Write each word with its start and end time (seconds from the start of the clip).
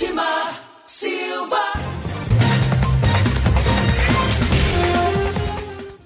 Edmar 0.00 0.62
Silva. 0.86 1.56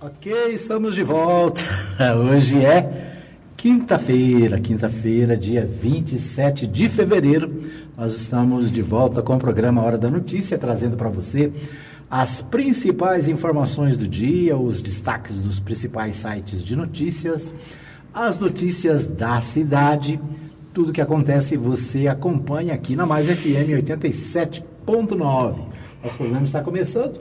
Ok, 0.01 0.33
estamos 0.55 0.95
de 0.95 1.03
volta. 1.03 1.61
Hoje 2.17 2.65
é 2.65 3.21
quinta-feira, 3.55 4.59
quinta-feira, 4.59 5.37
dia 5.37 5.67
27 5.67 6.67
de 6.67 6.89
fevereiro. 6.89 7.61
Nós 7.95 8.15
estamos 8.15 8.71
de 8.71 8.81
volta 8.81 9.21
com 9.21 9.37
o 9.37 9.39
programa 9.39 9.83
Hora 9.83 9.99
da 9.99 10.09
Notícia, 10.09 10.57
trazendo 10.57 10.97
para 10.97 11.11
você 11.11 11.53
as 12.11 12.41
principais 12.41 13.29
informações 13.29 13.99
do 13.99 14.09
dia, 14.09 14.57
os 14.57 14.81
destaques 14.81 15.39
dos 15.39 15.61
principais 15.61 16.17
sites 16.17 16.65
de 16.65 16.75
notícias, 16.75 17.53
as 18.15 18.39
notícias 18.39 19.07
da 19.07 19.43
cidade, 19.43 20.19
tudo 20.73 20.93
que 20.93 21.01
acontece 21.01 21.57
você 21.57 22.09
acompanha 22.09 22.73
aqui 22.73 22.97
na 22.97 23.05
Mais 23.05 23.27
FM 23.27 23.77
87.9. 23.77 25.57
Nosso 26.03 26.17
programa 26.17 26.45
está 26.45 26.63
começando. 26.63 27.21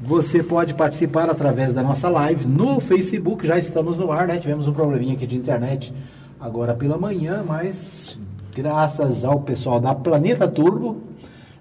Você 0.00 0.42
pode 0.42 0.74
participar 0.74 1.30
através 1.30 1.72
da 1.72 1.82
nossa 1.82 2.08
live 2.08 2.46
no 2.46 2.80
Facebook, 2.80 3.46
já 3.46 3.56
estamos 3.56 3.96
no 3.96 4.12
ar, 4.12 4.26
né? 4.26 4.38
Tivemos 4.38 4.66
um 4.68 4.72
probleminha 4.72 5.14
aqui 5.14 5.26
de 5.26 5.36
internet 5.36 5.92
agora 6.40 6.74
pela 6.74 6.98
manhã, 6.98 7.44
mas 7.46 8.18
graças 8.54 9.24
ao 9.24 9.40
pessoal 9.40 9.80
da 9.80 9.94
Planeta 9.94 10.46
Turbo, 10.48 11.02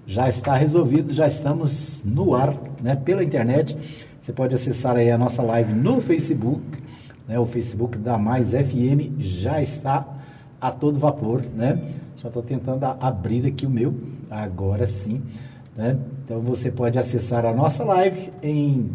já 0.05 0.29
está 0.29 0.55
resolvido, 0.55 1.13
já 1.13 1.27
estamos 1.27 2.01
no 2.03 2.33
ar, 2.33 2.55
né, 2.81 2.95
pela 2.95 3.23
internet. 3.23 3.77
Você 4.21 4.31
pode 4.33 4.55
acessar 4.55 4.95
aí 4.95 5.11
a 5.11 5.17
nossa 5.17 5.41
live 5.41 5.73
no 5.73 5.99
Facebook, 5.99 6.61
né, 7.27 7.39
o 7.39 7.45
Facebook 7.45 7.97
da 7.97 8.17
Mais 8.17 8.51
FM 8.51 9.19
já 9.19 9.61
está 9.61 10.16
a 10.67 10.71
todo 10.71 10.99
vapor, 10.99 11.43
né? 11.55 11.79
Só 12.15 12.27
estou 12.27 12.43
tentando 12.43 12.83
abrir 12.83 13.45
aqui 13.45 13.65
o 13.65 13.69
meu, 13.69 13.95
agora 14.29 14.87
sim, 14.87 15.21
né? 15.75 15.97
Então 16.23 16.41
você 16.41 16.71
pode 16.71 16.99
acessar 16.99 17.45
a 17.45 17.53
nossa 17.53 17.83
live 17.83 18.31
em 18.43 18.91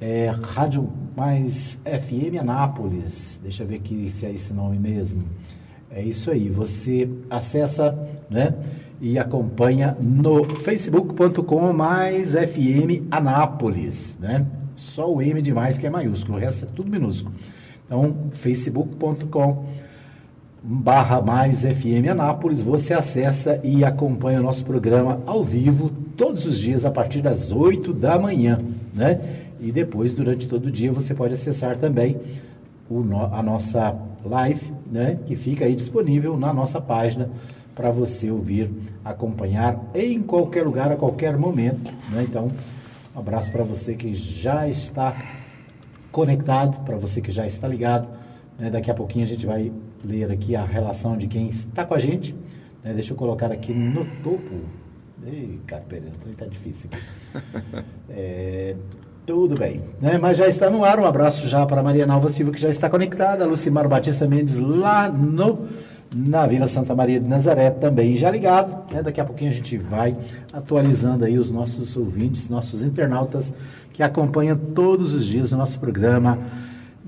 é, 0.00 0.28
Rádio 0.42 0.88
Mais 1.16 1.80
FM 1.84 2.40
Anápolis. 2.40 3.40
Deixa 3.42 3.62
eu 3.62 3.66
ver 3.66 3.76
aqui 3.76 4.10
se 4.10 4.26
é 4.26 4.32
esse 4.32 4.52
nome 4.52 4.78
mesmo. 4.78 5.22
É 5.90 6.02
isso 6.02 6.30
aí. 6.30 6.48
Você 6.50 7.08
acessa, 7.30 7.96
né? 8.28 8.54
e 9.00 9.18
acompanha 9.18 9.96
no 10.02 10.44
facebook.com 10.56 11.72
mais 11.72 12.32
FM 12.32 13.06
Anápolis, 13.10 14.16
né? 14.18 14.44
Só 14.74 15.12
o 15.12 15.22
M 15.22 15.40
de 15.40 15.52
mais 15.52 15.78
que 15.78 15.86
é 15.86 15.90
maiúsculo, 15.90 16.36
o 16.36 16.40
resto 16.40 16.64
é 16.64 16.68
tudo 16.74 16.90
minúsculo. 16.90 17.34
Então, 17.86 18.28
facebook.com 18.32 19.66
barra 20.62 21.20
mais 21.20 21.60
FM 21.60 22.10
Anápolis, 22.10 22.60
você 22.60 22.92
acessa 22.92 23.60
e 23.62 23.84
acompanha 23.84 24.40
o 24.40 24.42
nosso 24.42 24.64
programa 24.64 25.20
ao 25.26 25.44
vivo 25.44 25.90
todos 26.16 26.46
os 26.46 26.58
dias 26.58 26.84
a 26.84 26.90
partir 26.90 27.22
das 27.22 27.52
8 27.52 27.92
da 27.92 28.18
manhã, 28.18 28.58
né? 28.94 29.20
E 29.60 29.72
depois, 29.72 30.14
durante 30.14 30.46
todo 30.46 30.66
o 30.66 30.70
dia, 30.70 30.92
você 30.92 31.14
pode 31.14 31.34
acessar 31.34 31.76
também 31.76 32.16
o, 32.88 33.02
a 33.32 33.42
nossa 33.42 33.96
live, 34.24 34.72
né? 34.90 35.18
Que 35.26 35.36
fica 35.36 35.64
aí 35.64 35.74
disponível 35.74 36.36
na 36.36 36.52
nossa 36.52 36.80
página 36.80 37.30
para 37.78 37.92
você 37.92 38.28
ouvir, 38.28 38.68
acompanhar 39.04 39.80
em 39.94 40.20
qualquer 40.20 40.64
lugar, 40.64 40.90
a 40.90 40.96
qualquer 40.96 41.38
momento. 41.38 41.94
Né? 42.10 42.26
Então, 42.28 42.50
um 43.14 43.20
abraço 43.20 43.52
para 43.52 43.62
você 43.62 43.94
que 43.94 44.12
já 44.14 44.68
está 44.68 45.16
conectado, 46.10 46.84
para 46.84 46.96
você 46.96 47.20
que 47.20 47.30
já 47.30 47.46
está 47.46 47.68
ligado. 47.68 48.08
Né? 48.58 48.68
Daqui 48.68 48.90
a 48.90 48.94
pouquinho 48.94 49.24
a 49.24 49.28
gente 49.28 49.46
vai 49.46 49.70
ler 50.04 50.30
aqui 50.32 50.54
a 50.54 50.64
relação 50.64 51.16
de 51.16 51.26
quem 51.26 51.48
está 51.48 51.84
com 51.84 51.94
a 51.94 51.98
gente. 51.98 52.34
Né? 52.82 52.92
Deixa 52.92 53.12
eu 53.12 53.16
colocar 53.16 53.50
aqui 53.52 53.72
no 53.72 54.04
topo. 54.22 54.60
Ei, 55.26 55.58
cara, 55.66 55.82
Pereira, 55.88 56.14
está 56.28 56.46
difícil 56.46 56.90
aqui. 56.92 57.84
É, 58.10 58.74
tudo 59.26 59.54
bem, 59.54 59.76
né? 60.00 60.16
Mas 60.16 60.38
já 60.38 60.48
está 60.48 60.70
no 60.70 60.82
ar. 60.82 60.98
Um 60.98 61.04
abraço 61.04 61.46
já 61.46 61.66
para 61.66 61.82
Maria 61.82 62.06
Nalva 62.06 62.30
Silva, 62.30 62.50
que 62.50 62.58
já 62.58 62.70
está 62.70 62.88
conectada. 62.88 63.44
Lucimar 63.44 63.86
Batista 63.86 64.26
Mendes 64.26 64.58
lá 64.58 65.10
no 65.10 65.68
na 66.14 66.46
Vila 66.46 66.66
Santa 66.66 66.94
Maria 66.94 67.20
de 67.20 67.28
Nazaré, 67.28 67.70
também 67.70 68.16
já 68.16 68.30
ligado. 68.30 68.92
Né? 68.92 69.02
Daqui 69.02 69.20
a 69.20 69.24
pouquinho 69.24 69.50
a 69.50 69.54
gente 69.54 69.76
vai 69.76 70.16
atualizando 70.52 71.24
aí 71.24 71.38
os 71.38 71.50
nossos 71.50 71.96
ouvintes, 71.96 72.48
nossos 72.48 72.82
internautas 72.82 73.54
que 73.92 74.02
acompanham 74.02 74.56
todos 74.56 75.12
os 75.12 75.24
dias 75.24 75.52
o 75.52 75.56
nosso 75.56 75.78
programa 75.78 76.38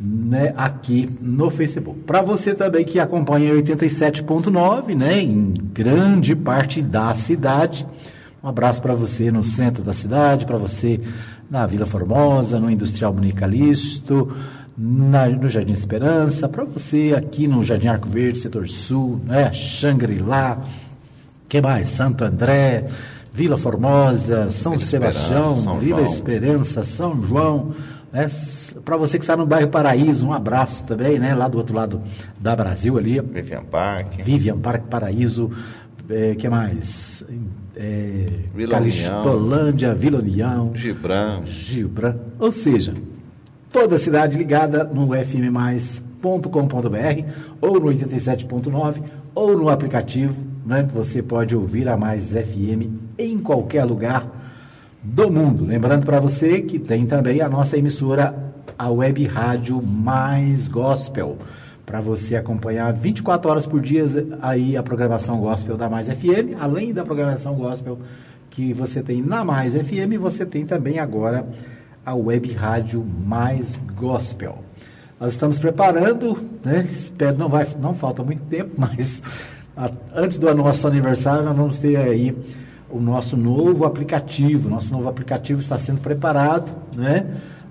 né, 0.00 0.54
aqui 0.56 1.08
no 1.20 1.50
Facebook. 1.50 2.00
Para 2.00 2.22
você 2.22 2.54
também 2.54 2.84
que 2.84 2.98
acompanha 2.98 3.52
87.9, 3.54 4.96
né, 4.96 5.20
em 5.20 5.52
grande 5.74 6.34
parte 6.34 6.80
da 6.80 7.14
cidade. 7.14 7.86
Um 8.42 8.48
abraço 8.48 8.80
para 8.80 8.94
você 8.94 9.30
no 9.30 9.44
centro 9.44 9.84
da 9.84 9.92
cidade, 9.92 10.46
para 10.46 10.56
você 10.56 11.00
na 11.50 11.66
Vila 11.66 11.84
Formosa, 11.84 12.58
no 12.58 12.70
Industrial 12.70 13.12
Municalisto, 13.12 14.34
na, 14.78 15.26
no 15.28 15.48
Jardim 15.50 15.74
Esperança, 15.74 16.48
para 16.48 16.64
você 16.64 17.14
aqui 17.14 17.46
no 17.46 17.62
Jardim 17.62 17.88
Arco 17.88 18.08
Verde, 18.08 18.38
setor 18.38 18.66
sul, 18.68 19.20
né? 19.26 19.52
Xangri-Lá, 19.52 20.58
que 21.46 21.60
mais? 21.60 21.88
Santo 21.88 22.24
André, 22.24 22.86
Vila 23.32 23.58
Formosa, 23.58 24.50
São 24.50 24.72
Vila 24.72 24.84
Sebastião, 24.84 25.56
São 25.56 25.78
Vila 25.78 25.98
João. 25.98 26.12
Esperança, 26.12 26.84
São 26.84 27.22
João. 27.22 27.72
Né? 28.12 28.26
Para 28.84 28.96
você 28.96 29.18
que 29.18 29.24
está 29.24 29.36
no 29.36 29.46
bairro 29.46 29.68
Paraíso, 29.68 30.26
um 30.26 30.32
abraço 30.32 30.86
também, 30.86 31.18
né? 31.18 31.34
Lá 31.34 31.48
do 31.48 31.58
outro 31.58 31.74
lado 31.74 32.00
da 32.38 32.56
Brasil 32.56 32.98
ali. 32.98 33.20
Vivian 33.20 33.64
Park. 33.64 34.16
Vivian 34.22 34.58
Park, 34.58 34.84
Paraíso. 34.84 35.50
É, 36.08 36.34
que 36.34 36.48
mais? 36.48 37.24
É, 37.76 38.26
Vila 38.52 38.72
Calistolândia, 38.72 39.94
Vila 39.94 40.18
União. 40.18 40.72
Gibran. 40.74 41.46
Gibran. 41.46 42.16
Ou 42.38 42.50
seja, 42.50 42.94
toda 43.70 43.94
a 43.94 43.98
cidade 43.98 44.36
ligada 44.36 44.82
no 44.82 45.14
fmmais.com.br 45.14 46.20
ou 47.60 47.80
no 47.80 47.86
87.9 47.86 49.02
ou 49.32 49.56
no 49.56 49.68
aplicativo, 49.68 50.34
né? 50.66 50.82
Você 50.92 51.22
pode 51.22 51.54
ouvir 51.54 51.88
a 51.88 51.96
Mais 51.96 52.32
FM 52.32 52.90
em 53.16 53.38
qualquer 53.38 53.84
lugar 53.84 54.39
do 55.02 55.30
mundo. 55.30 55.64
Lembrando 55.64 56.04
para 56.04 56.20
você 56.20 56.60
que 56.60 56.78
tem 56.78 57.06
também 57.06 57.40
a 57.40 57.48
nossa 57.48 57.76
emissora, 57.76 58.34
a 58.78 58.90
web 58.90 59.24
rádio 59.26 59.82
Mais 59.82 60.68
Gospel, 60.68 61.38
para 61.86 62.00
você 62.00 62.36
acompanhar 62.36 62.92
24 62.92 63.50
horas 63.50 63.66
por 63.66 63.80
dia 63.80 64.04
aí 64.40 64.76
a 64.76 64.82
programação 64.82 65.38
gospel 65.38 65.76
da 65.76 65.88
Mais 65.88 66.08
FM, 66.08 66.56
além 66.58 66.92
da 66.92 67.04
programação 67.04 67.54
gospel 67.54 67.98
que 68.50 68.72
você 68.72 69.02
tem 69.02 69.22
na 69.22 69.44
Mais 69.44 69.74
FM, 69.74 70.18
você 70.18 70.44
tem 70.44 70.66
também 70.66 70.98
agora 70.98 71.46
a 72.04 72.14
web 72.14 72.52
rádio 72.52 73.04
Mais 73.04 73.78
Gospel. 73.96 74.58
Nós 75.18 75.32
estamos 75.32 75.58
preparando, 75.58 76.36
né? 76.64 76.86
Espero 76.90 77.36
não 77.36 77.48
vai, 77.48 77.66
não 77.78 77.94
falta 77.94 78.22
muito 78.22 78.42
tempo, 78.44 78.72
mas 78.78 79.22
a, 79.76 79.90
antes 80.14 80.38
do 80.38 80.52
nosso 80.54 80.86
aniversário 80.86 81.44
nós 81.44 81.56
vamos 81.56 81.78
ter 81.78 81.96
aí 81.96 82.36
o 82.90 83.00
nosso 83.00 83.36
novo 83.36 83.84
aplicativo. 83.84 84.68
Nosso 84.68 84.92
novo 84.92 85.08
aplicativo 85.08 85.60
está 85.60 85.78
sendo 85.78 86.00
preparado, 86.00 86.70
né? 86.96 87.26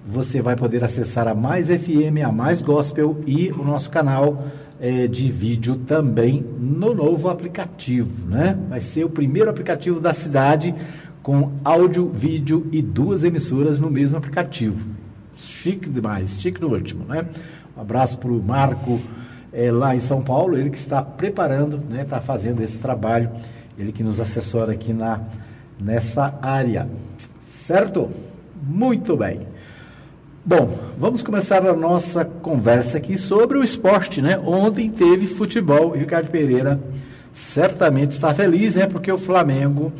Você 0.07 0.41
vai 0.41 0.55
poder 0.55 0.83
acessar 0.83 1.27
a 1.27 1.35
Mais 1.35 1.67
FM, 1.67 2.23
a 2.25 2.31
Mais 2.31 2.61
Gospel 2.61 3.21
e 3.27 3.51
o 3.51 3.63
nosso 3.63 3.89
canal 3.89 4.43
é, 4.79 5.07
de 5.07 5.29
vídeo 5.29 5.75
também 5.75 6.43
no 6.59 6.95
novo 6.95 7.29
aplicativo, 7.29 8.27
né? 8.27 8.57
Vai 8.69 8.81
ser 8.81 9.03
o 9.03 9.09
primeiro 9.09 9.49
aplicativo 9.49 9.99
da 9.99 10.13
cidade 10.13 10.73
com 11.21 11.51
áudio, 11.63 12.09
vídeo 12.09 12.67
e 12.71 12.81
duas 12.81 13.23
emissoras 13.23 13.79
no 13.79 13.89
mesmo 13.91 14.17
aplicativo. 14.17 14.87
Chique 15.35 15.89
demais, 15.89 16.39
chique 16.39 16.61
no 16.61 16.69
último, 16.73 17.05
né? 17.05 17.25
Um 17.77 17.81
abraço 17.81 18.17
para 18.17 18.31
o 18.31 18.43
Marco 18.43 18.99
é, 19.51 19.71
lá 19.71 19.95
em 19.95 19.99
São 19.99 20.21
Paulo, 20.21 20.57
ele 20.57 20.69
que 20.69 20.77
está 20.77 21.01
preparando, 21.01 21.77
né? 21.89 22.03
Está 22.03 22.21
fazendo 22.21 22.61
esse 22.61 22.77
trabalho, 22.77 23.29
ele 23.79 23.93
que 23.93 24.03
nos 24.03 24.19
assessora 24.19 24.73
aqui 24.73 24.91
na, 24.91 25.21
nessa 25.79 26.37
área. 26.41 26.87
Certo? 27.65 28.11
Muito 28.61 29.15
bem. 29.15 29.47
Bom, 30.45 30.77
vamos 30.97 31.21
começar 31.21 31.65
a 31.65 31.73
nossa 31.73 32.25
conversa 32.25 32.97
aqui 32.97 33.17
sobre 33.17 33.57
o 33.57 33.63
esporte, 33.63 34.21
né? 34.21 34.37
Ontem 34.39 34.89
teve 34.89 35.27
futebol 35.27 35.95
e 35.95 35.99
Ricardo 35.99 36.29
Pereira 36.29 36.79
certamente 37.31 38.11
está 38.11 38.33
feliz, 38.33 38.75
né? 38.75 38.85
Porque 38.85 39.11
o 39.11 39.17
Flamengo 39.17 39.93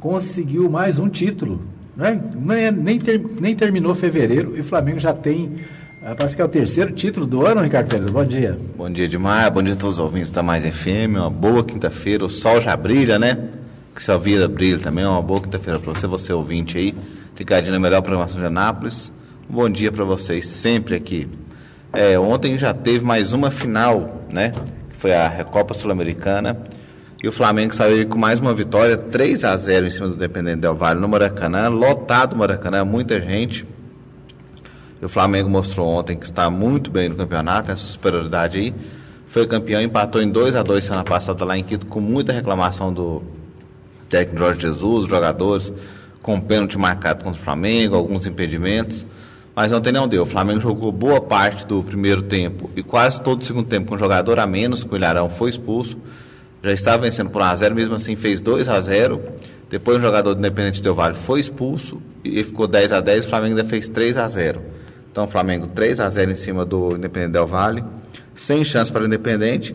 conseguiu 0.00 0.70
mais 0.70 0.98
um 0.98 1.08
título. 1.08 1.60
Né? 1.94 2.20
Nem, 2.34 2.70
nem, 2.70 2.98
ter, 2.98 3.22
nem 3.40 3.54
terminou 3.54 3.94
fevereiro 3.94 4.56
e 4.56 4.60
o 4.60 4.64
Flamengo 4.64 4.98
já 4.98 5.12
tem. 5.12 5.56
Parece 6.14 6.36
que 6.36 6.42
é 6.42 6.44
o 6.44 6.48
terceiro 6.48 6.92
título 6.92 7.26
do 7.26 7.44
ano, 7.44 7.60
Ricardo 7.60 7.88
Pedro. 7.88 8.12
Bom 8.12 8.24
dia. 8.24 8.56
Bom 8.76 8.88
dia, 8.88 9.06
Edmar. 9.06 9.50
Bom 9.50 9.60
dia 9.60 9.72
a 9.72 9.76
todos 9.76 9.98
os 9.98 10.04
ouvintes 10.04 10.30
da 10.30 10.40
Mais 10.40 10.64
FM. 10.64 11.16
Uma 11.16 11.28
boa 11.28 11.64
quinta-feira. 11.64 12.24
O 12.24 12.28
sol 12.28 12.60
já 12.60 12.76
brilha, 12.76 13.18
né? 13.18 13.36
Que 13.92 14.00
sua 14.00 14.16
vida 14.16 14.46
brilha 14.46 14.78
também. 14.78 15.04
Uma 15.04 15.20
boa 15.20 15.40
quinta-feira 15.40 15.80
para 15.80 15.92
você, 15.92 16.06
você 16.06 16.32
ouvinte 16.32 16.78
aí. 16.78 16.94
Ligadinho 17.36 17.72
na 17.72 17.80
melhor 17.80 18.02
programação 18.02 18.38
de 18.38 18.46
Anápolis. 18.46 19.10
Um 19.50 19.54
bom 19.54 19.68
dia 19.68 19.90
para 19.90 20.04
vocês 20.04 20.46
sempre 20.46 20.94
aqui. 20.94 21.28
É, 21.92 22.16
ontem 22.16 22.56
já 22.56 22.72
teve 22.72 23.04
mais 23.04 23.32
uma 23.32 23.50
final, 23.50 24.22
né? 24.30 24.52
Foi 24.98 25.12
a 25.12 25.26
Recopa 25.26 25.74
Sul-Americana. 25.74 26.56
E 27.20 27.26
o 27.26 27.32
Flamengo 27.32 27.74
saiu 27.74 28.06
com 28.06 28.16
mais 28.16 28.38
uma 28.38 28.54
vitória, 28.54 28.96
3 28.96 29.42
a 29.42 29.56
0 29.56 29.88
em 29.88 29.90
cima 29.90 30.06
do 30.06 30.14
Independente 30.14 30.60
Del 30.60 30.76
Valle 30.76 31.00
no 31.00 31.08
Maracanã, 31.08 31.68
lotado 31.68 32.34
o 32.34 32.38
Maracanã, 32.38 32.84
muita 32.84 33.20
gente. 33.20 33.66
E 35.00 35.04
o 35.04 35.08
Flamengo 35.08 35.48
mostrou 35.48 35.86
ontem 35.86 36.16
que 36.16 36.24
está 36.24 36.48
muito 36.48 36.90
bem 36.90 37.08
no 37.08 37.16
campeonato, 37.16 37.70
essa 37.70 37.86
superioridade 37.86 38.58
aí. 38.58 38.74
Foi 39.26 39.46
campeão, 39.46 39.82
empatou 39.82 40.22
em 40.22 40.30
2 40.30 40.56
a 40.56 40.62
2 40.62 40.84
semana 40.84 41.04
passada 41.04 41.44
lá 41.44 41.58
em 41.58 41.62
Quito, 41.62 41.86
com 41.86 42.00
muita 42.00 42.32
reclamação 42.32 42.92
do 42.92 43.22
técnico 44.08 44.38
Jorge 44.38 44.60
Jesus, 44.60 45.08
jogadores, 45.08 45.72
com 46.22 46.40
pênalti 46.40 46.78
marcado 46.78 47.24
contra 47.24 47.40
o 47.40 47.44
Flamengo, 47.44 47.94
alguns 47.94 48.24
impedimentos. 48.24 49.04
Mas 49.54 49.72
ontem 49.72 49.92
não 49.92 50.06
deu. 50.06 50.22
O 50.22 50.26
Flamengo 50.26 50.60
jogou 50.60 50.92
boa 50.92 51.20
parte 51.20 51.66
do 51.66 51.82
primeiro 51.82 52.22
tempo 52.22 52.70
e 52.76 52.82
quase 52.82 53.20
todo 53.20 53.40
o 53.40 53.44
segundo 53.44 53.66
tempo 53.66 53.88
com 53.88 53.94
um 53.94 53.98
jogador 53.98 54.38
a 54.38 54.46
menos, 54.46 54.84
com 54.84 54.94
o 54.94 54.98
Ilharão 54.98 55.28
foi 55.28 55.50
expulso. 55.50 55.98
Já 56.62 56.72
estava 56.72 57.02
vencendo 57.02 57.30
por 57.30 57.42
1 57.42 57.44
a 57.44 57.56
0 57.56 57.74
mesmo 57.74 57.94
assim 57.94 58.16
fez 58.16 58.40
2 58.40 58.68
a 58.68 58.80
0 58.80 59.22
Depois 59.70 59.98
o 59.98 60.00
jogador 60.00 60.34
do 60.34 60.38
Independente 60.38 60.82
Del 60.82 60.94
Vale 60.94 61.14
foi 61.14 61.38
expulso 61.38 62.00
e 62.24 62.42
ficou 62.42 62.66
10 62.66 62.92
a 62.92 63.00
10 63.00 63.24
O 63.24 63.28
Flamengo 63.28 63.56
ainda 63.56 63.68
fez 63.68 63.88
3 63.88 64.18
a 64.18 64.28
0 64.28 64.60
Então 65.16 65.24
o 65.24 65.28
Flamengo 65.28 65.66
3 65.66 65.98
a 65.98 66.10
0 66.10 66.30
em 66.30 66.34
cima 66.34 66.66
do 66.66 66.94
Independente 66.94 67.32
Del 67.32 67.46
Vale 67.46 67.82
sem 68.34 68.62
chance 68.62 68.92
para 68.92 69.02
o 69.02 69.06
Independente. 69.06 69.74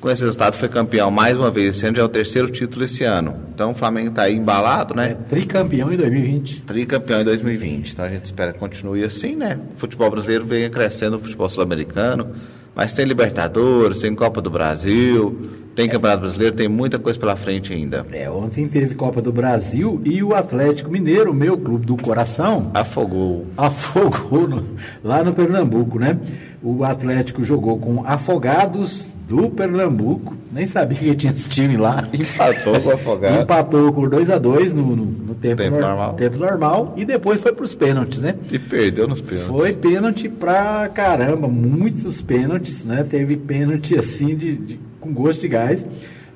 Com 0.00 0.10
esse 0.10 0.20
resultado, 0.20 0.56
foi 0.56 0.68
campeão 0.68 1.12
mais 1.12 1.38
uma 1.38 1.48
vez. 1.48 1.76
Esse 1.76 1.86
ano 1.86 1.94
já 1.94 2.02
é 2.02 2.04
o 2.04 2.08
terceiro 2.08 2.50
título 2.50 2.84
esse 2.84 3.04
ano. 3.04 3.36
Então 3.54 3.70
o 3.70 3.74
Flamengo 3.74 4.08
está 4.08 4.22
aí 4.22 4.34
embalado, 4.34 4.92
né? 4.92 5.12
É, 5.12 5.14
tricampeão 5.14 5.92
em 5.92 5.96
2020. 5.96 6.62
Tricampeão 6.62 7.20
em 7.20 7.24
2020. 7.24 7.92
Então 7.92 8.04
a 8.04 8.08
gente 8.08 8.24
espera 8.24 8.52
que 8.52 8.58
continue 8.58 9.04
assim, 9.04 9.36
né? 9.36 9.60
O 9.76 9.78
futebol 9.78 10.10
brasileiro 10.10 10.44
vem 10.44 10.68
crescendo, 10.68 11.18
o 11.18 11.20
futebol 11.20 11.48
sul-americano. 11.48 12.26
Mas 12.74 12.94
tem 12.94 13.04
Libertadores, 13.04 14.00
tem 14.00 14.14
Copa 14.14 14.40
do 14.40 14.50
Brasil, 14.50 15.60
tem 15.74 15.88
Campeonato 15.88 16.22
Brasileiro, 16.22 16.56
tem 16.56 16.68
muita 16.68 16.98
coisa 16.98 17.18
pela 17.18 17.36
frente 17.36 17.72
ainda. 17.72 18.06
É, 18.12 18.30
ontem 18.30 18.66
teve 18.66 18.94
Copa 18.94 19.20
do 19.20 19.32
Brasil 19.32 20.00
e 20.04 20.22
o 20.22 20.34
Atlético 20.34 20.90
Mineiro, 20.90 21.32
meu 21.34 21.58
clube 21.58 21.86
do 21.86 21.96
coração. 21.96 22.70
Afogou. 22.74 23.46
Afogou 23.56 24.48
no, 24.48 24.64
lá 25.02 25.22
no 25.22 25.32
Pernambuco, 25.32 25.98
né? 25.98 26.18
O 26.62 26.84
Atlético 26.84 27.44
jogou 27.44 27.78
com 27.78 28.04
Afogados 28.06 29.09
do 29.30 29.48
Pernambuco. 29.48 30.36
Nem 30.52 30.66
sabia 30.66 30.98
que 30.98 31.14
tinha 31.14 31.32
esse 31.32 31.48
time 31.48 31.76
lá. 31.76 32.04
Empatou 32.12 32.80
com 32.80 32.88
o 32.88 32.92
Afogados. 32.92 33.42
Empatou 33.42 33.92
por 33.92 34.10
2 34.10 34.28
a 34.28 34.38
2 34.38 34.72
no, 34.72 34.96
no, 34.96 35.04
no, 35.04 35.34
tempo, 35.36 35.62
tempo 35.62 35.76
no, 35.76 35.80
normal. 35.80 36.14
tempo 36.14 36.36
normal. 36.36 36.94
E 36.96 37.04
depois 37.04 37.40
foi 37.40 37.52
para 37.52 37.64
os 37.64 37.72
pênaltis, 37.72 38.20
né? 38.20 38.34
E 38.50 38.58
perdeu 38.58 39.06
nos 39.06 39.20
pênaltis. 39.20 39.48
Foi 39.48 39.72
pênalti 39.72 40.28
pra 40.28 40.90
caramba, 40.92 41.46
muitos 41.46 42.20
pênaltis, 42.20 42.82
né? 42.82 43.04
Teve 43.08 43.36
pênalti 43.36 43.96
assim 43.96 44.34
de, 44.34 44.56
de 44.56 44.80
com 44.98 45.14
gosto 45.14 45.42
de 45.42 45.48
gás, 45.48 45.86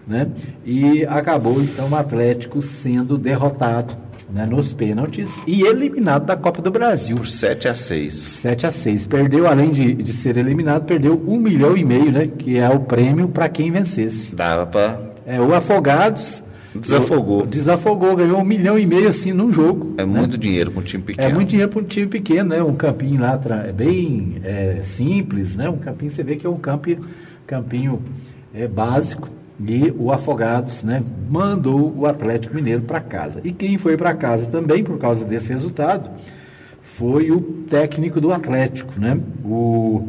né? 0.07 0.29
E 0.65 1.05
acabou 1.07 1.61
então 1.61 1.89
o 1.89 1.97
Atlético 1.97 2.63
sendo 2.63 3.19
derrotado 3.19 3.93
né, 4.35 4.45
nos 4.45 4.73
pênaltis 4.73 5.41
e 5.47 5.63
eliminado 5.63 6.27
da 6.27 6.37
Copa 6.37 6.61
do 6.61 6.71
Brasil. 6.71 7.17
Por 7.17 7.29
7 7.29 7.69
a 7.69 7.75
6. 7.75 8.13
7 8.13 8.67
a 8.67 8.71
6. 8.73 9.07
Perdeu, 9.07 9.47
além 9.47 9.71
de, 9.71 9.95
de 9.95 10.13
ser 10.13 10.37
eliminado, 10.37 10.85
perdeu 10.85 11.23
um 11.27 11.39
milhão 11.39 11.77
e 11.77 11.85
meio, 11.85 12.11
né? 12.11 12.27
Que 12.27 12.59
é 12.59 12.69
o 12.69 12.81
prêmio 12.81 13.29
para 13.29 13.49
quem 13.49 13.71
vencesse. 13.71 14.35
Dava 14.35 14.67
para. 14.67 15.01
É, 15.25 15.41
o 15.41 15.55
Afogados. 15.55 16.43
Desafogou. 16.75 17.47
Desafogou, 17.47 18.17
ganhou 18.17 18.41
um 18.41 18.45
milhão 18.45 18.77
e 18.77 18.85
meio 18.85 19.09
assim 19.09 19.33
num 19.33 19.53
jogo. 19.53 19.95
É 19.97 20.05
né? 20.05 20.19
muito 20.19 20.37
dinheiro 20.37 20.73
para 20.73 20.81
um 20.81 20.83
time 20.83 21.05
pequeno. 21.05 21.29
É 21.29 21.33
muito 21.33 21.49
dinheiro 21.49 21.71
para 21.71 21.81
um 21.81 21.85
time 21.85 22.09
pequeno, 22.09 22.49
né? 22.49 22.61
Um 22.61 22.75
campinho 22.75 23.21
lá 23.21 23.41
é 23.65 23.71
bem 23.71 24.41
é, 24.43 24.81
simples, 24.83 25.55
né? 25.55 25.71
Um 25.71 25.79
campinho, 25.79 26.11
você 26.11 26.25
vê 26.25 26.35
que 26.35 26.45
é 26.45 26.51
um 26.51 26.57
campo, 26.57 26.91
campinho 27.47 28.03
é, 28.53 28.67
básico 28.67 29.29
e 29.61 29.95
o 29.97 30.11
Afogados 30.11 30.83
né, 30.83 31.03
mandou 31.31 31.95
o 31.97 32.07
Atlético 32.07 32.55
Mineiro 32.55 32.83
para 32.83 33.01
casa. 33.01 33.41
E 33.45 33.53
quem 33.53 33.79
foi 33.79 33.97
para 33.97 34.15
casa 34.15 34.47
também 34.47 34.83
por 34.83 34.99
causa 34.99 35.25
desse 35.25 35.51
resultado 35.51 36.11
foi 36.81 37.31
o 37.31 37.41
técnico 37.41 38.21
do 38.21 38.33
Atlético. 38.33 38.99
Né? 38.99 39.21
O, 39.45 40.09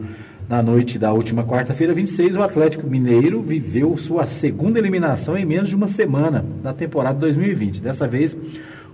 na 0.49 0.63
noite 0.63 0.97
da 0.97 1.13
última 1.13 1.43
quarta-feira, 1.43 1.93
26, 1.93 2.35
o 2.35 2.41
Atlético 2.41 2.87
Mineiro 2.87 3.41
viveu 3.41 3.95
sua 3.97 4.25
segunda 4.25 4.79
eliminação 4.79 5.37
em 5.37 5.45
menos 5.45 5.69
de 5.69 5.75
uma 5.75 5.87
semana 5.87 6.43
na 6.63 6.73
temporada 6.73 7.19
2020. 7.19 7.81
Dessa 7.81 8.07
vez, 8.07 8.35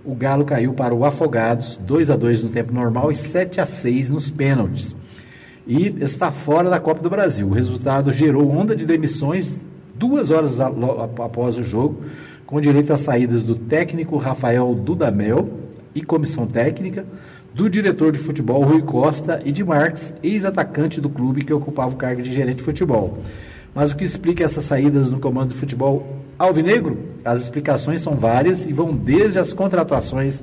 o 0.04 0.14
Galo 0.14 0.44
caiu 0.44 0.74
para 0.74 0.94
o 0.94 1.04
Afogados, 1.04 1.78
2 1.78 2.10
a 2.10 2.16
2 2.16 2.44
no 2.44 2.50
tempo 2.50 2.72
normal 2.72 3.10
e 3.10 3.14
7 3.14 3.60
a 3.60 3.66
6 3.66 4.10
nos 4.10 4.30
pênaltis 4.30 4.94
e 5.66 5.94
está 6.00 6.32
fora 6.32 6.68
da 6.68 6.80
Copa 6.80 7.02
do 7.02 7.10
Brasil. 7.10 7.46
O 7.46 7.52
resultado 7.52 8.10
gerou 8.12 8.50
onda 8.50 8.74
de 8.74 8.84
demissões 8.84 9.54
duas 10.02 10.32
horas 10.32 10.60
após 10.60 11.56
o 11.56 11.62
jogo, 11.62 12.02
com 12.44 12.60
direito 12.60 12.92
às 12.92 12.98
saídas 12.98 13.40
do 13.40 13.54
técnico 13.54 14.16
Rafael 14.16 14.74
Dudamel 14.74 15.48
e 15.94 16.02
comissão 16.02 16.44
técnica, 16.44 17.06
do 17.54 17.70
diretor 17.70 18.10
de 18.10 18.18
futebol 18.18 18.64
Rui 18.64 18.82
Costa 18.82 19.40
e 19.44 19.52
de 19.52 19.62
Marques, 19.62 20.12
ex-atacante 20.20 21.00
do 21.00 21.08
clube 21.08 21.44
que 21.44 21.52
ocupava 21.52 21.94
o 21.94 21.96
cargo 21.96 22.20
de 22.20 22.32
gerente 22.32 22.56
de 22.56 22.64
futebol. 22.64 23.18
Mas 23.72 23.92
o 23.92 23.96
que 23.96 24.02
explica 24.02 24.42
essas 24.42 24.64
saídas 24.64 25.12
no 25.12 25.20
comando 25.20 25.50
do 25.50 25.54
futebol 25.54 26.18
alvinegro? 26.36 26.98
As 27.24 27.42
explicações 27.42 28.00
são 28.00 28.16
várias 28.16 28.66
e 28.66 28.72
vão 28.72 28.92
desde 28.96 29.38
as 29.38 29.52
contratações 29.52 30.42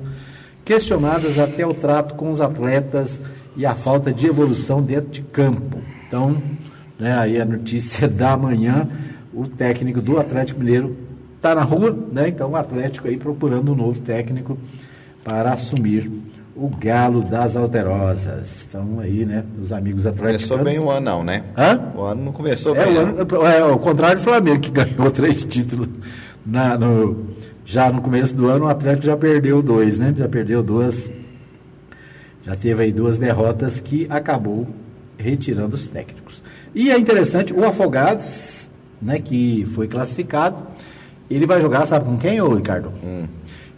questionadas 0.64 1.38
até 1.38 1.66
o 1.66 1.74
trato 1.74 2.14
com 2.14 2.30
os 2.30 2.40
atletas 2.40 3.20
e 3.54 3.66
a 3.66 3.74
falta 3.74 4.10
de 4.10 4.26
evolução 4.26 4.80
dentro 4.80 5.10
de 5.10 5.20
campo. 5.20 5.76
Então, 6.08 6.42
né, 6.98 7.14
aí 7.18 7.38
a 7.38 7.44
notícia 7.44 8.08
da 8.08 8.38
manhã, 8.38 8.88
o 9.32 9.46
técnico 9.46 10.00
do 10.00 10.18
Atlético 10.18 10.60
Mineiro 10.60 10.96
está 11.36 11.54
na 11.54 11.62
rua, 11.62 11.96
né? 12.12 12.28
Então 12.28 12.50
o 12.50 12.56
Atlético 12.56 13.08
aí 13.08 13.16
procurando 13.16 13.72
um 13.72 13.74
novo 13.74 14.00
técnico 14.00 14.58
para 15.24 15.52
assumir 15.52 16.10
o 16.54 16.68
Galo 16.68 17.22
das 17.22 17.56
Alterosas. 17.56 18.66
Então 18.68 19.00
aí, 19.00 19.24
né, 19.24 19.44
os 19.60 19.72
amigos 19.72 20.06
atléticos. 20.06 20.48
Começou 20.48 20.64
bem 20.64 20.78
o 20.78 20.90
ano 20.90 21.04
não, 21.04 21.24
né? 21.24 21.44
Hã? 21.56 21.80
O 21.94 22.02
ano 22.02 22.24
não 22.24 22.32
começou 22.32 22.76
é, 22.76 22.84
bem. 22.84 22.96
O 22.96 23.00
ano, 23.00 23.46
é, 23.46 23.64
o 23.64 23.78
contrário 23.78 24.18
do 24.18 24.22
Flamengo, 24.22 24.60
que 24.60 24.70
ganhou 24.72 25.10
três 25.10 25.44
títulos 25.44 25.88
na, 26.44 26.76
no, 26.76 27.26
já 27.64 27.90
no 27.90 28.02
começo 28.02 28.36
do 28.36 28.48
ano, 28.48 28.64
o 28.66 28.68
Atlético 28.68 29.06
já 29.06 29.16
perdeu 29.16 29.62
dois, 29.62 29.98
né? 29.98 30.14
Já 30.16 30.28
perdeu 30.28 30.62
duas 30.62 31.10
já 32.42 32.56
teve 32.56 32.82
aí 32.82 32.92
duas 32.92 33.18
derrotas 33.18 33.80
que 33.80 34.06
acabou 34.08 34.66
retirando 35.18 35.74
os 35.74 35.88
técnicos. 35.88 36.42
E 36.74 36.90
é 36.90 36.98
interessante, 36.98 37.52
o 37.52 37.64
Afogados, 37.64 38.59
né, 39.00 39.18
que 39.18 39.64
foi 39.66 39.88
classificado, 39.88 40.58
ele 41.30 41.46
vai 41.46 41.60
jogar, 41.60 41.86
sabe 41.86 42.04
com 42.04 42.16
quem, 42.16 42.40
ô 42.40 42.54
Ricardo? 42.54 42.92
Hum. 43.04 43.24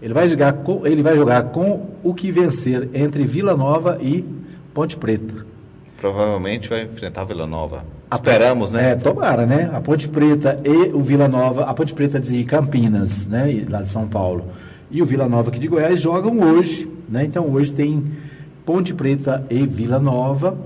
Ele 0.00 0.12
vai 0.12 0.28
jogar 0.28 0.52
com, 0.54 0.86
ele 0.86 1.02
vai 1.02 1.14
jogar 1.14 1.44
com 1.44 1.90
o 2.02 2.12
que 2.12 2.32
vencer 2.32 2.88
entre 2.92 3.25
Vila 3.25 3.56
Nova 3.56 3.99
e 4.00 4.25
Ponte 4.75 4.97
Preta. 4.97 5.47
Provavelmente 6.00 6.68
vai 6.68 6.82
enfrentar 6.82 7.25
Vila 7.25 7.47
Nova. 7.47 7.85
Esperamos, 8.12 8.73
né? 8.73 8.90
É, 8.90 8.94
tomara, 8.97 9.47
né? 9.47 9.70
A 9.73 9.80
Ponte 9.80 10.08
Preta 10.08 10.58
e 10.64 10.90
o 10.92 11.00
Vila 11.00 11.28
Nova, 11.28 11.64
a 11.64 11.73
Ponte 11.73 11.94
Preta 11.94 12.18
de 12.18 12.42
Campinas, 12.44 13.26
né, 13.28 13.64
lá 13.70 13.82
de 13.82 13.88
São 13.88 14.08
Paulo, 14.08 14.47
e 14.90 15.00
o 15.00 15.06
Vila 15.06 15.28
Nova 15.28 15.50
aqui 15.50 15.61
de 15.61 15.68
Goiás 15.68 16.00
jogam 16.00 16.38
hoje, 16.40 16.90
né? 17.08 17.25
Então 17.25 17.50
hoje 17.52 17.70
tem 17.70 18.04
Ponte 18.66 18.92
Preta 18.92 19.47
e 19.49 19.64
Vila 19.66 19.99
Nova, 19.99 20.56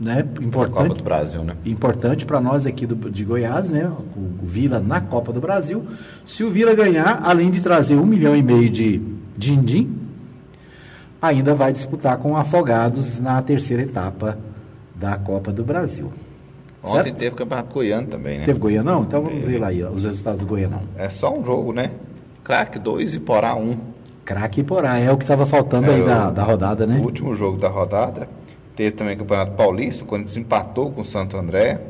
né? 0.00 0.24
Importante. 0.40 0.88
Copa 0.88 0.94
do 0.94 1.02
Brasil, 1.02 1.42
né? 1.42 1.56
Importante 1.64 2.24
para 2.24 2.40
nós 2.40 2.66
aqui 2.66 2.86
do, 2.86 3.10
de 3.10 3.24
Goiás, 3.24 3.70
né? 3.70 3.86
O, 3.86 4.20
o, 4.20 4.46
Vila 4.46 4.78
na 4.78 5.00
Copa 5.00 5.32
do 5.32 5.40
Brasil. 5.40 5.84
Se 6.24 6.44
o 6.44 6.50
Vila 6.50 6.74
ganhar, 6.74 7.20
além 7.24 7.50
de 7.50 7.60
trazer 7.60 7.96
um 7.96 8.06
milhão 8.06 8.36
e 8.36 8.42
meio 8.42 8.70
de 8.70 9.00
din-din, 9.36 9.98
ainda 11.20 11.54
vai 11.54 11.72
disputar 11.72 12.16
com 12.18 12.36
Afogados 12.36 13.18
na 13.18 13.42
terceira 13.42 13.82
etapa 13.82 14.38
da 14.94 15.16
Copa 15.16 15.52
do 15.52 15.64
Brasil. 15.64 16.10
Ontem 16.82 17.02
certo? 17.04 17.16
teve 17.16 17.34
campeonato 17.34 17.74
goiano 17.74 18.06
também, 18.06 18.38
né? 18.38 18.44
Teve 18.44 18.58
goianão? 18.60 19.02
Então 19.02 19.20
vamos 19.20 19.40
teve. 19.40 19.52
ver 19.52 19.58
lá 19.58 19.68
aí, 19.68 19.82
os 19.82 20.04
resultados 20.04 20.40
do 20.40 20.46
goianão. 20.46 20.82
É 20.96 21.10
só 21.10 21.36
um 21.36 21.44
jogo, 21.44 21.72
né? 21.72 21.90
Crack 22.44 22.78
2 22.78 23.14
e 23.14 23.20
Porá 23.20 23.56
1. 23.56 23.60
Um. 23.60 23.76
Craque 24.24 24.62
Porá, 24.62 24.98
é 24.98 25.10
o 25.10 25.16
que 25.16 25.24
estava 25.24 25.46
faltando 25.46 25.90
é, 25.90 25.94
aí 25.94 26.04
da, 26.04 26.30
da 26.30 26.42
rodada, 26.42 26.86
né? 26.86 26.98
O 27.00 27.04
último 27.04 27.34
jogo 27.34 27.56
da 27.56 27.68
rodada. 27.68 28.28
Teve 28.78 28.92
também 28.92 29.16
o 29.16 29.18
Campeonato 29.18 29.56
Paulista, 29.56 30.04
quando 30.04 30.26
desempatou 30.26 30.92
com 30.92 31.00
o 31.00 31.04
Santo 31.04 31.36
André. 31.36 31.80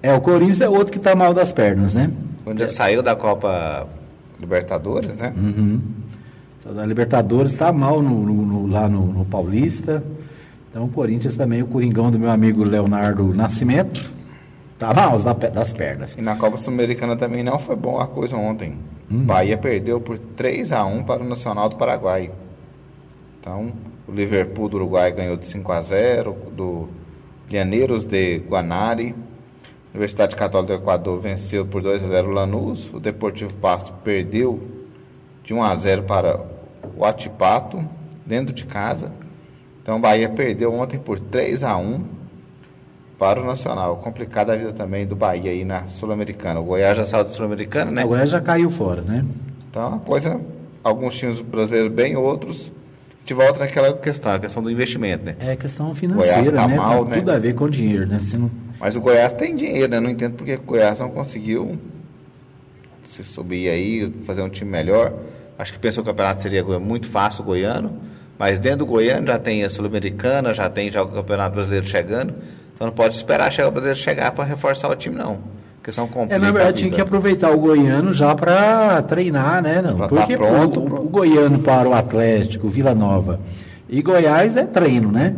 É, 0.00 0.14
o 0.14 0.20
Corinthians 0.20 0.60
é 0.60 0.68
outro 0.68 0.92
que 0.92 0.98
está 0.98 1.12
mal 1.16 1.34
das 1.34 1.50
pernas, 1.50 1.94
né? 1.94 2.12
Quando 2.44 2.60
já 2.60 2.68
saiu 2.68 3.02
da 3.02 3.16
Copa 3.16 3.88
Libertadores, 4.38 5.16
né? 5.16 5.34
Uhum. 5.36 5.80
A 6.78 6.86
Libertadores 6.86 7.50
está 7.50 7.72
mal 7.72 8.00
no, 8.00 8.24
no, 8.24 8.46
no, 8.46 8.66
lá 8.68 8.88
no, 8.88 9.06
no, 9.06 9.24
Paulista. 9.24 10.00
Então 10.70 10.84
o 10.84 10.88
Corinthians 10.88 11.36
também, 11.36 11.60
o 11.60 11.66
Coringão 11.66 12.08
do 12.08 12.20
meu 12.20 12.30
amigo 12.30 12.62
Leonardo 12.62 13.34
Nascimento, 13.34 14.08
tá 14.78 14.94
mal 14.94 15.18
das 15.18 15.72
pernas. 15.72 16.14
E 16.16 16.22
na 16.22 16.36
Copa 16.36 16.56
Sul-Americana 16.56 17.16
também 17.16 17.42
não 17.42 17.58
foi 17.58 17.74
bom 17.74 17.98
a 17.98 18.06
coisa 18.06 18.36
ontem. 18.36 18.78
Hum. 19.10 19.24
Bahia 19.24 19.58
perdeu 19.58 20.00
por 20.00 20.16
3 20.16 20.70
a 20.70 20.84
1 20.84 21.02
para 21.02 21.20
o 21.20 21.28
Nacional 21.28 21.68
do 21.68 21.74
Paraguai. 21.74 22.30
Então, 23.40 23.72
o 24.08 24.12
Liverpool 24.12 24.68
do 24.70 24.76
Uruguai 24.78 25.12
ganhou 25.12 25.36
de 25.36 25.46
5 25.46 25.70
a 25.70 25.80
0 25.82 26.36
do 26.52 26.88
Llaneiros 27.50 28.06
de 28.06 28.38
Guanari. 28.38 29.14
Universidade 29.92 30.34
Católica 30.34 30.76
do 30.76 30.82
Equador 30.82 31.20
venceu 31.20 31.66
por 31.66 31.82
2 31.82 32.04
a 32.04 32.08
0 32.08 32.28
o 32.28 32.32
Lanús. 32.32 32.92
O 32.92 32.98
Deportivo 32.98 33.54
Pasto 33.56 33.92
perdeu 34.02 34.60
de 35.44 35.52
1 35.52 35.62
a 35.62 35.74
0 35.74 36.02
para 36.04 36.40
o 36.96 37.04
Atipato, 37.04 37.84
dentro 38.24 38.54
de 38.54 38.64
casa. 38.64 39.12
Então 39.82 39.96
o 39.96 40.00
Bahia 40.00 40.28
perdeu 40.28 40.72
ontem 40.72 40.98
por 40.98 41.20
3 41.20 41.62
a 41.62 41.76
1 41.76 42.04
para 43.18 43.42
o 43.42 43.44
Nacional. 43.44 43.98
Complicada 43.98 44.54
a 44.54 44.56
vida 44.56 44.72
também 44.72 45.06
do 45.06 45.16
Bahia 45.16 45.50
aí 45.50 45.64
na 45.64 45.86
Sul-Americana. 45.88 46.60
O 46.60 46.64
Goiás 46.64 46.96
já 46.96 47.04
saiu 47.04 47.24
da 47.24 47.30
Sul-Americana, 47.30 47.90
né? 47.90 48.04
O 48.04 48.08
Goiás 48.08 48.30
já 48.30 48.40
caiu 48.40 48.70
fora, 48.70 49.02
né? 49.02 49.24
Então, 49.68 49.94
a 49.94 49.98
coisa, 49.98 50.40
alguns 50.82 51.14
times 51.16 51.42
brasileiros 51.42 51.92
bem, 51.92 52.16
outros. 52.16 52.72
Gente 53.28 53.34
volta 53.34 53.60
naquela 53.60 53.92
questão, 53.92 54.32
a 54.32 54.38
questão 54.38 54.62
do 54.62 54.70
investimento, 54.70 55.22
né? 55.22 55.36
É 55.38 55.54
questão 55.54 55.94
financeira, 55.94 56.50
tá 56.50 56.66
né? 56.66 56.76
mal, 56.76 57.04
Tem 57.04 57.10
né? 57.10 57.18
tudo 57.18 57.30
a 57.30 57.38
ver 57.38 57.54
com 57.54 57.68
dinheiro, 57.68 58.06
né? 58.06 58.18
Se 58.18 58.38
não... 58.38 58.50
Mas 58.80 58.96
o 58.96 59.02
Goiás 59.02 59.34
tem 59.34 59.54
dinheiro, 59.54 59.90
né? 59.90 60.00
Não 60.00 60.08
entendo 60.08 60.32
porque 60.32 60.54
o 60.54 60.62
Goiás 60.62 60.98
não 60.98 61.10
conseguiu 61.10 61.78
se 63.04 63.22
subir 63.22 63.68
aí, 63.68 64.10
fazer 64.24 64.40
um 64.40 64.48
time 64.48 64.70
melhor. 64.70 65.12
Acho 65.58 65.74
que 65.74 65.78
pensou 65.78 66.02
que 66.02 66.08
o 66.08 66.12
campeonato 66.14 66.40
seria 66.40 66.64
muito 66.80 67.06
fácil 67.06 67.42
o 67.42 67.44
goiano, 67.44 68.00
mas 68.38 68.58
dentro 68.58 68.78
do 68.78 68.86
goiano 68.86 69.26
já 69.26 69.38
tem 69.38 69.62
a 69.62 69.68
Sul-Americana, 69.68 70.54
já 70.54 70.70
tem 70.70 70.90
já 70.90 71.02
o 71.02 71.08
Campeonato 71.08 71.54
Brasileiro 71.54 71.86
chegando. 71.86 72.34
Então 72.74 72.86
não 72.86 72.94
pode 72.94 73.14
esperar 73.14 73.52
chegar 73.52 73.68
o 73.68 73.72
brasileiro 73.72 74.00
chegar 74.00 74.32
para 74.32 74.44
reforçar 74.44 74.88
o 74.88 74.96
time, 74.96 75.16
não. 75.16 75.38
Complica 76.08 76.34
É, 76.34 76.38
na 76.38 76.50
verdade, 76.50 76.78
tinha 76.78 76.90
que 76.90 77.00
aproveitar 77.00 77.50
o 77.50 77.58
goiano 77.58 78.12
já 78.12 78.34
para 78.34 79.02
treinar, 79.02 79.62
né? 79.62 79.80
Não? 79.82 79.96
Pra 79.96 80.08
tá 80.08 80.16
Porque 80.16 80.36
pronto, 80.36 80.80
o, 80.80 81.06
o 81.06 81.08
goiano 81.08 81.58
para 81.60 81.88
o 81.88 81.94
Atlético, 81.94 82.68
Vila 82.68 82.94
Nova 82.94 83.40
e 83.88 84.02
Goiás 84.02 84.56
é 84.56 84.64
treino, 84.64 85.10
né? 85.10 85.34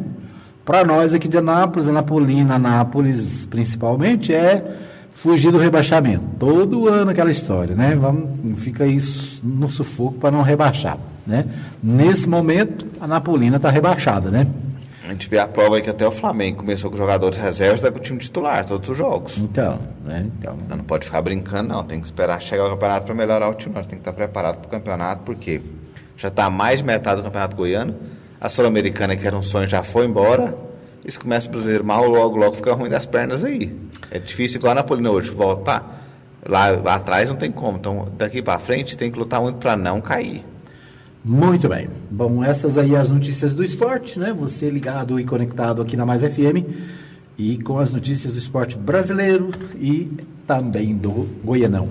Para 0.65 0.85
nós 0.85 1.15
aqui 1.15 1.29
de 1.29 1.39
Anápolis, 1.39 1.89
Anapolina, 1.89 2.55
Anápolis 2.55 3.47
principalmente, 3.47 4.33
é 4.35 4.65
fugir 5.13 5.53
do 5.53 5.59
rebaixamento. 5.59 6.25
Todo 6.39 6.89
ano 6.89 7.11
aquela 7.11 7.31
história, 7.31 7.75
né? 7.75 7.97
Vamos, 8.01 8.61
fica 8.61 8.87
isso 8.87 9.41
no 9.45 9.69
sufoco 9.69 10.15
para 10.15 10.31
não 10.31 10.43
rebaixar, 10.43 10.99
né? 11.27 11.45
Nesse 11.83 12.29
momento, 12.29 12.87
a 13.01 13.07
Napolina 13.07 13.57
está 13.57 13.71
rebaixada, 13.71 14.31
né? 14.31 14.47
A 15.03 15.11
gente 15.13 15.29
vê 15.29 15.39
a 15.39 15.49
prova 15.49 15.77
aí 15.77 15.83
que 15.83 15.89
até 15.89 16.07
o 16.07 16.11
Flamengo 16.11 16.59
começou 16.59 16.91
com 16.91 16.97
jogadores 16.97 17.39
reservas, 17.39 17.81
está 17.81 17.91
com 17.91 17.99
o 17.99 18.03
time 18.03 18.19
titular, 18.19 18.67
todos 18.67 18.89
os 18.89 18.97
jogos. 18.97 19.39
Então, 19.39 19.79
né? 20.05 20.31
Então, 20.39 20.57
Não, 20.69 20.77
não 20.77 20.85
pode 20.85 21.07
ficar 21.07 21.23
brincando, 21.23 21.71
não. 21.71 21.83
Tem 21.83 21.99
que 21.99 22.07
esperar 22.07 22.41
chegar 22.41 22.67
o 22.67 22.71
campeonato 22.71 23.07
para 23.07 23.15
melhorar 23.15 23.49
o 23.49 23.55
time. 23.55 23.75
Nós 23.75 23.87
tem 23.87 23.99
que 23.99 24.03
estar 24.03 24.13
preparado 24.13 24.59
para 24.59 24.69
o 24.69 24.71
campeonato, 24.71 25.23
porque 25.25 25.63
já 26.17 26.29
está 26.29 26.51
mais 26.51 26.81
de 26.81 26.85
metade 26.85 27.21
do 27.21 27.25
campeonato 27.25 27.57
goiano. 27.57 27.95
A 28.39 28.49
Sul-Americana, 28.49 29.17
que 29.17 29.27
era 29.27 29.37
um 29.37 29.43
sonho, 29.43 29.67
já 29.67 29.83
foi 29.83 30.05
embora. 30.05 30.55
Isso 31.05 31.19
começa 31.19 31.49
o 31.49 31.51
brasileiro 31.51 31.85
mal, 31.85 32.07
logo, 32.07 32.37
logo 32.37 32.57
fica 32.57 32.75
ruim 32.75 32.91
das 32.91 33.07
pernas 33.07 33.43
aí. 33.43 33.75
É 34.11 34.19
difícil, 34.19 34.59
igual 34.59 34.73
a 34.73 34.75
Napolina 34.77 35.11
hoje, 35.11 35.31
voltar. 35.31 35.99
Lá, 36.47 36.71
lá 36.71 36.95
atrás 36.97 37.29
não 37.29 37.37
tem 37.37 37.51
como. 37.51 37.79
Então, 37.79 38.09
daqui 38.19 38.43
para 38.43 38.59
frente, 38.59 38.97
tem 38.97 39.11
que 39.11 39.19
lutar 39.19 39.41
muito 39.41 39.59
para 39.59 39.77
não 39.77 40.01
cair. 40.01 40.45
Muito 41.25 41.69
bem. 41.69 41.89
Bom, 42.11 42.43
essas 42.43 42.79
aí 42.79 42.97
as 42.97 43.13
notícias 43.13 43.55
do 43.55 43.63
esporte, 43.63 44.19
né? 44.19 44.33
Você 44.39 44.71
ligado 44.71 45.21
e 45.21 45.25
conectado 45.25 45.83
aqui 45.83 45.97
na 45.97 46.07
Mais 46.07 46.23
FM 46.23 46.65
e 47.37 47.59
com 47.59 47.79
as 47.79 47.93
notícias 47.93 48.33
do 48.33 48.39
esporte 48.39 48.77
brasileiro 48.77 49.51
e 49.79 50.11
também 50.47 50.97
do 50.97 51.29
Goianão. 51.45 51.89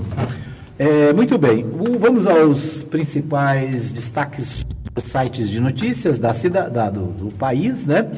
É, 0.78 1.14
muito 1.14 1.38
bem. 1.38 1.64
Vamos 2.00 2.26
aos 2.26 2.84
principais 2.84 3.92
destaques 3.92 4.66
dos 4.96 5.04
sites 5.04 5.50
de 5.50 5.60
notícias 5.60 6.18
da 6.18 6.34
cidade, 6.34 6.72
da- 6.74 6.90
do, 6.90 7.08
do 7.08 7.34
país, 7.36 7.86
né? 7.86 8.10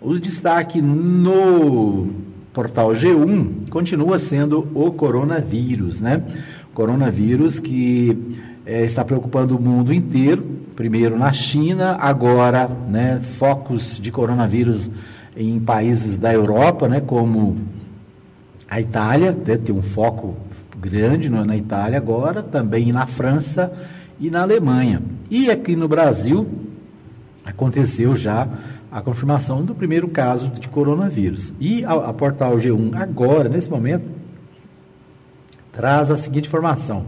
O 0.00 0.18
destaque 0.18 0.82
no 0.82 2.08
portal 2.52 2.90
G1 2.90 3.68
continua 3.70 4.18
sendo 4.18 4.68
o 4.74 4.92
coronavírus, 4.92 6.00
né? 6.00 6.22
Coronavírus 6.74 7.58
que 7.58 8.16
eh, 8.66 8.84
está 8.84 9.04
preocupando 9.04 9.56
o 9.56 9.60
mundo 9.62 9.92
inteiro, 9.92 10.57
primeiro 10.78 11.18
na 11.18 11.32
China, 11.32 11.96
agora, 11.98 12.68
né, 12.68 13.18
focos 13.20 13.98
de 13.98 14.12
coronavírus 14.12 14.88
em 15.36 15.58
países 15.58 16.16
da 16.16 16.32
Europa, 16.32 16.86
né, 16.86 17.00
como 17.00 17.58
a 18.70 18.80
Itália, 18.80 19.32
né, 19.32 19.56
tem 19.56 19.74
um 19.74 19.82
foco 19.82 20.36
grande 20.80 21.28
no- 21.28 21.44
na 21.44 21.56
Itália 21.56 21.98
agora, 21.98 22.44
também 22.44 22.92
na 22.92 23.06
França 23.06 23.72
e 24.20 24.30
na 24.30 24.42
Alemanha. 24.42 25.02
E 25.28 25.50
aqui 25.50 25.74
no 25.74 25.88
Brasil 25.88 26.46
aconteceu 27.44 28.14
já 28.14 28.46
a 28.88 29.00
confirmação 29.00 29.64
do 29.64 29.74
primeiro 29.74 30.06
caso 30.06 30.48
de 30.48 30.68
coronavírus. 30.68 31.52
E 31.58 31.84
a, 31.84 31.92
a 31.92 32.12
portal 32.14 32.56
G1 32.56 32.94
agora, 32.94 33.48
nesse 33.48 33.68
momento, 33.68 34.04
traz 35.72 36.08
a 36.08 36.16
seguinte 36.16 36.46
informação: 36.46 37.04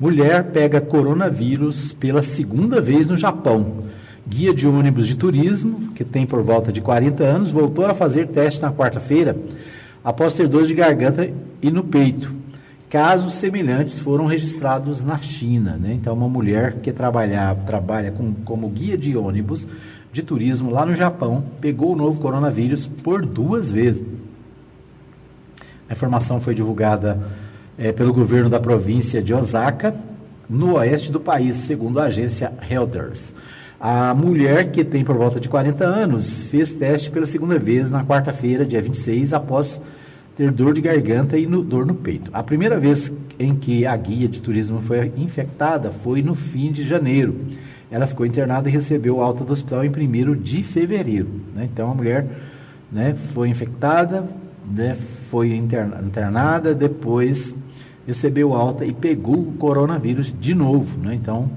mulher 0.00 0.44
pega 0.44 0.80
coronavírus 0.80 1.92
pela 1.92 2.22
segunda 2.22 2.80
vez 2.80 3.06
no 3.06 3.16
Japão. 3.18 3.84
Guia 4.26 4.54
de 4.54 4.66
ônibus 4.66 5.06
de 5.06 5.14
turismo, 5.14 5.92
que 5.94 6.04
tem 6.04 6.24
por 6.24 6.42
volta 6.42 6.72
de 6.72 6.80
40 6.80 7.22
anos, 7.22 7.50
voltou 7.50 7.84
a 7.84 7.94
fazer 7.94 8.28
teste 8.28 8.62
na 8.62 8.72
quarta-feira 8.72 9.36
após 10.02 10.32
ter 10.32 10.48
dor 10.48 10.64
de 10.64 10.74
garganta 10.74 11.30
e 11.60 11.70
no 11.70 11.84
peito. 11.84 12.30
Casos 12.88 13.34
semelhantes 13.34 13.98
foram 13.98 14.24
registrados 14.24 15.04
na 15.04 15.18
China. 15.18 15.76
Né? 15.80 15.92
Então, 15.92 16.14
uma 16.14 16.28
mulher 16.28 16.76
que 16.80 16.90
trabalha, 16.90 17.54
trabalha 17.66 18.10
com, 18.10 18.32
como 18.44 18.68
guia 18.68 18.96
de 18.96 19.16
ônibus 19.16 19.68
de 20.12 20.22
turismo 20.22 20.70
lá 20.70 20.84
no 20.84 20.96
Japão 20.96 21.44
pegou 21.60 21.92
o 21.92 21.96
novo 21.96 22.18
coronavírus 22.20 22.86
por 22.86 23.24
duas 23.24 23.70
vezes. 23.70 24.04
A 25.88 25.92
informação 25.92 26.40
foi 26.40 26.54
divulgada 26.54 27.20
eh, 27.80 27.90
pelo 27.92 28.12
governo 28.12 28.48
da 28.50 28.60
província 28.60 29.22
de 29.22 29.32
Osaka, 29.34 29.94
no 30.48 30.74
oeste 30.74 31.10
do 31.10 31.18
país, 31.18 31.56
segundo 31.56 31.98
a 31.98 32.04
agência 32.04 32.52
Reuters. 32.60 33.32
A 33.80 34.12
mulher, 34.14 34.70
que 34.70 34.84
tem 34.84 35.02
por 35.02 35.16
volta 35.16 35.40
de 35.40 35.48
40 35.48 35.84
anos, 35.84 36.42
fez 36.42 36.72
teste 36.72 37.10
pela 37.10 37.24
segunda 37.24 37.58
vez 37.58 37.90
na 37.90 38.04
quarta-feira, 38.04 38.64
dia 38.64 38.82
26, 38.82 39.32
após 39.32 39.80
ter 40.36 40.50
dor 40.50 40.74
de 40.74 40.80
garganta 40.82 41.38
e 41.38 41.46
no- 41.46 41.62
dor 41.64 41.86
no 41.86 41.94
peito. 41.94 42.30
A 42.34 42.42
primeira 42.42 42.78
vez 42.78 43.10
em 43.38 43.54
que 43.54 43.86
a 43.86 43.96
guia 43.96 44.28
de 44.28 44.40
turismo 44.40 44.80
foi 44.82 45.10
infectada 45.16 45.90
foi 45.90 46.20
no 46.22 46.34
fim 46.34 46.70
de 46.72 46.82
janeiro. 46.86 47.34
Ela 47.90 48.06
ficou 48.06 48.26
internada 48.26 48.68
e 48.68 48.72
recebeu 48.72 49.20
alta 49.22 49.44
do 49.44 49.52
hospital 49.52 49.84
em 49.84 49.88
1 49.90 50.34
de 50.36 50.62
fevereiro. 50.62 51.28
né? 51.54 51.68
Então, 51.72 51.90
a 51.90 51.94
mulher 51.94 52.26
né, 52.92 53.14
foi 53.14 53.48
infectada, 53.48 54.24
né, 54.70 54.94
foi 55.30 55.54
interna- 55.54 56.00
internada, 56.04 56.74
depois 56.74 57.54
recebeu 58.10 58.54
alta 58.54 58.84
e 58.84 58.92
pegou 58.92 59.38
o 59.38 59.52
coronavírus 59.52 60.34
de 60.38 60.54
novo. 60.54 60.98
Né? 60.98 61.14
Então, 61.14 61.50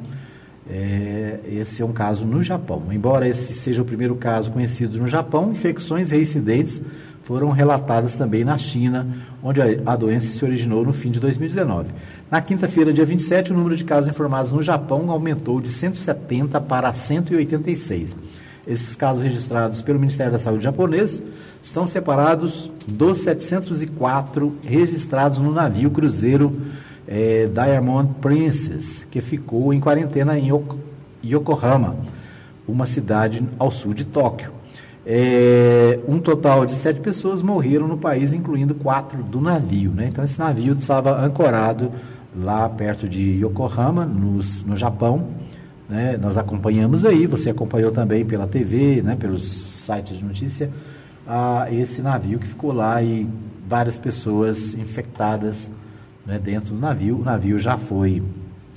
é, 0.70 1.40
esse 1.48 1.82
é 1.82 1.86
um 1.86 1.92
caso 1.92 2.26
no 2.26 2.44
Japão. 2.44 2.84
Embora 2.92 3.28
esse 3.28 3.54
seja 3.54 3.82
o 3.82 3.86
primeiro 3.86 4.16
caso 4.16 4.52
conhecido 4.52 5.00
no 5.00 5.08
Japão, 5.08 5.52
infecções 5.52 6.12
reincidentes 6.12 6.82
foram 7.24 7.50
relatadas 7.50 8.16
também 8.16 8.44
na 8.44 8.58
China, 8.58 9.08
onde 9.42 9.62
a, 9.62 9.66
a 9.86 9.96
doença 9.96 10.32
se 10.32 10.46
originou 10.46 10.86
no 10.86 10.94
fim 10.94 11.10
de 11.10 11.20
2019. 11.20 11.92
Na 12.30 12.42
quinta-feira, 12.42 12.94
dia 12.94 13.06
27, 13.06 13.52
o 13.52 13.56
número 13.56 13.76
de 13.76 13.84
casos 13.84 14.10
informados 14.10 14.52
no 14.52 14.62
Japão 14.62 15.10
aumentou 15.10 15.60
de 15.60 15.70
170 15.70 16.62
para 16.62 16.94
186. 16.94 18.16
Esses 18.66 18.96
casos 18.96 19.24
registrados 19.24 19.82
pelo 19.82 20.00
Ministério 20.00 20.32
da 20.32 20.40
Saúde 20.40 20.64
japonês 20.64 21.22
estão 21.62 21.86
separados 21.86 22.72
dos 22.88 23.18
704 23.20 24.56
registrados 24.66 25.38
no 25.38 25.52
navio 25.52 25.92
cruzeiro 25.92 26.56
eh, 27.08 27.50
Diamond 27.54 28.14
Princess, 28.22 29.06
que 29.12 29.20
ficou 29.20 29.74
em 29.74 29.80
quarentena 29.82 30.38
em 30.40 30.48
Yok- 30.48 30.78
Yokohama, 31.24 31.98
uma 32.68 32.86
cidade 32.86 33.46
ao 33.60 33.70
sul 33.70 33.94
de 33.94 34.06
Tóquio. 34.06 34.52
É, 35.06 36.00
um 36.08 36.18
total 36.18 36.66
de 36.66 36.74
sete 36.74 37.02
pessoas 37.02 37.42
morreram 37.42 37.88
no 37.90 37.98
país, 37.98 38.34
incluindo 38.34 38.74
quatro 38.74 39.22
do 39.22 39.42
navio. 39.42 39.92
Né? 39.92 40.08
Então, 40.10 40.24
esse 40.24 40.40
navio 40.40 40.74
estava 40.74 41.22
ancorado 41.26 41.92
lá 42.34 42.70
perto 42.70 43.08
de 43.10 43.22
Yokohama, 43.44 44.06
nos- 44.06 44.64
no 44.64 44.78
Japão. 44.78 45.28
Né? 45.90 46.18
Nós 46.18 46.38
acompanhamos 46.38 47.04
aí, 47.06 47.28
você 47.28 47.50
acompanhou 47.50 47.92
também 47.92 48.26
pela 48.26 48.48
TV, 48.48 49.02
né? 49.02 49.16
pelos 49.16 49.44
sites 49.44 50.18
de 50.18 50.24
notícia, 50.24 50.70
ah, 51.28 51.68
esse 51.72 52.02
navio 52.02 52.40
que 52.40 52.48
ficou 52.48 52.72
lá 52.74 53.02
e 53.02 53.28
várias 53.68 53.98
pessoas 54.00 54.74
infectadas 54.74 55.72
né, 56.26 56.40
dentro 56.40 56.74
do 56.74 56.80
navio. 56.80 57.20
O 57.20 57.24
navio 57.24 57.58
já 57.60 57.78
foi 57.78 58.22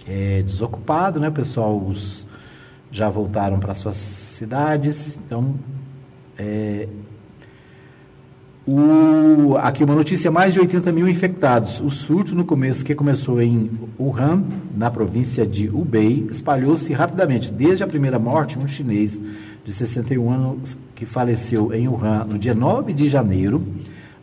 é, 0.07 0.43
desocupado, 0.43 1.19
né? 1.21 1.29
o 1.29 1.33
pessoal 1.33 1.77
os- 1.79 2.27
já 2.91 3.09
voltaram 3.09 3.59
para 3.59 3.75
suas 3.75 3.97
cidades. 3.97 5.19
Então, 5.27 5.55
é, 6.39 6.89
o- 8.67 9.57
aqui 9.59 9.85
uma 9.85 9.95
notícia: 9.95 10.31
mais 10.31 10.53
de 10.55 10.61
80 10.61 10.91
mil 10.93 11.09
infectados. 11.09 11.81
O 11.81 11.91
surto 11.91 12.35
no 12.35 12.45
começo, 12.45 12.85
que 12.85 12.95
começou 12.95 13.41
em 13.41 13.71
Wuhan, 13.99 14.43
na 14.77 14.91
província 14.91 15.47
de 15.47 15.69
Hubei, 15.69 16.27
espalhou-se 16.31 16.93
rapidamente. 16.93 17.53
Desde 17.53 17.85
a 17.85 17.87
primeira 17.87 18.19
morte, 18.19 18.59
um 18.59 18.67
chinês 18.67 19.21
de 19.65 19.73
61 19.73 20.31
anos 20.31 20.77
que 20.95 21.05
faleceu 21.05 21.73
em 21.73 21.89
Wuhan 21.89 22.25
no 22.25 22.39
dia 22.39 22.55
9 22.55 22.93
de 22.93 23.09
janeiro, 23.09 23.63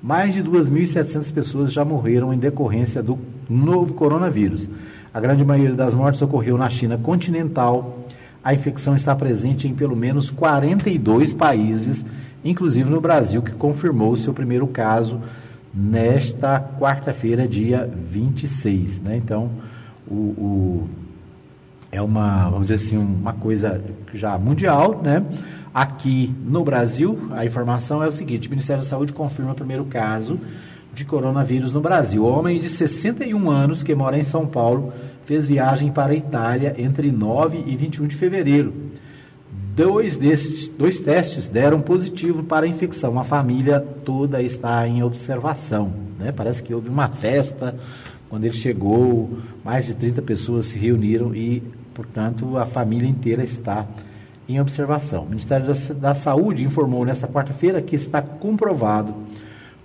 mais 0.01 0.33
de 0.33 0.41
2.700 0.43 1.31
pessoas 1.31 1.71
já 1.71 1.85
morreram 1.85 2.33
em 2.33 2.37
decorrência 2.37 3.01
do 3.01 3.17
novo 3.49 3.93
coronavírus. 3.93 4.69
A 5.13 5.19
grande 5.19 5.45
maioria 5.45 5.75
das 5.75 5.93
mortes 5.93 6.21
ocorreu 6.21 6.57
na 6.57 6.69
China 6.69 6.97
continental. 6.97 7.99
A 8.43 8.53
infecção 8.53 8.95
está 8.95 9.15
presente 9.15 9.67
em 9.67 9.73
pelo 9.73 9.95
menos 9.95 10.29
42 10.31 11.31
países, 11.33 12.03
inclusive 12.43 12.89
no 12.89 12.99
Brasil, 12.99 13.41
que 13.41 13.51
confirmou 13.51 14.15
seu 14.15 14.33
primeiro 14.33 14.67
caso 14.67 15.19
nesta 15.73 16.59
quarta-feira, 16.59 17.47
dia 17.47 17.89
26. 17.95 19.01
Né? 19.01 19.17
Então, 19.17 19.49
o, 20.07 20.13
o, 20.13 20.89
é 21.91 22.01
uma, 22.01 22.49
vamos 22.49 22.67
dizer 22.67 22.75
assim, 22.75 22.97
uma 22.97 23.33
coisa 23.33 23.81
já 24.13 24.37
mundial, 24.37 25.01
né? 25.01 25.23
Aqui 25.73 26.33
no 26.45 26.63
Brasil, 26.63 27.17
a 27.31 27.45
informação 27.45 28.03
é 28.03 28.07
o 28.07 28.11
seguinte: 28.11 28.47
o 28.47 28.51
Ministério 28.51 28.83
da 28.83 28.87
Saúde 28.87 29.11
confirma 29.11 29.53
o 29.53 29.55
primeiro 29.55 29.85
caso 29.85 30.39
de 30.93 31.03
coronavírus 31.03 31.71
no 31.71 31.81
Brasil. 31.81 32.23
O 32.23 32.27
homem 32.27 32.59
de 32.59 32.69
61 32.69 33.49
anos 33.49 33.81
que 33.81 33.95
mora 33.95 34.17
em 34.17 34.23
São 34.23 34.45
Paulo 34.45 34.93
fez 35.25 35.47
viagem 35.47 35.91
para 35.91 36.13
a 36.13 36.15
Itália 36.15 36.75
entre 36.77 37.11
9 37.11 37.63
e 37.65 37.75
21 37.75 38.07
de 38.07 38.15
fevereiro. 38.15 38.71
Dois, 39.75 40.15
destes, 40.15 40.67
dois 40.67 40.99
testes 40.99 41.47
deram 41.47 41.81
positivo 41.81 42.43
para 42.43 42.67
a 42.67 42.69
infecção. 42.69 43.17
A 43.17 43.23
família 43.23 43.79
toda 43.79 44.39
está 44.39 44.87
em 44.87 45.01
observação. 45.01 45.91
Né? 46.19 46.31
Parece 46.31 46.61
que 46.61 46.75
houve 46.75 46.89
uma 46.89 47.09
festa 47.09 47.75
quando 48.29 48.45
ele 48.45 48.53
chegou, 48.53 49.39
mais 49.65 49.87
de 49.87 49.95
30 49.95 50.21
pessoas 50.21 50.67
se 50.67 50.77
reuniram 50.77 51.35
e, 51.35 51.63
portanto, 51.91 52.55
a 52.55 52.67
família 52.67 53.09
inteira 53.09 53.43
está 53.43 53.87
em 54.47 54.61
observação. 54.61 55.23
O 55.23 55.29
Ministério 55.29 55.65
da, 55.95 56.13
Saúde 56.13 56.63
informou 56.63 57.03
nesta 57.03 57.27
quarta-feira 57.27 57.81
que 57.81 57.95
está 57.95 58.21
comprovado 58.21 59.15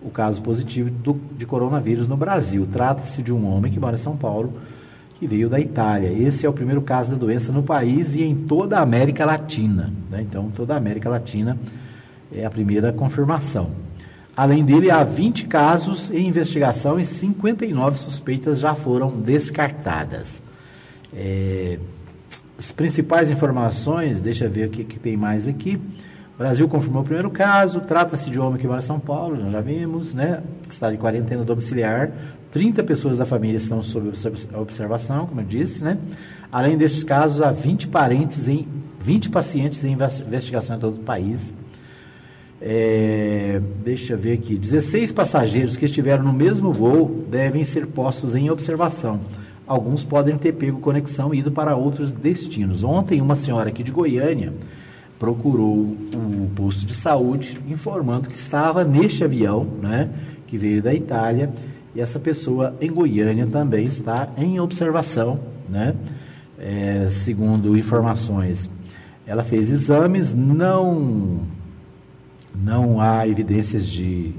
o 0.02 0.10
caso 0.10 0.42
positivo 0.42 0.90
do, 0.90 1.18
de 1.34 1.46
coronavírus 1.46 2.06
no 2.06 2.16
Brasil. 2.16 2.68
Trata-se 2.70 3.22
de 3.22 3.32
um 3.32 3.46
homem 3.50 3.72
que 3.72 3.80
mora 3.80 3.94
em 3.94 3.98
São 3.98 4.18
Paulo, 4.18 4.52
que 5.18 5.26
veio 5.26 5.48
da 5.48 5.58
Itália. 5.58 6.12
Esse 6.12 6.46
é 6.46 6.48
o 6.48 6.52
primeiro 6.52 6.80
caso 6.80 7.10
da 7.10 7.16
doença 7.16 7.50
no 7.50 7.62
país 7.62 8.14
e 8.14 8.22
em 8.22 8.34
toda 8.34 8.78
a 8.78 8.82
América 8.82 9.24
Latina. 9.24 9.92
Né? 10.08 10.22
Então, 10.22 10.50
toda 10.50 10.74
a 10.74 10.76
América 10.76 11.08
Latina 11.08 11.58
é 12.32 12.44
a 12.44 12.50
primeira 12.50 12.92
confirmação. 12.92 13.70
Além 14.36 14.64
dele, 14.64 14.88
há 14.88 15.02
20 15.02 15.46
casos 15.46 16.10
em 16.12 16.28
investigação 16.28 17.00
e 17.00 17.04
59 17.04 17.98
suspeitas 17.98 18.60
já 18.60 18.74
foram 18.74 19.10
descartadas. 19.10 20.40
É, 21.12 21.80
as 22.56 22.70
principais 22.70 23.30
informações, 23.30 24.20
deixa 24.20 24.44
eu 24.44 24.50
ver 24.50 24.68
o 24.68 24.70
que, 24.70 24.84
que 24.84 25.00
tem 25.00 25.16
mais 25.16 25.48
aqui. 25.48 25.80
Brasil 26.38 26.68
confirmou 26.68 27.02
o 27.02 27.04
primeiro 27.04 27.30
caso, 27.30 27.80
trata-se 27.80 28.30
de 28.30 28.38
homem 28.38 28.60
que 28.60 28.66
mora 28.66 28.78
em 28.78 28.82
São 28.82 29.00
Paulo, 29.00 29.36
nós 29.36 29.50
já 29.50 29.60
vimos, 29.60 30.14
né? 30.14 30.40
Que 30.68 30.72
está 30.72 30.88
de 30.88 30.96
quarentena 30.96 31.42
domiciliar. 31.42 32.12
30 32.52 32.84
pessoas 32.84 33.18
da 33.18 33.26
família 33.26 33.56
estão 33.56 33.82
sob 33.82 34.12
observação, 34.54 35.26
como 35.26 35.40
eu 35.40 35.44
disse, 35.44 35.82
né? 35.82 35.98
Além 36.52 36.78
destes 36.78 37.02
casos, 37.02 37.42
há 37.42 37.50
20 37.50 37.88
parentes 37.88 38.46
em 38.46 38.68
20 39.00 39.30
pacientes 39.30 39.84
em 39.84 39.96
investigação 40.26 40.76
em 40.76 40.78
todo 40.78 40.94
o 40.98 41.02
país. 41.02 41.52
É, 42.62 43.60
deixa 43.84 44.12
eu 44.12 44.18
ver 44.18 44.34
aqui. 44.34 44.56
16 44.56 45.10
passageiros 45.10 45.76
que 45.76 45.86
estiveram 45.86 46.22
no 46.22 46.32
mesmo 46.32 46.72
voo 46.72 47.24
devem 47.28 47.64
ser 47.64 47.84
postos 47.88 48.36
em 48.36 48.48
observação. 48.48 49.20
Alguns 49.66 50.04
podem 50.04 50.36
ter 50.38 50.52
pego 50.52 50.78
conexão 50.78 51.34
e 51.34 51.40
ido 51.40 51.50
para 51.50 51.74
outros 51.74 52.12
destinos. 52.12 52.84
Ontem, 52.84 53.20
uma 53.20 53.34
senhora 53.34 53.70
aqui 53.70 53.82
de 53.82 53.90
Goiânia 53.90 54.52
procurou 55.18 55.74
o 55.76 56.50
posto 56.54 56.86
de 56.86 56.92
saúde 56.92 57.58
informando 57.68 58.28
que 58.28 58.36
estava 58.36 58.84
neste 58.84 59.24
avião, 59.24 59.64
né, 59.80 60.10
que 60.46 60.56
veio 60.56 60.82
da 60.82 60.94
Itália, 60.94 61.52
e 61.94 62.00
essa 62.00 62.18
pessoa 62.18 62.76
em 62.80 62.90
Goiânia 62.90 63.46
também 63.46 63.84
está 63.84 64.28
em 64.36 64.60
observação, 64.60 65.40
né, 65.68 65.94
é, 66.58 67.08
segundo 67.10 67.76
informações. 67.76 68.70
Ela 69.26 69.44
fez 69.44 69.70
exames, 69.70 70.32
não 70.32 71.40
não 72.54 73.00
há 73.00 73.26
evidências 73.26 73.86
de, 73.86 74.34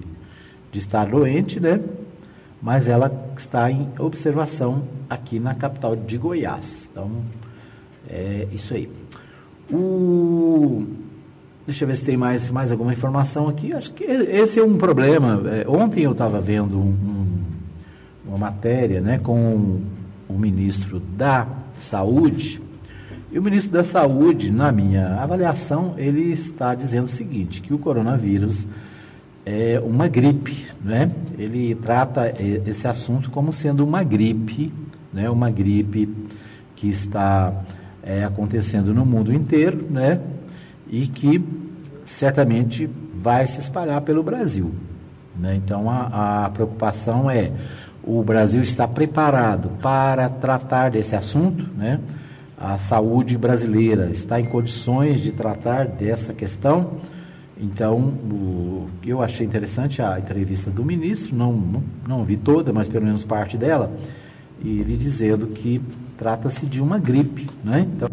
de 0.72 0.80
estar 0.80 1.06
doente, 1.06 1.60
né? 1.60 1.80
mas 2.62 2.88
ela 2.88 3.12
está 3.38 3.72
em 3.72 3.90
observação 3.98 4.86
aqui 5.10 5.40
na 5.40 5.56
capital 5.56 5.96
de 5.96 6.18
Goiás. 6.18 6.90
Então, 6.92 7.10
é 8.10 8.48
isso 8.52 8.74
aí. 8.74 8.90
O... 9.72 10.86
Deixa 11.66 11.84
eu 11.84 11.88
ver 11.88 11.96
se 11.96 12.04
tem 12.04 12.18
mais, 12.18 12.50
mais 12.50 12.72
alguma 12.72 12.92
informação 12.92 13.48
aqui. 13.48 13.74
Acho 13.74 13.92
que 13.92 14.04
esse 14.04 14.60
é 14.60 14.64
um 14.64 14.78
problema. 14.78 15.42
É, 15.50 15.66
ontem 15.68 16.02
eu 16.04 16.12
estava 16.12 16.42
vendo 16.42 16.80
um, 16.80 17.44
uma 18.26 18.38
matéria 18.38 19.02
né, 19.02 19.20
com 19.20 19.80
o 20.28 20.34
ministro 20.34 21.00
da 21.00 21.48
Saúde. 21.78 22.62
E 23.32 23.38
o 23.38 23.44
ministro 23.44 23.74
da 23.74 23.84
Saúde, 23.84 24.52
na 24.52 24.72
minha 24.72 25.22
avaliação, 25.22 25.94
ele 25.98 26.32
está 26.32 26.74
dizendo 26.74 27.06
o 27.06 27.10
seguinte, 27.10 27.62
que 27.62 27.74
o 27.74 27.78
coronavírus 27.78 28.66
é 29.46 29.80
uma 29.84 30.08
gripe, 30.08 30.66
né? 30.84 31.12
Ele 31.38 31.76
trata 31.76 32.34
esse 32.40 32.88
assunto 32.88 33.30
como 33.30 33.54
sendo 33.54 33.84
uma 33.86 34.04
gripe, 34.04 34.74
né? 35.14 35.30
Uma 35.30 35.50
gripe 35.50 36.10
que 36.76 36.90
está 36.90 37.54
é, 38.10 38.24
acontecendo 38.24 38.94
no 38.94 39.06
mundo 39.06 39.32
inteiro, 39.34 39.86
né? 39.90 40.20
E 40.90 41.08
que 41.08 41.44
certamente 42.04 42.90
vai 43.14 43.46
se 43.46 43.60
espalhar 43.60 44.02
pelo 44.02 44.24
Brasil, 44.24 44.74
né? 45.38 45.56
Então 45.56 45.90
a, 45.90 46.46
a 46.46 46.50
preocupação 46.50 47.30
é 47.30 47.52
o 48.04 48.24
Brasil 48.24 48.62
está 48.62 48.88
preparado 48.88 49.70
para 49.82 50.28
tratar 50.30 50.90
desse 50.90 51.16
assunto, 51.16 51.68
né? 51.78 52.00
A 52.58 52.78
saúde 52.78 53.38
brasileira 53.38 54.10
está 54.10 54.40
em 54.40 54.46
condições 54.46 55.22
de 55.22 55.32
tratar 55.32 55.86
dessa 55.86 56.34
questão 56.34 57.00
então, 57.62 57.98
o, 57.98 58.88
eu 59.06 59.22
achei 59.22 59.46
interessante 59.46 60.02
a 60.02 60.18
entrevista 60.18 60.72
do 60.72 60.86
ministro, 60.86 61.36
não, 61.36 61.52
não, 61.52 61.84
não 62.08 62.24
vi 62.24 62.38
toda, 62.38 62.72
mas 62.72 62.88
pelo 62.88 63.06
menos 63.06 63.26
parte 63.26 63.58
dela, 63.58 63.92
e 64.62 64.80
ele 64.80 64.96
dizendo 64.96 65.48
que 65.48 65.82
trata-se 66.20 66.66
de 66.66 66.82
uma 66.82 67.00
gripe, 67.00 67.50
né? 67.64 67.88
Então, 67.96 68.10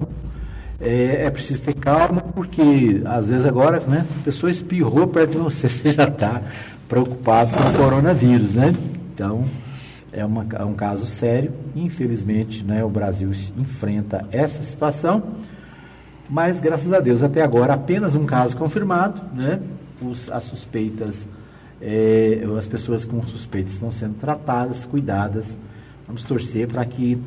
é, 0.80 1.24
é, 1.24 1.30
preciso 1.30 1.62
ter 1.62 1.74
calma, 1.74 2.20
porque 2.20 3.02
às 3.04 3.28
vezes 3.28 3.44
agora, 3.44 3.80
né, 3.80 4.06
a 4.20 4.24
pessoa 4.24 4.48
espirrou 4.48 5.08
perto 5.08 5.32
de 5.32 5.38
você, 5.38 5.66
você 5.68 5.90
já 5.90 6.04
está 6.04 6.40
preocupado 6.88 7.50
com 7.50 7.68
o 7.68 7.72
coronavírus, 7.72 8.54
né? 8.54 8.72
Então, 9.12 9.44
é, 10.12 10.24
uma, 10.24 10.46
é 10.54 10.64
um 10.64 10.74
caso 10.74 11.04
sério, 11.04 11.52
infelizmente, 11.74 12.62
né, 12.62 12.84
o 12.84 12.88
Brasil 12.88 13.30
enfrenta 13.58 14.24
essa 14.30 14.62
situação, 14.62 15.22
mas 16.30 16.60
graças 16.60 16.92
a 16.92 17.00
Deus 17.00 17.24
até 17.24 17.42
agora 17.42 17.74
apenas 17.74 18.14
um 18.14 18.24
caso 18.24 18.56
confirmado, 18.56 19.20
né? 19.34 19.60
Os, 20.00 20.30
as 20.30 20.44
suspeitas, 20.44 21.26
é, 21.80 22.40
as 22.56 22.68
pessoas 22.68 23.04
com 23.04 23.20
suspeitas 23.24 23.72
estão 23.72 23.90
sendo 23.90 24.14
tratadas, 24.14 24.84
cuidadas. 24.84 25.56
Vamos 26.06 26.22
torcer 26.22 26.68
para 26.68 26.84
que 26.84 27.18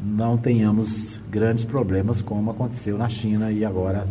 não 0.00 0.36
tenhamos 0.36 1.20
grandes 1.30 1.64
problemas 1.64 2.20
como 2.20 2.50
aconteceu 2.50 2.98
na 2.98 3.08
China 3.08 3.50
e 3.50 3.64
agora 3.64 4.06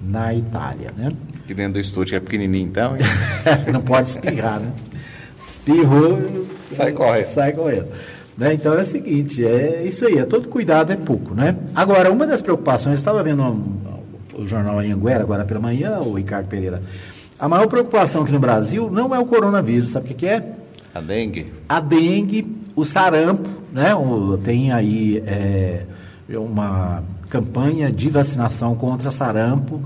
na 0.00 0.34
Itália, 0.34 0.92
né? 0.96 1.10
Que 1.46 1.54
dentro 1.54 1.74
do 1.74 1.80
estúdio 1.80 2.16
é 2.16 2.20
pequenininho 2.20 2.66
então, 2.66 2.96
não 3.72 3.80
pode 3.80 4.10
espirrar, 4.10 4.60
né? 4.60 4.72
Espirrou, 5.38 6.46
sai 6.72 6.92
correndo. 6.92 7.34
Sai 7.34 7.52
correndo. 7.52 7.88
Né? 8.36 8.52
Então 8.54 8.74
é 8.74 8.82
o 8.82 8.84
seguinte, 8.84 9.44
é 9.44 9.84
isso 9.84 10.06
aí, 10.06 10.18
é 10.18 10.24
todo 10.24 10.48
cuidado 10.48 10.92
é 10.92 10.96
pouco, 10.96 11.34
né? 11.34 11.56
Agora, 11.74 12.12
uma 12.12 12.26
das 12.26 12.42
preocupações, 12.42 12.98
estava 12.98 13.22
vendo 13.22 13.42
um, 13.42 13.76
o 14.34 14.46
jornal 14.46 14.78
Anhanguera 14.78 15.22
agora 15.22 15.44
pela 15.44 15.60
manhã, 15.60 15.98
o 16.00 16.14
Ricardo 16.14 16.46
Pereira, 16.46 16.82
a 17.38 17.48
maior 17.48 17.66
preocupação 17.66 18.22
aqui 18.22 18.32
no 18.32 18.38
Brasil 18.38 18.90
não 18.90 19.14
é 19.14 19.18
o 19.18 19.24
coronavírus, 19.24 19.90
sabe 19.90 20.06
o 20.06 20.08
que, 20.08 20.14
que 20.14 20.26
é? 20.26 20.52
A 20.94 21.00
dengue. 21.00 21.52
A 21.68 21.80
dengue, 21.80 22.46
o 22.74 22.84
sarampo, 22.84 23.48
né? 23.76 23.90
Tem 24.42 24.72
aí 24.72 25.22
é, 25.26 25.82
uma 26.30 27.04
campanha 27.28 27.92
de 27.92 28.08
vacinação 28.08 28.74
contra 28.74 29.10
sarampo, 29.10 29.82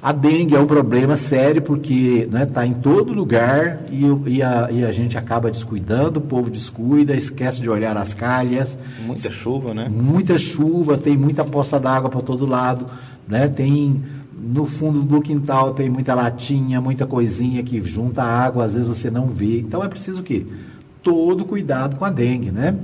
a 0.00 0.12
dengue 0.12 0.54
é 0.54 0.60
um 0.60 0.66
problema 0.66 1.16
sério 1.16 1.60
porque 1.60 2.22
está 2.24 2.38
né, 2.38 2.46
tá 2.46 2.66
em 2.66 2.72
todo 2.72 3.12
lugar 3.12 3.80
e, 3.90 4.04
e, 4.36 4.42
a, 4.42 4.68
e, 4.70 4.84
a, 4.84 4.92
gente 4.92 5.18
acaba 5.18 5.50
descuidando, 5.50 6.18
o 6.18 6.22
povo 6.22 6.48
descuida, 6.48 7.14
esquece 7.14 7.60
de 7.60 7.68
olhar 7.68 7.96
as 7.96 8.14
calhas. 8.14 8.78
Muita 9.04 9.30
chuva, 9.30 9.74
né? 9.74 9.88
Muita 9.90 10.38
chuva, 10.38 10.96
tem 10.96 11.16
muita 11.16 11.44
poça 11.44 11.78
d'água 11.78 12.08
para 12.08 12.20
todo 12.20 12.46
lado, 12.46 12.86
né? 13.26 13.48
Tem 13.48 14.00
no 14.38 14.64
fundo 14.64 15.02
do 15.02 15.20
quintal 15.20 15.74
tem 15.74 15.90
muita 15.90 16.14
latinha, 16.14 16.80
muita 16.80 17.06
coisinha 17.06 17.62
que 17.62 17.80
junta 17.80 18.22
água, 18.22 18.64
às 18.64 18.74
vezes 18.74 18.88
você 18.88 19.10
não 19.10 19.26
vê. 19.26 19.58
Então 19.60 19.82
é 19.82 19.88
preciso 19.88 20.20
o 20.20 20.22
quê? 20.22 20.46
Todo 21.02 21.44
cuidado 21.44 21.96
com 21.96 22.04
a 22.04 22.10
dengue, 22.10 22.50
né? 22.50 22.76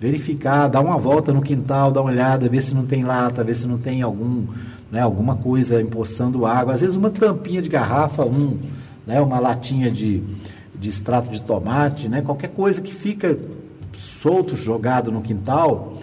Verificar, 0.00 0.68
dar 0.68 0.80
uma 0.80 0.98
volta 0.98 1.32
no 1.32 1.40
quintal, 1.40 1.90
dar 1.90 2.02
uma 2.02 2.10
olhada, 2.10 2.48
ver 2.48 2.60
se 2.60 2.74
não 2.74 2.84
tem 2.84 3.04
lata, 3.04 3.42
ver 3.44 3.54
se 3.54 3.66
não 3.66 3.78
tem 3.78 4.02
algum 4.02 4.46
né, 4.94 5.00
alguma 5.00 5.34
coisa 5.34 5.82
empoçando 5.82 6.46
água, 6.46 6.72
às 6.72 6.80
vezes 6.80 6.94
uma 6.94 7.10
tampinha 7.10 7.60
de 7.60 7.68
garrafa, 7.68 8.24
um, 8.24 8.60
né, 9.04 9.20
uma 9.20 9.40
latinha 9.40 9.90
de, 9.90 10.22
de 10.72 10.88
extrato 10.88 11.30
de 11.30 11.40
tomate, 11.40 12.08
né? 12.08 12.22
Qualquer 12.22 12.50
coisa 12.50 12.80
que 12.80 12.94
fica 12.94 13.36
solto, 13.92 14.54
jogado 14.54 15.10
no 15.10 15.20
quintal, 15.20 15.98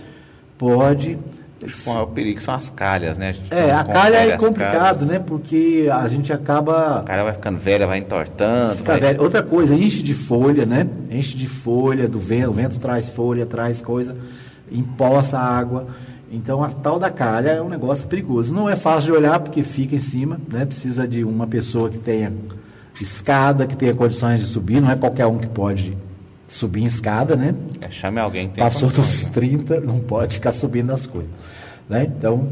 pode 0.57 1.17
É 1.63 1.99
o 1.99 2.07
perigo 2.07 2.41
são 2.41 2.53
as 2.53 2.69
calhas, 2.69 3.17
né? 3.17 3.35
A 3.51 3.55
é, 3.55 3.71
a 3.71 3.83
calha 3.83 4.17
é 4.17 4.37
complicado, 4.37 5.05
né? 5.05 5.19
Porque 5.19 5.87
a 5.91 6.07
gente 6.07 6.33
acaba. 6.33 6.99
A 6.99 7.03
calha 7.03 7.23
vai 7.23 7.33
ficando 7.33 7.59
velha, 7.59 7.85
vai 7.85 7.99
entortando. 7.99 8.77
Fica 8.77 8.93
vai... 8.93 9.01
velha. 9.01 9.21
Outra 9.21 9.43
coisa, 9.43 9.75
enche 9.75 10.01
de 10.01 10.13
folha, 10.13 10.65
né? 10.65 10.87
Enche 11.09 11.37
de 11.37 11.47
folha, 11.47 12.07
do 12.07 12.19
vento, 12.19 12.49
o 12.49 12.53
vento 12.53 12.79
traz 12.79 13.09
folha, 13.09 13.45
traz 13.45 13.81
coisa, 13.81 14.15
empoça 14.71 15.37
a 15.37 15.43
água. 15.43 15.87
Então 16.31 16.63
a 16.63 16.69
tal 16.69 16.97
da 16.97 17.11
calha 17.11 17.49
é 17.49 17.61
um 17.61 17.69
negócio 17.69 18.07
perigoso. 18.07 18.53
Não 18.53 18.69
é 18.69 18.75
fácil 18.75 19.11
de 19.13 19.19
olhar 19.19 19.39
porque 19.39 19.63
fica 19.63 19.95
em 19.95 19.99
cima, 19.99 20.39
né? 20.51 20.65
Precisa 20.65 21.07
de 21.07 21.23
uma 21.23 21.45
pessoa 21.45 21.89
que 21.89 21.97
tenha 21.97 22.33
escada, 22.99 23.67
que 23.67 23.75
tenha 23.75 23.93
condições 23.93 24.39
de 24.39 24.45
subir, 24.45 24.81
não 24.81 24.89
é 24.89 24.95
qualquer 24.95 25.25
um 25.25 25.37
que 25.37 25.47
pode 25.47 25.97
subir 26.51 26.83
em 26.83 26.85
escada, 26.85 27.35
né? 27.35 27.55
É, 27.79 27.89
chame 27.89 28.19
alguém 28.19 28.47
tem 28.49 28.63
Passou 28.63 28.89
dos 28.89 29.23
30, 29.23 29.79
não 29.79 29.99
pode 29.99 30.35
ficar 30.35 30.51
subindo 30.51 30.91
as 30.91 31.07
coisas. 31.07 31.31
Né? 31.89 32.11
Então, 32.17 32.49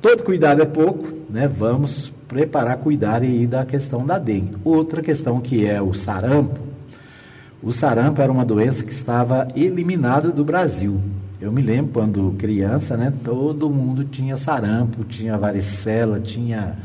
todo 0.00 0.22
cuidado 0.22 0.62
é 0.62 0.64
pouco, 0.64 1.08
né? 1.28 1.48
Vamos 1.48 2.12
preparar, 2.28 2.76
cuidar 2.78 3.22
aí 3.22 3.46
da 3.46 3.66
questão 3.66 4.06
da 4.06 4.18
dengue. 4.18 4.56
Outra 4.64 5.02
questão 5.02 5.40
que 5.40 5.66
é 5.66 5.82
o 5.82 5.92
sarampo. 5.92 6.60
O 7.62 7.72
sarampo 7.72 8.22
era 8.22 8.30
uma 8.30 8.44
doença 8.44 8.84
que 8.84 8.92
estava 8.92 9.48
eliminada 9.54 10.30
do 10.30 10.44
Brasil. 10.44 11.00
Eu 11.40 11.50
me 11.50 11.60
lembro 11.60 11.92
quando 11.92 12.34
criança, 12.38 12.96
né? 12.96 13.12
Todo 13.24 13.68
mundo 13.68 14.04
tinha 14.04 14.36
sarampo, 14.36 15.04
tinha 15.04 15.36
varicela, 15.36 16.20
tinha 16.20 16.76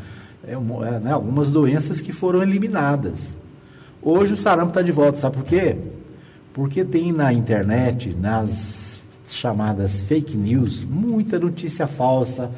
é, 0.47 0.54
é 0.54 0.99
né, 0.99 1.12
algumas 1.12 1.51
doenças 1.51 2.01
que 2.01 2.12
foram 2.12 2.41
eliminadas. 2.41 3.38
Hoje 4.01 4.34
o 4.34 4.38
sarampo 4.38 4.69
está 4.69 4.82
de 4.82 4.91
volta, 4.91 5.19
sabe 5.19 5.38
por 5.38 5.45
quê? 5.45 5.78
Porque 6.56 6.86
tem 6.86 7.12
na 7.12 7.34
internet, 7.34 8.15
nas 8.18 9.02
chamadas 9.28 10.00
fake 10.00 10.38
news, 10.38 10.86
muita 10.86 11.38
notícia 11.38 11.86
falsa 11.86 12.50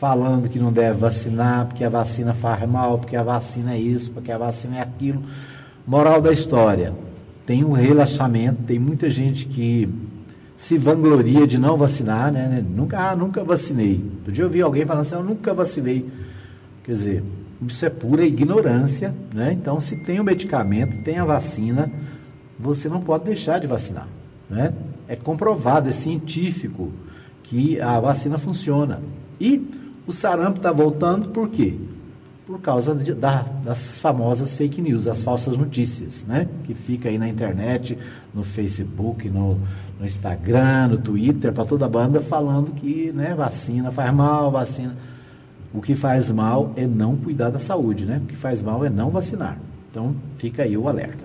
falando 0.00 0.48
que 0.48 0.58
não 0.58 0.72
deve 0.72 0.98
vacinar, 0.98 1.66
porque 1.66 1.84
a 1.84 1.90
vacina 1.90 2.32
faz 2.32 2.66
mal, 2.66 2.98
porque 2.98 3.14
a 3.14 3.22
vacina 3.22 3.74
é 3.74 3.78
isso, 3.78 4.10
porque 4.10 4.32
a 4.32 4.38
vacina 4.38 4.78
é 4.78 4.80
aquilo. 4.80 5.22
Moral 5.86 6.22
da 6.22 6.32
história: 6.32 6.94
tem 7.44 7.62
um 7.62 7.72
relaxamento, 7.72 8.62
tem 8.62 8.78
muita 8.78 9.10
gente 9.10 9.44
que 9.44 9.86
se 10.56 10.78
vangloria 10.78 11.46
de 11.46 11.58
não 11.58 11.76
vacinar, 11.76 12.32
né? 12.32 12.64
Nunca, 12.66 13.10
ah, 13.10 13.14
nunca 13.14 13.44
vacinei. 13.44 14.02
Outro 14.16 14.32
dia 14.32 14.44
eu 14.44 14.48
vi 14.48 14.62
alguém 14.62 14.86
falando 14.86 15.02
assim, 15.02 15.16
eu 15.16 15.24
nunca 15.24 15.52
vacinei. 15.52 16.10
Quer 16.84 16.92
dizer, 16.92 17.24
isso 17.66 17.84
é 17.84 17.90
pura 17.90 18.24
ignorância, 18.24 19.14
né? 19.34 19.52
Então, 19.52 19.78
se 19.78 20.02
tem 20.04 20.18
o 20.18 20.24
medicamento, 20.24 21.02
tem 21.02 21.18
a 21.18 21.24
vacina, 21.26 21.92
você 22.58 22.88
não 22.88 23.00
pode 23.00 23.24
deixar 23.24 23.58
de 23.58 23.66
vacinar. 23.66 24.08
Né? 24.48 24.72
É 25.08 25.16
comprovado, 25.16 25.88
é 25.88 25.92
científico 25.92 26.92
que 27.42 27.80
a 27.80 27.98
vacina 27.98 28.38
funciona. 28.38 29.00
E 29.40 29.66
o 30.06 30.12
sarampo 30.12 30.58
está 30.58 30.72
voltando 30.72 31.28
por 31.28 31.48
quê? 31.48 31.74
Por 32.46 32.60
causa 32.60 32.94
de, 32.94 33.14
da, 33.14 33.42
das 33.64 33.98
famosas 33.98 34.54
fake 34.54 34.80
news, 34.80 35.06
as 35.06 35.22
falsas 35.22 35.56
notícias, 35.56 36.24
né? 36.24 36.48
Que 36.64 36.74
fica 36.74 37.08
aí 37.08 37.16
na 37.16 37.28
internet, 37.28 37.96
no 38.34 38.42
Facebook, 38.42 39.28
no, 39.28 39.58
no 39.98 40.04
Instagram, 40.04 40.88
no 40.88 40.98
Twitter, 40.98 41.52
para 41.52 41.64
toda 41.64 41.86
a 41.86 41.88
banda 41.88 42.20
falando 42.20 42.72
que 42.72 43.12
né, 43.12 43.34
vacina 43.34 43.90
faz 43.90 44.12
mal, 44.12 44.50
vacina. 44.50 44.96
O 45.72 45.80
que 45.80 45.94
faz 45.94 46.30
mal 46.30 46.72
é 46.76 46.86
não 46.86 47.16
cuidar 47.16 47.50
da 47.50 47.58
saúde, 47.58 48.04
né? 48.04 48.20
O 48.22 48.26
que 48.26 48.36
faz 48.36 48.60
mal 48.60 48.84
é 48.84 48.90
não 48.90 49.08
vacinar. 49.08 49.58
Então, 49.90 50.14
fica 50.36 50.64
aí 50.64 50.76
o 50.76 50.88
alerta. 50.88 51.24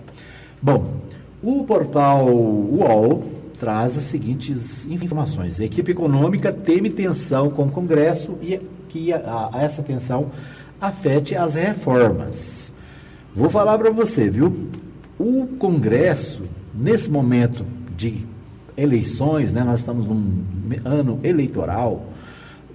Bom, 0.61 1.01
o 1.41 1.63
portal 1.63 2.27
UOL 2.27 3.23
traz 3.59 3.97
as 3.97 4.05
seguintes 4.05 4.85
informações. 4.87 5.59
Equipe 5.59 5.91
econômica 5.91 6.51
teme 6.51 6.89
tensão 6.89 7.49
com 7.49 7.63
o 7.63 7.71
Congresso 7.71 8.37
e 8.41 8.59
que 8.87 9.11
a, 9.11 9.49
a 9.53 9.61
essa 9.61 9.81
tensão 9.83 10.31
afete 10.79 11.35
as 11.35 11.55
reformas. 11.55 12.73
Vou 13.35 13.49
falar 13.49 13.77
para 13.77 13.91
você, 13.91 14.29
viu? 14.29 14.69
O 15.19 15.47
Congresso, 15.59 16.43
nesse 16.73 17.09
momento 17.09 17.65
de 17.95 18.25
eleições, 18.75 19.51
né, 19.51 19.63
nós 19.63 19.79
estamos 19.79 20.05
num 20.05 20.43
ano 20.85 21.19
eleitoral, 21.23 22.05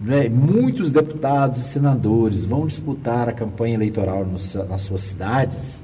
né, 0.01 0.29
muitos 0.29 0.91
deputados 0.91 1.61
e 1.61 1.63
senadores 1.63 2.45
vão 2.45 2.67
disputar 2.67 3.29
a 3.29 3.33
campanha 3.33 3.75
eleitoral 3.75 4.25
nos, 4.25 4.55
nas 4.55 4.83
suas 4.83 5.03
cidades 5.03 5.81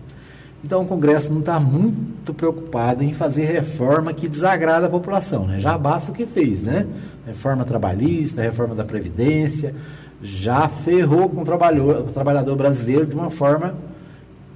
então 0.65 0.83
o 0.83 0.87
Congresso 0.87 1.33
não 1.33 1.41
está 1.41 1.61
muito 1.61 2.35
preocupado 2.35 3.05
em 3.05 3.13
fazer 3.13 3.45
reforma 3.47 4.13
que 4.13 4.29
desagrada 4.29 4.87
a 4.87 4.91
população, 4.91 5.47
né? 5.47 5.61
Já 5.61 5.79
basta 5.79 6.11
o 6.11 6.15
que 6.15 6.27
fez, 6.27 6.63
né? 6.63 6.87
Reforma 7.27 7.65
trabalhista, 7.65 8.43
reforma 8.43 8.75
da 8.75 8.85
Previdência, 8.85 9.75
já 10.21 10.69
ferrou 10.69 11.29
com 11.29 11.43
o 11.43 11.45
trabalhador, 11.45 12.01
o 12.01 12.13
trabalhador 12.13 12.57
brasileiro 12.57 13.07
de 13.07 13.15
uma 13.15 13.31
forma 13.31 13.75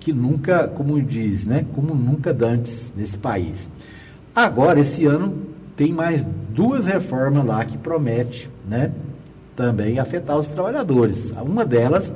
que 0.01 0.13
nunca, 0.13 0.67
como 0.67 1.01
diz, 1.01 1.47
né? 1.47 1.65
Como 1.75 1.95
nunca 1.95 2.37
antes 2.45 2.93
nesse 2.97 3.17
país. 3.17 3.71
Agora, 4.35 4.81
esse 4.81 5.05
ano, 5.07 5.35
tem 5.77 5.93
mais 5.93 6.27
duas 6.51 6.87
reformas 6.87 7.45
lá 7.45 7.65
que 7.65 7.79
promete, 7.79 8.51
né? 8.69 8.91
Também 9.55 9.99
afetar 9.99 10.37
os 10.37 10.49
trabalhadores. 10.49 11.33
Uma 11.33 11.65
delas 11.65 12.13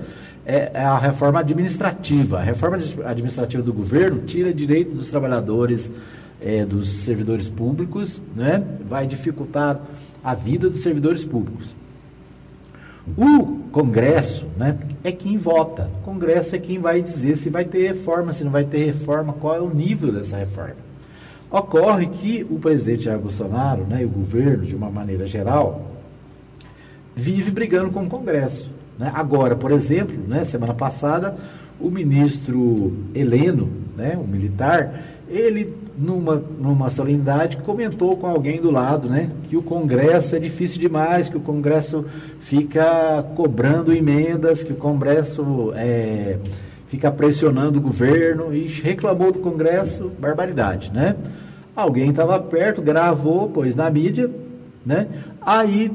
é, 0.47 0.71
é 0.73 0.85
a 0.85 0.97
reforma 0.97 1.41
administrativa. 1.41 2.39
A 2.39 2.43
reforma 2.43 2.79
administrativa 3.05 3.63
do 3.63 3.73
governo 3.73 4.23
tira 4.23 4.55
direito 4.55 4.95
dos 4.95 5.09
trabalhadores, 5.09 5.91
é, 6.41 6.65
dos 6.65 6.89
servidores 6.89 7.49
públicos, 7.49 8.23
né? 8.35 8.63
vai 8.89 9.07
dificultar 9.07 9.81
a 10.23 10.35
vida 10.35 10.71
dos 10.71 10.81
servidores 10.81 11.25
públicos. 11.25 11.75
O 13.17 13.61
Congresso 13.71 14.47
né, 14.57 14.79
é 15.05 15.13
quem 15.13 15.37
vota. 15.37 15.91
O 16.01 16.05
Congresso 16.05 16.57
é 16.57 16.59
quem 16.59 16.79
vai 16.79 17.03
dizer 17.03 17.37
se 17.37 17.51
vai 17.51 17.65
ter 17.65 17.89
reforma, 17.89 18.33
se 18.33 18.43
não 18.43 18.51
vai 18.51 18.65
ter 18.65 18.85
reforma, 18.85 19.33
qual 19.33 19.55
é 19.55 19.61
o 19.61 19.73
nível 19.73 20.13
dessa 20.13 20.37
reforma. 20.37 20.87
Ocorre 21.51 22.07
que 22.07 22.45
o 22.51 22.59
presidente 22.59 23.05
Jair 23.05 23.19
Bolsonaro 23.19 23.85
né, 23.85 24.03
e 24.03 24.05
o 24.05 24.09
governo, 24.09 24.65
de 24.65 24.75
uma 24.75 24.91
maneira 24.91 25.25
geral, 25.25 25.93
vive 27.15 27.53
brigando 27.53 27.91
com 27.93 28.03
o 28.03 28.09
Congresso. 28.09 28.69
Né? 28.99 29.11
Agora, 29.15 29.55
por 29.55 29.71
exemplo, 29.71 30.17
né, 30.27 30.45
semana 30.45 30.75
passada, 30.75 31.37
o 31.81 31.91
ministro 31.91 32.93
Heleno, 33.15 33.69
né, 33.97 34.19
o 34.19 34.27
militar, 34.27 35.03
ele, 35.29 35.75
numa, 35.99 36.37
numa 36.37 36.89
solenidade, 36.89 37.57
comentou 37.59 38.17
com 38.17 38.27
alguém 38.27 38.61
do 38.61 38.71
lado 38.71 39.09
né, 39.09 39.31
que 39.49 39.57
o 39.57 39.63
Congresso 39.63 40.37
é 40.37 40.39
difícil 40.39 40.81
demais, 40.81 41.29
que 41.29 41.37
o 41.37 41.41
Congresso 41.41 42.05
fica 42.41 43.25
cobrando 43.35 43.93
emendas, 43.93 44.63
que 44.63 44.73
o 44.73 44.77
Congresso 44.77 45.73
é, 45.75 46.39
fica 46.89 47.11
pressionando 47.11 47.79
o 47.79 47.83
governo 47.83 48.55
e 48.55 48.69
reclamou 48.69 49.33
do 49.33 49.41
Congresso, 49.41 50.11
barbaridade. 50.19 50.93
Né? 50.93 51.17
Alguém 51.75 52.11
estava 52.11 52.39
perto, 52.39 52.81
gravou, 52.81 53.51
pôs 53.51 53.75
na 53.75 53.91
mídia, 53.91 54.31
né? 54.85 55.09
aí 55.41 55.91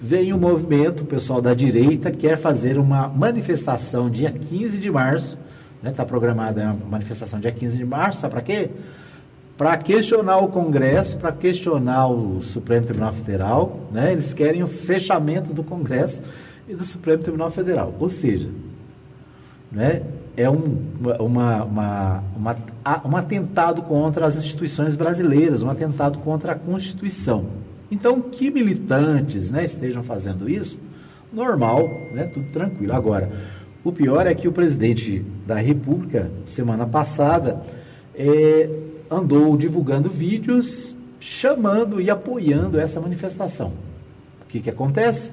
vem 0.00 0.32
um 0.32 0.38
movimento, 0.38 1.02
o 1.02 1.06
pessoal 1.06 1.42
da 1.42 1.52
direita 1.52 2.10
quer 2.10 2.36
fazer 2.36 2.78
uma 2.78 3.06
manifestação 3.08 4.08
dia 4.08 4.30
15 4.30 4.78
de 4.78 4.90
março, 4.90 5.36
está 5.76 5.90
né, 5.90 5.94
tá 5.94 6.04
programada 6.04 6.70
a 6.70 6.74
manifestação 6.74 7.38
dia 7.38 7.52
15 7.52 7.76
de 7.76 7.84
março, 7.84 8.20
sabe 8.20 8.32
para 8.32 8.42
quê? 8.42 8.70
Para 9.58 9.76
questionar 9.76 10.38
o 10.38 10.48
Congresso, 10.48 11.18
para 11.18 11.32
questionar 11.32 12.08
o 12.08 12.42
Supremo 12.42 12.86
Tribunal 12.86 13.12
Federal, 13.12 13.80
né, 13.92 14.12
eles 14.12 14.32
querem 14.32 14.62
o 14.62 14.66
fechamento 14.66 15.52
do 15.52 15.62
Congresso 15.62 16.22
e 16.66 16.74
do 16.74 16.84
Supremo 16.84 17.22
Tribunal 17.22 17.50
Federal. 17.50 17.94
Ou 18.00 18.08
seja, 18.08 18.48
né, 19.70 20.00
é 20.34 20.48
um, 20.48 20.78
uma, 21.18 21.64
uma, 21.64 22.24
uma, 22.34 22.56
um 23.04 23.16
atentado 23.16 23.82
contra 23.82 24.26
as 24.26 24.36
instituições 24.36 24.96
brasileiras, 24.96 25.62
um 25.62 25.68
atentado 25.68 26.18
contra 26.20 26.52
a 26.52 26.54
Constituição. 26.54 27.44
Então, 27.90 28.20
que 28.20 28.50
militantes 28.50 29.50
né, 29.50 29.64
estejam 29.64 30.02
fazendo 30.02 30.48
isso, 30.48 30.78
normal, 31.32 32.08
né, 32.12 32.24
tudo 32.24 32.50
tranquilo. 32.52 32.92
Agora, 32.92 33.30
o 33.82 33.90
pior 33.90 34.26
é 34.26 34.34
que 34.34 34.46
o 34.46 34.52
presidente 34.52 35.24
da 35.46 35.56
República, 35.56 36.30
semana 36.46 36.86
passada, 36.86 37.60
é, 38.14 38.68
andou 39.10 39.56
divulgando 39.56 40.08
vídeos 40.08 40.94
chamando 41.18 42.00
e 42.00 42.08
apoiando 42.10 42.78
essa 42.78 43.00
manifestação. 43.00 43.72
O 44.42 44.46
que, 44.46 44.60
que 44.60 44.70
acontece? 44.70 45.32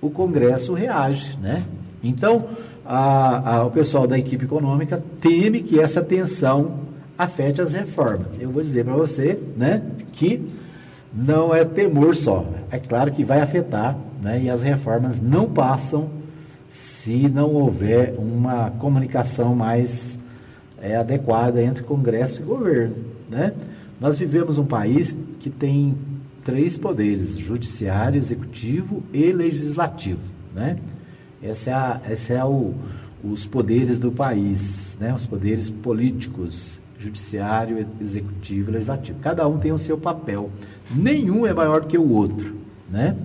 O 0.00 0.10
Congresso 0.10 0.72
reage, 0.72 1.36
né? 1.38 1.64
Então, 2.02 2.48
a, 2.84 3.56
a, 3.56 3.64
o 3.64 3.70
pessoal 3.70 4.06
da 4.06 4.18
equipe 4.18 4.44
econômica 4.44 5.02
teme 5.20 5.62
que 5.62 5.78
essa 5.80 6.02
tensão 6.02 6.80
afete 7.16 7.60
as 7.60 7.74
reformas. 7.74 8.38
Eu 8.38 8.50
vou 8.50 8.62
dizer 8.62 8.84
para 8.84 8.94
você, 8.94 9.38
né, 9.56 9.82
que 10.12 10.40
não 11.18 11.52
é 11.52 11.64
temor 11.64 12.14
só. 12.14 12.46
É 12.70 12.78
claro 12.78 13.10
que 13.10 13.24
vai 13.24 13.40
afetar, 13.40 13.98
né? 14.22 14.40
e 14.40 14.48
as 14.48 14.62
reformas 14.62 15.20
não 15.20 15.50
passam 15.50 16.08
se 16.68 17.28
não 17.28 17.54
houver 17.54 18.14
uma 18.16 18.70
comunicação 18.70 19.54
mais 19.56 20.16
é, 20.80 20.94
adequada 20.96 21.60
entre 21.60 21.82
Congresso 21.82 22.42
e 22.42 22.44
governo. 22.44 22.96
Né? 23.28 23.52
Nós 24.00 24.18
vivemos 24.18 24.58
um 24.58 24.64
país 24.64 25.16
que 25.40 25.50
tem 25.50 25.96
três 26.44 26.78
poderes: 26.78 27.36
judiciário, 27.36 28.18
executivo 28.18 29.02
e 29.12 29.32
legislativo. 29.32 30.20
Né? 30.54 30.76
Esse 31.42 31.68
é, 31.68 31.72
a, 31.72 32.00
é 32.30 32.44
o, 32.44 32.74
os 33.24 33.44
poderes 33.44 33.98
do 33.98 34.12
país, 34.12 34.96
né? 35.00 35.12
os 35.12 35.26
poderes 35.26 35.68
políticos, 35.68 36.80
judiciário, 36.98 37.86
executivo 38.00 38.70
e 38.70 38.74
legislativo. 38.74 39.18
Cada 39.20 39.46
um 39.46 39.58
tem 39.58 39.72
o 39.72 39.78
seu 39.78 39.96
papel. 39.96 40.50
Nenhum 40.90 41.46
é 41.46 41.54
maior 41.54 41.80
do 41.80 41.86
que 41.86 41.96
o 41.96 42.10
outro. 42.10 42.56
Né? 42.90 43.16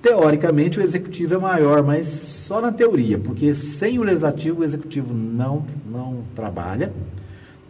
Teoricamente, 0.00 0.78
o 0.78 0.82
executivo 0.82 1.34
é 1.34 1.38
maior, 1.38 1.82
mas 1.82 2.06
só 2.06 2.60
na 2.60 2.72
teoria, 2.72 3.18
porque 3.18 3.52
sem 3.52 3.98
o 3.98 4.02
legislativo, 4.02 4.60
o 4.60 4.64
executivo 4.64 5.12
não, 5.12 5.64
não 5.90 6.22
trabalha, 6.34 6.92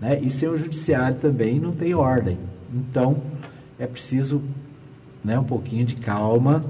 né? 0.00 0.20
e 0.22 0.31
sem 0.31 0.48
o 0.48 0.57
judiciário 0.57 1.16
também 1.18 1.59
não 1.59 1.72
tem 1.72 1.94
ordem. 1.94 2.38
Então, 2.72 3.16
é 3.79 3.87
preciso 3.87 4.42
né, 5.24 5.38
um 5.38 5.44
pouquinho 5.44 5.85
de 5.85 5.96
calma, 5.96 6.64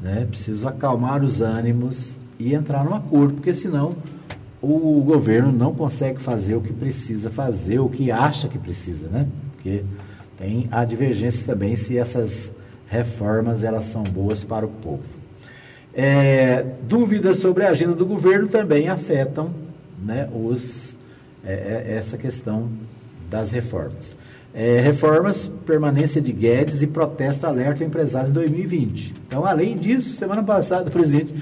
né? 0.00 0.26
preciso 0.26 0.66
acalmar 0.66 1.22
os 1.22 1.40
ânimos 1.40 2.16
e 2.38 2.54
entrar 2.54 2.84
num 2.84 2.94
acordo, 2.94 3.34
porque 3.34 3.52
senão 3.52 3.94
o 4.60 5.00
governo 5.04 5.52
não 5.52 5.74
consegue 5.74 6.20
fazer 6.20 6.54
o 6.54 6.60
que 6.60 6.72
precisa 6.72 7.30
fazer, 7.30 7.78
o 7.78 7.88
que 7.88 8.10
acha 8.10 8.48
que 8.48 8.58
precisa, 8.58 9.08
né? 9.08 9.26
Porque 9.52 9.84
tem 10.36 10.68
a 10.70 10.84
divergência 10.84 11.46
também 11.46 11.76
se 11.76 11.96
essas 11.96 12.52
reformas 12.88 13.62
elas 13.62 13.84
são 13.84 14.02
boas 14.02 14.42
para 14.42 14.66
o 14.66 14.68
povo. 14.68 15.02
É, 15.94 16.64
dúvidas 16.82 17.38
sobre 17.38 17.64
a 17.64 17.70
agenda 17.70 17.94
do 17.94 18.06
governo 18.06 18.48
também 18.48 18.88
afetam 18.88 19.52
né, 20.02 20.28
os, 20.32 20.96
é, 21.44 21.52
é, 21.52 21.96
essa 21.96 22.16
questão 22.16 22.70
das 23.28 23.50
reformas. 23.50 24.16
É, 24.54 24.80
reformas, 24.80 25.50
permanência 25.66 26.20
de 26.20 26.32
Guedes 26.32 26.82
e 26.82 26.86
protesto 26.86 27.46
alerta 27.46 27.84
empresário 27.84 28.30
em 28.30 28.32
2020. 28.32 29.14
Então, 29.26 29.44
além 29.44 29.76
disso, 29.76 30.14
semana 30.14 30.42
passada 30.42 30.88
o 30.88 30.90
presidente 30.92 31.34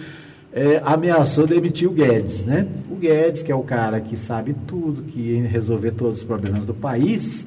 é, 0.56 0.80
ameaçou 0.82 1.46
demitir 1.46 1.86
o 1.86 1.92
Guedes, 1.92 2.46
né? 2.46 2.66
O 2.90 2.94
Guedes, 2.94 3.42
que 3.42 3.52
é 3.52 3.54
o 3.54 3.62
cara 3.62 4.00
que 4.00 4.16
sabe 4.16 4.56
tudo, 4.66 5.02
que 5.02 5.36
resolver 5.42 5.90
todos 5.90 6.16
os 6.16 6.24
problemas 6.24 6.64
do 6.64 6.72
país, 6.72 7.46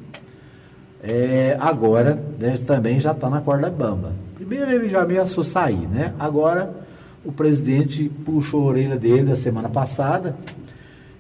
é, 1.02 1.58
agora 1.60 2.24
né, 2.40 2.56
também 2.68 3.00
já 3.00 3.12
está 3.12 3.28
na 3.28 3.42
corda 3.42 3.68
bamba. 3.68 4.14
Primeiro 4.36 4.72
ele 4.72 4.88
já 4.90 5.02
ameaçou 5.02 5.44
sair, 5.44 5.88
né? 5.88 6.14
Agora 6.20 6.72
o 7.26 7.32
presidente 7.32 8.12
puxou 8.24 8.62
a 8.62 8.66
orelha 8.66 8.96
dele 8.96 9.24
da 9.24 9.36
semana 9.36 9.70
passada, 9.70 10.38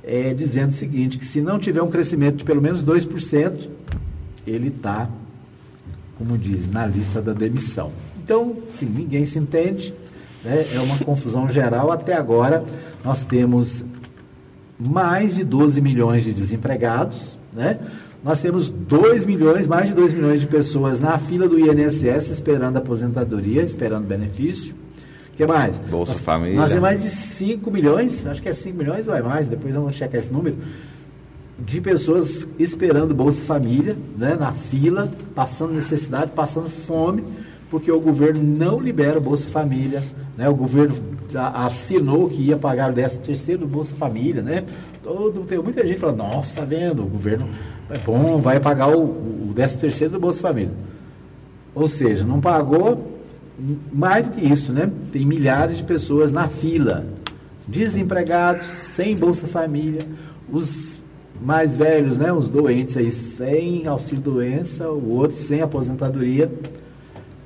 é, 0.04 0.32
dizendo 0.32 0.70
o 0.70 0.74
seguinte, 0.74 1.18
que 1.18 1.26
se 1.26 1.42
não 1.42 1.58
tiver 1.58 1.82
um 1.82 1.90
crescimento 1.90 2.38
de 2.38 2.44
pelo 2.44 2.62
menos 2.62 2.84
2%, 2.84 3.68
ele 4.46 4.68
está, 4.68 5.10
como 6.20 6.38
diz, 6.38 6.70
na 6.70 6.86
lista 6.86 7.20
da 7.20 7.34
demissão. 7.34 7.92
Então, 8.24 8.58
sim, 8.70 8.86
ninguém 8.86 9.26
se 9.26 9.40
entende, 9.40 9.92
né? 10.44 10.66
é 10.74 10.80
uma 10.80 10.98
confusão 11.00 11.50
geral. 11.50 11.92
Até 11.92 12.14
agora, 12.14 12.64
nós 13.04 13.24
temos 13.24 13.84
mais 14.80 15.36
de 15.36 15.44
12 15.44 15.82
milhões 15.82 16.24
de 16.24 16.34
desempregados, 16.34 17.38
né? 17.54 17.80
Nós 18.24 18.42
temos 18.42 18.70
2 18.70 19.26
milhões, 19.26 19.66
mais 19.66 19.88
de 19.88 19.94
2 19.94 20.14
milhões 20.14 20.42
de 20.42 20.48
pessoas 20.48 21.00
na 21.00 21.18
fila 21.18 21.48
do 21.48 21.58
INSS 21.58 22.30
esperando 22.30 22.78
aposentadoria, 22.78 23.62
esperando 23.62 24.06
benefício. 24.06 24.76
O 25.34 25.38
que 25.38 25.48
mais? 25.48 25.80
Bolsa 25.80 26.12
nós, 26.12 26.22
Família. 26.22 26.58
Nós 26.58 26.70
temos 26.70 26.82
mais 26.82 27.02
de 27.02 27.08
5 27.08 27.72
milhões, 27.72 28.26
acho 28.26 28.42
que 28.42 28.50
é 28.50 28.54
5 28.54 28.78
milhões 28.78 29.08
ou 29.08 29.16
é 29.16 29.22
mais, 29.22 29.48
depois 29.48 29.74
vamos 29.74 29.96
checar 29.96 30.20
esse 30.20 30.32
número, 30.32 30.58
de 31.58 31.80
pessoas 31.80 32.46
esperando 32.58 33.14
Bolsa 33.14 33.42
Família, 33.42 33.96
né, 34.18 34.36
na 34.38 34.52
fila, 34.52 35.10
passando 35.34 35.74
necessidade, 35.74 36.32
passando 36.32 36.70
fome, 36.70 37.24
porque 37.70 37.92
o 37.92 38.00
governo 38.00 38.42
não 38.44 38.80
libera 38.80 39.20
Bolsa 39.20 39.48
Família, 39.48 40.04
né, 40.38 40.50
o 40.50 40.56
governo 40.56 40.96
assinou 41.38 42.30
que 42.30 42.42
ia 42.42 42.58
pagar 42.58 42.90
o 42.90 42.94
13 42.94 43.20
terceiro 43.20 43.62
do 43.62 43.68
Bolsa 43.68 43.96
Família, 43.96 44.42
né? 44.42 44.64
Todo, 45.04 45.42
tem 45.42 45.60
muita 45.60 45.86
gente 45.86 46.00
falando, 46.00 46.18
nossa, 46.18 46.56
tá 46.56 46.66
vendo, 46.66 47.04
o 47.04 47.06
governo 47.06 47.48
é 47.90 47.98
bom, 48.00 48.40
vai 48.40 48.60
pagar 48.60 48.90
o, 48.90 49.04
o 49.04 49.52
13 49.54 49.78
terceiro 49.78 50.14
do 50.14 50.20
Bolsa 50.20 50.42
Família. 50.42 50.72
Ou 51.76 51.88
seja, 51.88 52.26
não 52.26 52.42
pagou 52.42 53.20
mais 53.92 54.26
do 54.26 54.34
que 54.34 54.46
isso, 54.46 54.72
né? 54.72 54.90
Tem 55.12 55.26
milhares 55.26 55.78
de 55.78 55.84
pessoas 55.84 56.32
na 56.32 56.48
fila, 56.48 57.06
desempregados, 57.68 58.68
sem 58.70 59.16
Bolsa 59.16 59.46
Família, 59.46 60.08
os 60.52 61.00
mais 61.42 61.76
velhos, 61.76 62.18
né? 62.18 62.34
Os 62.34 62.50
doentes 62.50 62.98
aí 62.98 63.12
sem 63.12 63.86
auxílio 63.86 64.24
doença, 64.24 64.90
o 64.90 65.12
outro 65.12 65.38
sem 65.38 65.62
aposentadoria. 65.62 66.52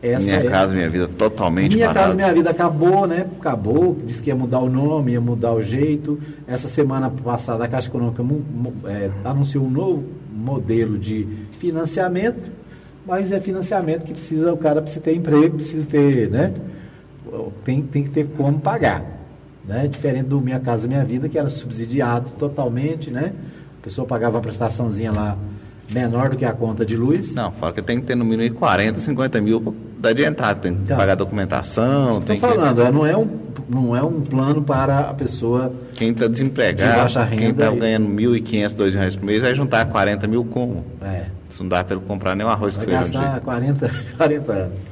Essa 0.04 0.26
minha 0.26 0.40
é... 0.40 0.50
casa, 0.50 0.76
minha 0.76 0.90
vida 0.90 1.08
totalmente 1.08 1.78
Minha 1.78 1.94
casa, 1.94 2.14
minha 2.14 2.34
vida 2.34 2.50
acabou, 2.50 3.08
né? 3.08 3.26
Acabou, 3.40 3.98
disse 4.06 4.22
que 4.22 4.30
ia 4.30 4.36
mudar 4.36 4.60
o 4.60 4.70
nome, 4.70 5.14
ia 5.14 5.22
mudar 5.22 5.54
o 5.54 5.62
jeito. 5.62 6.20
Essa 6.46 6.68
semana 6.68 7.10
passada 7.10 7.64
a 7.64 7.68
Caixa 7.70 7.88
Econômica 7.88 8.22
é, 8.86 9.10
anunciou 9.24 9.66
um 9.66 9.70
novo 9.70 10.04
modelo 10.30 11.00
de 11.00 11.26
financiamento, 11.58 12.52
mas 13.08 13.32
é 13.32 13.40
financiamento 13.40 14.04
que 14.04 14.12
precisa, 14.12 14.52
o 14.52 14.58
cara 14.58 14.82
precisa 14.82 15.02
ter 15.02 15.16
emprego, 15.16 15.56
precisa 15.56 15.86
ter, 15.86 16.30
né? 16.30 16.54
Tem, 17.64 17.82
tem 17.82 18.04
que 18.04 18.10
ter 18.10 18.28
como 18.36 18.60
pagar. 18.60 19.06
Né? 19.66 19.88
Diferente 19.88 20.26
do 20.26 20.42
Minha 20.42 20.60
Casa 20.60 20.86
Minha 20.86 21.06
Vida, 21.06 21.30
que 21.30 21.40
era 21.40 21.50
subsidiado 21.50 22.30
totalmente, 22.32 23.10
né? 23.10 23.32
A 23.80 23.84
pessoa 23.84 24.06
pagava 24.06 24.36
uma 24.36 24.42
prestaçãozinha 24.42 25.14
lá 25.14 25.38
menor 25.94 26.30
do 26.30 26.36
que 26.36 26.46
a 26.46 26.54
conta 26.54 26.86
de 26.86 26.96
luz. 26.96 27.34
Não, 27.36 27.52
fala 27.54 27.72
que 27.72 27.82
tem 27.82 28.00
que 28.00 28.06
ter 28.06 28.16
no 28.16 28.26
mínimo 28.26 28.56
40, 28.56 29.00
50 29.00 29.42
mil 29.42 29.74
dar 30.04 30.14
de 30.14 30.24
entrada, 30.24 30.60
tem 30.60 30.76
que 30.76 30.84
então, 30.84 30.98
pagar 30.98 31.16
documentação. 31.16 32.20
Estou 32.20 32.38
falando, 32.38 32.76
que... 32.76 32.82
É, 32.82 32.92
não, 32.92 33.06
é 33.06 33.16
um, 33.16 33.40
não 33.70 33.96
é 33.96 34.04
um 34.04 34.20
plano 34.20 34.62
para 34.62 35.00
a 35.00 35.14
pessoa. 35.14 35.74
Quem 35.96 36.12
está 36.12 36.28
desempregado, 36.28 37.08
de 37.08 37.38
quem 37.38 37.50
está 37.52 37.74
e... 37.74 37.80
ganhando 37.80 38.10
R$ 38.10 38.42
1.500, 38.42 38.80
R$ 38.80 38.90
reais 38.92 39.16
por 39.16 39.26
mês, 39.26 39.42
vai 39.42 39.56
juntar 39.56 39.86
40 39.86 40.28
mil 40.28 40.44
como? 40.44 40.84
É. 41.02 41.28
Isso 41.50 41.64
não 41.64 41.70
dá 41.70 41.84
para 41.84 41.96
ele 41.96 42.06
comprar 42.06 42.36
nem 42.36 42.46
o 42.46 42.50
arroz 42.50 42.76
vai 42.76 42.86
que 42.86 42.92
feijão. 42.92 43.22
gastar 43.22 43.40
40, 43.40 43.92
40 44.18 44.52
anos. 44.52 44.86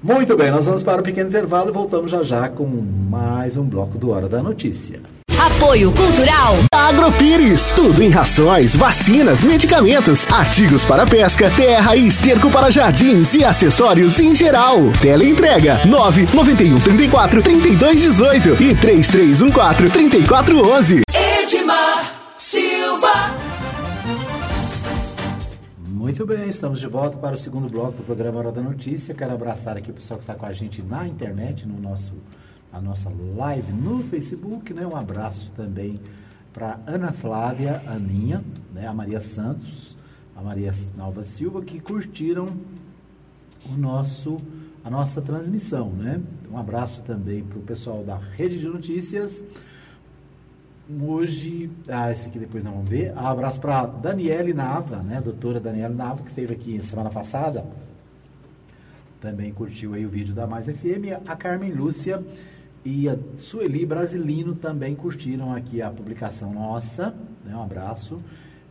Muito 0.00 0.36
bem, 0.36 0.50
nós 0.50 0.66
vamos 0.66 0.82
para 0.82 1.00
o 1.00 1.04
pequeno 1.04 1.28
intervalo 1.28 1.70
e 1.70 1.72
voltamos 1.72 2.10
já 2.10 2.22
já 2.22 2.48
com 2.48 2.66
mais 2.66 3.56
um 3.56 3.64
bloco 3.64 3.98
do 3.98 4.10
Hora 4.10 4.28
da 4.28 4.42
Notícia. 4.42 5.00
Apoio 5.42 5.90
Cultural. 5.90 6.54
Agropires. 6.72 7.72
Tudo 7.72 8.00
em 8.00 8.10
rações, 8.10 8.76
vacinas, 8.76 9.42
medicamentos, 9.42 10.24
artigos 10.32 10.84
para 10.84 11.04
pesca, 11.04 11.50
terra 11.50 11.96
e 11.96 12.06
esterco 12.06 12.48
para 12.48 12.70
jardins 12.70 13.34
e 13.34 13.44
acessórios 13.44 14.20
em 14.20 14.36
geral. 14.36 14.78
Teleentrega 15.00 15.84
991 15.84 16.78
34 16.78 17.42
32 17.42 18.02
18 18.02 18.62
e 18.62 18.74
3314 18.76 19.90
3411. 19.90 21.02
Edmar 21.12 22.14
Silva. 22.38 23.34
Muito 25.88 26.24
bem, 26.24 26.48
estamos 26.48 26.78
de 26.78 26.86
volta 26.86 27.16
para 27.16 27.34
o 27.34 27.36
segundo 27.36 27.68
bloco 27.68 27.94
do 27.94 28.04
programa 28.04 28.38
Hora 28.38 28.52
da 28.52 28.62
Notícia. 28.62 29.12
Quero 29.12 29.32
abraçar 29.32 29.76
aqui 29.76 29.90
o 29.90 29.94
pessoal 29.94 30.18
que 30.18 30.22
está 30.22 30.36
com 30.36 30.46
a 30.46 30.52
gente 30.52 30.80
na 30.82 31.08
internet, 31.08 31.66
no 31.66 31.80
nosso 31.80 32.12
a 32.72 32.80
nossa 32.80 33.10
live 33.36 33.70
no 33.72 34.02
Facebook, 34.02 34.72
né? 34.72 34.86
Um 34.86 34.96
abraço 34.96 35.52
também 35.54 36.00
para 36.52 36.78
Ana 36.86 37.12
Flávia, 37.12 37.82
Aninha, 37.86 38.42
né? 38.72 38.86
a 38.86 38.94
Maria 38.94 39.20
Santos, 39.20 39.96
a 40.34 40.42
Maria 40.42 40.72
Nova 40.96 41.22
Silva, 41.22 41.62
que 41.62 41.78
curtiram 41.78 42.48
o 43.68 43.76
nosso, 43.76 44.40
a 44.82 44.90
nossa 44.90 45.20
transmissão, 45.20 45.90
né? 45.90 46.20
Um 46.50 46.56
abraço 46.56 47.02
também 47.02 47.42
para 47.42 47.58
o 47.58 47.62
pessoal 47.62 48.02
da 48.02 48.16
Rede 48.16 48.58
de 48.58 48.68
Notícias. 48.68 49.44
Hoje, 51.00 51.70
ah, 51.88 52.10
esse 52.10 52.28
aqui 52.28 52.38
depois 52.38 52.64
não 52.64 52.72
vamos 52.72 52.88
ver. 52.88 53.14
Um 53.14 53.26
abraço 53.26 53.60
para 53.60 53.86
Daniele 53.86 54.52
Nava, 54.52 54.96
né? 54.96 55.20
Doutora 55.20 55.60
Daniele 55.60 55.94
Nava, 55.94 56.22
que 56.22 56.28
esteve 56.28 56.54
aqui 56.54 56.82
semana 56.82 57.08
passada. 57.08 57.64
Também 59.20 59.52
curtiu 59.52 59.94
aí 59.94 60.04
o 60.04 60.08
vídeo 60.08 60.34
da 60.34 60.46
Mais 60.46 60.66
FM. 60.66 61.22
A 61.26 61.36
Carmen 61.36 61.70
Lúcia 61.70 62.22
e 62.84 63.08
a 63.08 63.16
Sueli 63.36 63.86
Brasilino 63.86 64.54
também 64.54 64.94
curtiram 64.94 65.54
aqui 65.54 65.80
a 65.80 65.90
publicação 65.90 66.52
nossa. 66.52 67.14
Né? 67.44 67.54
Um 67.54 67.62
abraço. 67.62 68.20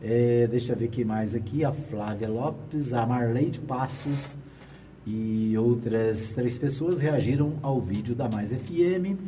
É, 0.02 0.46
deixa 0.48 0.72
eu 0.72 0.76
ver 0.76 0.88
quem 0.88 1.04
mais 1.04 1.34
aqui. 1.34 1.64
A 1.64 1.72
Flávia 1.72 2.28
Lopes, 2.28 2.92
a 2.92 3.06
Marleide 3.06 3.60
Passos 3.60 4.36
e 5.06 5.56
outras 5.56 6.30
três 6.30 6.58
pessoas 6.58 7.00
reagiram 7.00 7.54
ao 7.62 7.80
vídeo 7.80 8.14
da 8.14 8.28
Mais 8.28 8.52
FM. 8.52 9.18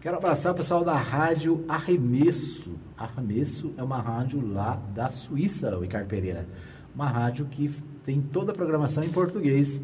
Quero 0.00 0.16
abraçar 0.16 0.52
o 0.52 0.54
pessoal 0.54 0.84
da 0.84 0.96
rádio 0.96 1.64
Arremesso. 1.68 2.78
Arremesso 2.96 3.74
é 3.76 3.82
uma 3.82 4.00
rádio 4.00 4.40
lá 4.46 4.80
da 4.94 5.10
Suíça, 5.10 5.76
o 5.76 5.80
Ricardo 5.80 6.06
Pereira. 6.06 6.46
Uma 6.94 7.08
rádio 7.08 7.46
que 7.46 7.68
tem 8.04 8.20
toda 8.20 8.52
a 8.52 8.54
programação 8.54 9.02
em 9.02 9.10
português. 9.10 9.80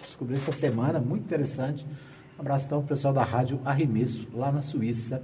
Descobri 0.00 0.36
essa 0.36 0.52
semana, 0.52 1.00
muito 1.00 1.24
interessante. 1.24 1.86
Abraço 2.38 2.66
então 2.66 2.78
para 2.78 2.86
o 2.86 2.88
pessoal 2.88 3.14
da 3.14 3.24
Rádio 3.24 3.60
Arremesso, 3.64 4.28
lá 4.34 4.52
na 4.52 4.62
Suíça. 4.62 5.22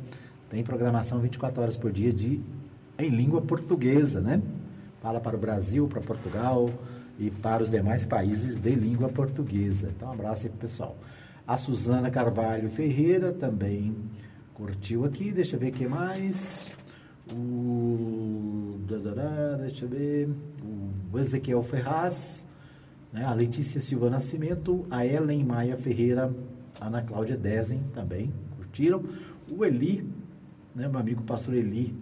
Tem 0.49 0.63
programação 0.63 1.19
24 1.21 1.63
horas 1.63 1.77
por 1.77 1.93
dia 1.93 2.13
de 2.13 2.41
em 2.99 3.09
língua 3.09 3.41
portuguesa, 3.41 4.21
né? 4.21 4.41
fala 5.03 5.21
para 5.21 5.37
o 5.37 5.39
Brasil, 5.39 5.89
para 5.89 6.01
Portugal 6.01 6.71
e 7.19 7.29
para 7.29 7.63
os 7.63 7.69
demais 7.69 8.07
países 8.07 8.55
de 8.55 8.71
língua 8.71 9.09
portuguesa. 9.09 9.93
Então, 9.95 10.09
um 10.09 10.13
abraço 10.13 10.47
aí 10.47 10.51
pro 10.51 10.61
pessoal. 10.61 10.97
A 11.47 11.59
Suzana 11.59 12.09
Carvalho 12.09 12.71
Ferreira 12.71 13.33
também 13.33 13.97
curtiu 14.55 15.05
aqui. 15.05 15.33
Deixa 15.33 15.57
eu 15.57 15.61
ver 15.61 15.71
o 15.71 15.73
que 15.73 15.89
mais. 15.89 16.73
O. 17.33 18.79
Deixa 19.61 19.85
eu 19.85 19.89
ver. 19.89 20.31
O 21.13 21.19
Ezequiel 21.19 21.63
Ferraz. 21.65 22.47
Né? 23.13 23.25
A 23.25 23.35
Letícia 23.35 23.81
Silva 23.81 24.09
Nascimento. 24.09 24.87
A 24.89 25.05
Ellen 25.05 25.45
Maia 25.45 25.77
Ferreira. 25.77 26.33
Ana 26.87 27.03
Cláudia 27.03 27.37
Dezen 27.37 27.81
também 27.95 28.33
curtiram. 28.57 29.03
O 29.51 29.65
Eli, 29.65 30.07
né, 30.75 30.89
meu 30.89 31.01
amigo 31.01 31.23
pastor 31.23 31.55
Eli 31.55 31.95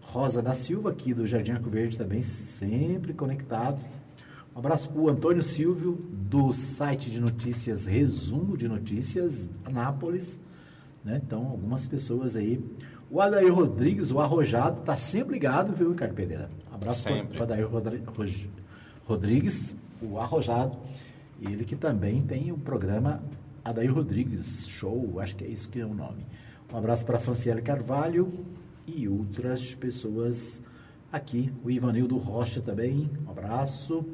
Rosa 0.00 0.40
da 0.40 0.54
Silva, 0.54 0.90
aqui 0.90 1.12
do 1.12 1.26
Jardim 1.26 1.52
Arco 1.52 1.68
Verde 1.68 1.98
também, 1.98 2.22
sempre 2.22 3.12
conectado. 3.12 3.82
Um 4.56 4.58
abraço 4.58 4.88
para 4.88 5.00
o 5.00 5.08
Antônio 5.08 5.42
Silvio, 5.42 5.92
do 6.10 6.52
site 6.52 7.10
de 7.10 7.20
notícias 7.20 7.84
Resumo 7.86 8.56
de 8.56 8.66
Notícias, 8.66 9.48
Anápolis. 9.64 10.40
Né? 11.04 11.20
Então, 11.24 11.46
algumas 11.46 11.86
pessoas 11.86 12.36
aí. 12.36 12.58
O 13.10 13.20
Adair 13.20 13.54
Rodrigues, 13.54 14.10
o 14.10 14.18
Arrojado, 14.18 14.80
está 14.80 14.96
sempre 14.96 15.34
ligado, 15.34 15.72
viu, 15.72 15.90
Ricardo 15.90 16.14
Pereira? 16.14 16.50
Um 16.72 16.74
abraço 16.74 17.02
para 17.04 17.40
o 17.40 17.42
Adair 17.42 17.68
Rodrigues, 19.06 19.76
o 20.02 20.18
Arrojado. 20.18 20.76
Ele 21.40 21.64
que 21.64 21.76
também 21.76 22.20
tem 22.20 22.50
o 22.50 22.58
programa 22.58 23.22
Adair 23.68 23.92
Rodrigues 23.92 24.66
Show, 24.66 25.20
acho 25.20 25.36
que 25.36 25.44
é 25.44 25.48
isso 25.48 25.68
que 25.68 25.78
é 25.78 25.84
o 25.84 25.92
nome. 25.92 26.26
Um 26.72 26.76
abraço 26.76 27.04
para 27.04 27.18
Franciele 27.18 27.60
Carvalho 27.60 28.32
e 28.86 29.06
outras 29.06 29.74
pessoas 29.74 30.62
aqui. 31.12 31.52
O 31.62 31.70
Ivanildo 31.70 32.16
Rocha 32.16 32.62
também, 32.62 33.10
um 33.26 33.30
abraço. 33.30 34.06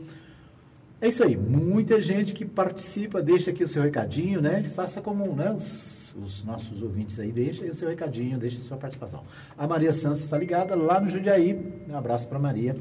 É 1.00 1.08
isso 1.08 1.22
aí, 1.22 1.36
muita 1.36 2.00
gente 2.00 2.34
que 2.34 2.44
participa, 2.44 3.22
deixa 3.22 3.52
aqui 3.52 3.62
o 3.62 3.68
seu 3.68 3.82
recadinho, 3.82 4.40
né? 4.40 4.62
Faça 4.64 5.00
como 5.00 5.24
né, 5.34 5.52
os, 5.52 6.14
os 6.20 6.42
nossos 6.42 6.82
ouvintes 6.82 7.20
aí, 7.20 7.30
deixa 7.30 7.62
aí 7.62 7.70
o 7.70 7.74
seu 7.74 7.88
recadinho, 7.88 8.36
deixa 8.36 8.58
a 8.58 8.62
sua 8.62 8.76
participação. 8.76 9.22
A 9.56 9.68
Maria 9.68 9.92
Santos 9.92 10.20
está 10.20 10.36
ligada 10.36 10.74
lá 10.74 11.00
no 11.00 11.08
Jundiaí. 11.08 11.84
Um 11.88 11.96
abraço 11.96 12.26
para 12.26 12.40
Maria, 12.40 12.74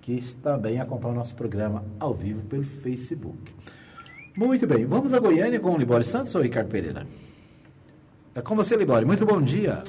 que 0.00 0.22
também 0.36 0.78
acompanha 0.78 1.14
o 1.14 1.16
nosso 1.16 1.34
programa 1.34 1.84
ao 1.98 2.14
vivo 2.14 2.44
pelo 2.44 2.62
Facebook. 2.62 3.52
Muito 4.36 4.66
bem, 4.66 4.84
vamos 4.84 5.12
a 5.12 5.18
Goiânia 5.18 5.58
com 5.58 5.70
o 5.70 5.78
Libório 5.78 6.04
Santos 6.04 6.34
ou 6.34 6.42
Ricardo 6.42 6.68
Pereira? 6.68 7.06
É 8.34 8.40
com 8.40 8.54
você, 8.54 8.76
Libório. 8.76 9.06
Muito 9.06 9.26
bom 9.26 9.42
dia. 9.42 9.82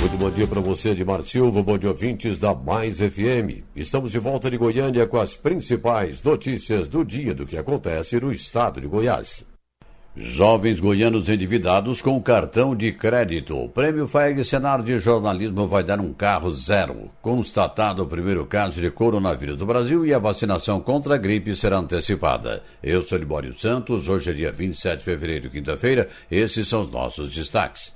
Muito 0.00 0.16
bom 0.16 0.30
dia 0.30 0.46
para 0.46 0.60
você, 0.60 0.90
Edmar 0.90 1.22
Silva, 1.22 1.62
bom 1.62 1.78
dia 1.78 1.88
ouvintes 1.88 2.38
da 2.38 2.54
Mais 2.54 2.98
FM. 2.98 3.64
Estamos 3.74 4.12
de 4.12 4.18
volta 4.18 4.50
de 4.50 4.56
Goiânia 4.56 5.06
com 5.06 5.18
as 5.18 5.34
principais 5.34 6.22
notícias 6.22 6.86
do 6.86 7.04
dia 7.04 7.34
do 7.34 7.46
que 7.46 7.56
acontece 7.56 8.20
no 8.20 8.30
estado 8.30 8.80
de 8.80 8.86
Goiás. 8.86 9.44
Jovens 10.16 10.78
goianos 10.78 11.28
endividados 11.28 12.00
com 12.00 12.22
cartão 12.22 12.76
de 12.76 12.92
crédito. 12.92 13.56
O 13.56 13.68
Prêmio 13.68 14.06
FAEG 14.06 14.44
Senar 14.44 14.80
de 14.80 15.00
Jornalismo 15.00 15.66
vai 15.66 15.82
dar 15.82 15.98
um 15.98 16.12
carro 16.12 16.52
zero. 16.52 17.10
Constatado 17.20 18.00
o 18.00 18.06
primeiro 18.06 18.46
caso 18.46 18.80
de 18.80 18.92
coronavírus 18.92 19.56
do 19.56 19.66
Brasil 19.66 20.06
e 20.06 20.14
a 20.14 20.18
vacinação 20.20 20.80
contra 20.80 21.16
a 21.16 21.18
gripe 21.18 21.56
será 21.56 21.78
antecipada. 21.78 22.62
Eu 22.80 23.02
sou 23.02 23.18
Libório 23.18 23.52
Santos, 23.52 24.08
hoje 24.08 24.30
é 24.30 24.32
dia 24.32 24.52
27 24.52 24.98
de 24.98 25.04
fevereiro, 25.04 25.50
quinta-feira. 25.50 26.08
Esses 26.30 26.68
são 26.68 26.82
os 26.82 26.90
nossos 26.92 27.34
destaques. 27.34 27.92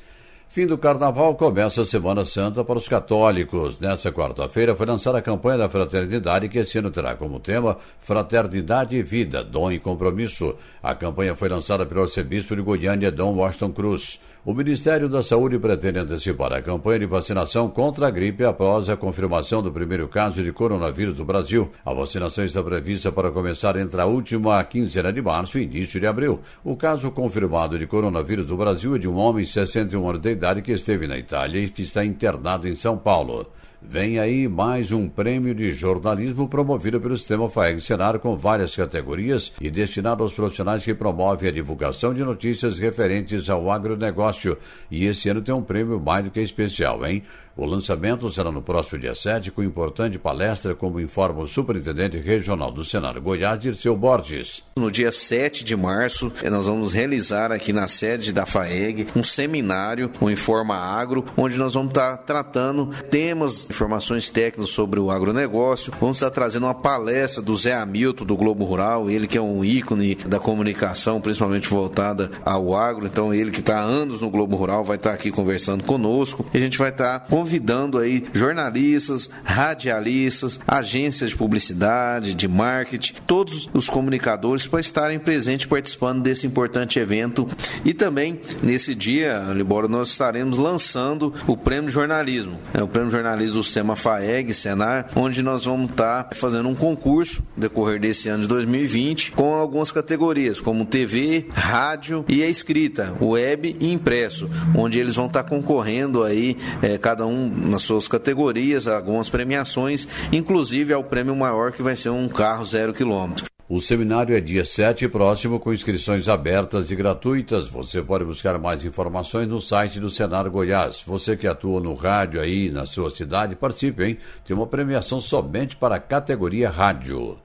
Fim 0.51 0.67
do 0.67 0.79
Carnaval 0.79 1.35
começa 1.35 1.83
a 1.83 1.85
Semana 1.85 2.25
Santa 2.25 2.65
para 2.65 2.79
os 2.79 2.89
católicos. 2.89 3.79
Nessa 3.79 4.11
quarta-feira 4.11 4.75
foi 4.75 4.87
lançada 4.87 5.19
a 5.19 5.23
campanha 5.23 5.59
da 5.59 5.69
Fraternidade, 5.69 6.49
que 6.49 6.59
esse 6.59 6.79
ano 6.79 6.91
terá 6.91 7.15
como 7.15 7.39
tema 7.39 7.77
Fraternidade 8.01 8.97
e 8.97 9.03
Vida, 9.03 9.45
Dom 9.45 9.71
e 9.71 9.79
Compromisso. 9.79 10.57
A 10.83 10.95
campanha 10.95 11.37
foi 11.37 11.51
lançada 11.51 11.85
pelo 11.85 12.01
arcebispo 12.01 12.57
de 12.57 12.63
Goiânia, 12.63 13.13
Dom 13.13 13.35
Washington 13.35 13.73
Cruz. 13.73 14.19
O 14.45 14.55
Ministério 14.55 15.09
da 15.09 15.21
Saúde 15.21 15.59
pretende 15.59 15.99
antecipar 15.99 16.53
a 16.53 16.63
campanha 16.63 17.01
de 17.01 17.07
vacinação 17.07 17.69
contra 17.69 18.07
a 18.07 18.11
gripe 18.11 18.45
após 18.45 18.89
a 18.89 18.97
confirmação 18.97 19.61
do 19.61 19.73
primeiro 19.73 20.07
caso 20.07 20.43
de 20.45 20.53
coronavírus 20.53 21.19
no 21.19 21.25
Brasil. 21.25 21.71
A 21.85 21.93
vacinação 21.93 22.45
está 22.45 22.63
prevista 22.63 23.11
para 23.11 23.33
começar 23.33 23.77
entre 23.77 24.01
a 24.01 24.07
última 24.07 24.63
quinzena 24.63 25.13
de 25.13 25.21
março 25.21 25.59
e 25.59 25.65
início 25.65 25.99
de 26.01 26.07
abril. 26.07 26.41
O 26.65 26.77
caso 26.77 27.11
confirmado 27.11 27.79
de 27.79 27.87
coronavírus 27.87 28.47
no 28.47 28.57
Brasil 28.57 28.95
é 28.95 28.99
de 28.99 29.09
um 29.09 29.19
homem 29.19 29.45
de 29.45 29.51
61 29.51 30.09
anos 30.09 30.23
de 30.23 30.31
idade 30.31 30.63
que 30.63 30.73
esteve 30.73 31.09
na 31.09 31.19
Itália 31.19 31.65
e 31.65 31.69
que 31.69 31.83
está 31.83 32.05
internado 32.05 32.69
em 32.69 32.77
São 32.77 32.97
Paulo. 32.97 33.45
Vem 33.81 34.19
aí 34.19 34.49
mais 34.49 34.91
um 34.91 35.09
prêmio 35.09 35.55
de 35.55 35.73
jornalismo 35.73 36.49
promovido 36.49 37.01
pelo 37.01 37.17
Sistema 37.17 37.49
FAEG 37.49 37.81
Senar 37.81 38.19
com 38.19 38.37
várias 38.37 38.75
categorias 38.75 39.53
e 39.61 39.71
destinado 39.71 40.21
aos 40.21 40.33
profissionais 40.33 40.85
que 40.85 40.93
promovem 40.93 41.49
a 41.49 41.53
divulgação 41.53 42.13
de 42.13 42.25
notícias 42.25 42.81
referentes 42.81 43.49
ao 43.49 43.71
agronegócio. 43.71 44.59
E 44.91 45.07
esse 45.07 45.29
ano 45.29 45.43
tem 45.43 45.55
um 45.55 45.63
prêmio 45.63 46.01
mais 46.01 46.25
do 46.25 46.31
que 46.33 46.41
especial, 46.41 47.07
hein? 47.07 47.23
O 47.59 47.67
lançamento 47.67 48.31
será 48.33 48.53
no 48.53 48.63
próximo 48.63 49.01
dia 49.01 49.17
7, 49.17 49.51
com 49.51 49.65
importante 49.65 50.17
palestra, 50.17 50.77
como 50.77 51.01
informa 51.01 51.43
o 51.43 51.47
superintendente 51.49 52.17
regional 52.17 52.71
do 52.71 52.85
Senado 52.85 53.21
Goiás, 53.21 53.59
Dirceu 53.59 53.97
Borges. 53.97 54.63
No 54.79 54.93
dia 54.93 55.11
7 55.11 55.65
de 55.65 55.75
março, 55.75 56.31
eh, 56.41 56.49
nós 56.49 56.67
vamos 56.67 56.93
realizar 56.93 57.51
aqui 57.51 57.73
na 57.73 57.89
sede 57.89 58.33
da 58.33 58.47
FAEG 58.47 59.09
um 59.17 59.25
seminário, 59.25 60.09
o 60.21 60.31
Informa 60.31 60.77
Agro, 60.77 61.25
onde 61.37 61.59
nós 61.59 61.75
vamos 61.75 61.89
estar 61.89 62.19
tratando 62.19 62.91
temas, 63.11 63.69
informações 63.69 64.31
técnicas 64.31 64.71
sobre 64.71 65.01
o 65.01 65.11
agronegócio. 65.11 65.93
Vamos 66.01 66.19
estar 66.19 66.31
trazendo 66.31 66.67
uma 66.67 66.75
palestra 66.77 67.43
do 67.43 67.57
Zé 67.57 67.75
Hamilton, 67.75 68.25
do 68.25 68.37
Globo 68.37 68.65
Rural, 68.65 69.11
ele 69.11 69.27
que 69.27 69.37
é 69.37 69.43
um 69.43 69.65
ícone 69.65 70.15
da 70.15 70.39
comunicação, 70.39 71.21
principalmente 71.21 71.69
voltada 71.69 72.31
ao 72.45 72.73
agro. 72.73 73.07
Então, 73.07 73.35
ele 73.35 73.51
que 73.51 73.59
está 73.59 73.81
há 73.81 73.83
anos 73.83 74.21
no 74.21 74.31
Globo 74.31 74.55
Rural 74.55 74.85
vai 74.85 74.95
estar 74.95 75.13
aqui 75.13 75.33
conversando 75.33 75.83
conosco. 75.83 76.47
E 76.55 76.57
a 76.57 76.61
gente 76.61 76.79
vai 76.79 76.91
estar 76.91 77.27
convidando 77.49 77.97
aí 77.97 78.23
jornalistas, 78.35 79.31
radialistas, 79.43 80.61
agências 80.69 81.31
de 81.31 81.37
publicidade, 81.37 82.35
de 82.35 82.47
marketing, 82.47 83.15
todos 83.27 83.71
os 83.73 83.89
comunicadores 83.89 84.67
para 84.67 84.81
estarem 84.81 85.19
presentes 85.19 85.65
participando 85.65 86.23
desse 86.23 86.47
importante 86.47 86.99
evento. 86.99 87.49
E 87.87 87.95
também 87.95 88.39
nesse 88.63 88.95
dia, 88.95 89.45
Libório, 89.55 89.89
nós 89.89 90.11
estaremos 90.11 90.59
lançando 90.59 91.33
o 91.47 91.57
Prêmio 91.57 91.89
Jornalismo, 91.89 92.59
né? 92.75 92.83
o 92.83 92.87
Prêmio 92.87 93.11
Jornalismo 93.11 93.55
do 93.55 93.65
SEMA 93.65 93.97
FAEG, 93.97 94.53
Senar, 94.53 95.07
onde 95.17 95.43
nós 95.43 95.65
vamos 95.65 95.89
estar 95.91 96.29
fazendo 96.35 96.69
um 96.69 96.75
concurso 96.75 97.43
decorrer 97.57 97.99
desse 97.99 98.29
ano 98.29 98.43
de 98.43 98.49
2020 98.49 99.33
com 99.33 99.55
algumas 99.55 99.91
categorias, 99.91 100.61
como 100.61 100.85
TV, 100.85 101.47
rádio 101.51 102.27
e 102.29 102.43
a 102.43 102.49
escrita, 102.49 103.17
web 103.19 103.75
e 103.81 103.91
impresso, 103.91 104.51
onde 104.75 105.01
eles 105.01 105.15
vão 105.15 105.27
estar 105.27 105.45
concorrendo 105.45 106.23
aí, 106.23 106.55
é, 106.83 106.99
cada 106.99 107.27
um 107.27 107.38
nas 107.39 107.83
suas 107.83 108.09
categorias, 108.09 108.89
algumas 108.89 109.29
premiações, 109.29 110.09
inclusive 110.33 110.93
ao 110.93 111.05
prêmio 111.05 111.37
maior 111.37 111.73
que 111.73 111.83
vai 111.83 111.95
ser 111.95 112.11
um 112.11 112.29
carro 112.29 112.65
zero 112.65 112.93
quilômetro. 112.93 113.47
O 113.71 113.83
seminário 113.83 114.35
é 114.35 114.41
dia 114.41 114.65
7 114.65 115.07
próximo, 115.09 115.61
com 115.61 115.75
inscrições 115.75 116.27
abertas 116.27 116.91
e 116.91 116.97
gratuitas. 116.97 117.69
Você 117.69 118.03
pode 118.03 118.25
buscar 118.25 118.59
mais 118.59 118.83
informações 118.83 119.47
no 119.47 119.61
site 119.61 120.01
do 120.01 120.09
Senado 120.09 120.51
Goiás. 120.51 121.03
Você 121.07 121.37
que 121.37 121.47
atua 121.47 121.79
no 121.79 121.93
rádio 121.93 122.41
aí 122.41 122.71
na 122.71 122.87
sua 122.87 123.11
cidade, 123.11 123.55
participe, 123.55 124.03
hein? 124.03 124.19
Tem 124.43 124.57
uma 124.57 124.67
premiação 124.67 125.21
somente 125.21 125.77
para 125.77 125.97
a 125.97 126.01
categoria 126.01 126.71
rádio. 126.71 127.37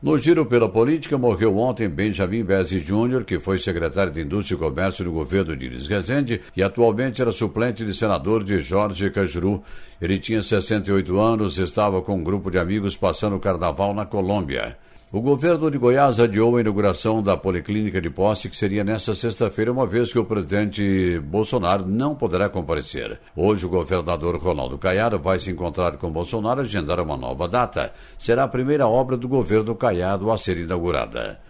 No 0.00 0.16
giro 0.16 0.46
pela 0.46 0.68
política, 0.68 1.18
morreu 1.18 1.58
ontem 1.58 1.88
Benjamin 1.88 2.44
Bezzi 2.44 2.78
Júnior, 2.78 3.24
que 3.24 3.40
foi 3.40 3.58
secretário 3.58 4.12
de 4.12 4.20
Indústria 4.20 4.54
e 4.54 4.58
Comércio 4.58 5.04
no 5.04 5.10
governo 5.10 5.56
de 5.56 5.66
Iris 5.66 5.88
Rezende 5.88 6.40
e 6.56 6.62
atualmente 6.62 7.20
era 7.20 7.32
suplente 7.32 7.84
de 7.84 7.92
senador 7.92 8.44
de 8.44 8.60
Jorge 8.60 9.10
Cajuru. 9.10 9.60
Ele 10.00 10.16
tinha 10.20 10.40
68 10.40 11.18
anos 11.18 11.58
e 11.58 11.62
estava 11.64 12.00
com 12.00 12.14
um 12.14 12.22
grupo 12.22 12.48
de 12.48 12.60
amigos 12.60 12.96
passando 12.96 13.34
o 13.34 13.40
carnaval 13.40 13.92
na 13.92 14.06
Colômbia. 14.06 14.78
O 15.10 15.22
governo 15.22 15.70
de 15.70 15.78
Goiás 15.78 16.20
adiou 16.20 16.54
a 16.54 16.60
inauguração 16.60 17.22
da 17.22 17.34
Policlínica 17.34 17.98
de 17.98 18.10
Posse, 18.10 18.46
que 18.46 18.54
seria 18.54 18.84
nesta 18.84 19.14
sexta-feira, 19.14 19.72
uma 19.72 19.86
vez 19.86 20.12
que 20.12 20.18
o 20.18 20.24
presidente 20.26 21.18
Bolsonaro 21.20 21.86
não 21.86 22.14
poderá 22.14 22.46
comparecer. 22.50 23.18
Hoje, 23.34 23.64
o 23.64 23.70
governador 23.70 24.36
Ronaldo 24.36 24.76
Caiado 24.76 25.18
vai 25.18 25.40
se 25.40 25.50
encontrar 25.50 25.96
com 25.96 26.10
Bolsonaro 26.10 26.60
e 26.60 26.64
agendar 26.66 27.00
uma 27.00 27.16
nova 27.16 27.48
data. 27.48 27.90
Será 28.18 28.44
a 28.44 28.48
primeira 28.48 28.86
obra 28.86 29.16
do 29.16 29.26
governo 29.26 29.74
Caiado 29.74 30.30
a 30.30 30.36
ser 30.36 30.58
inaugurada. 30.58 31.40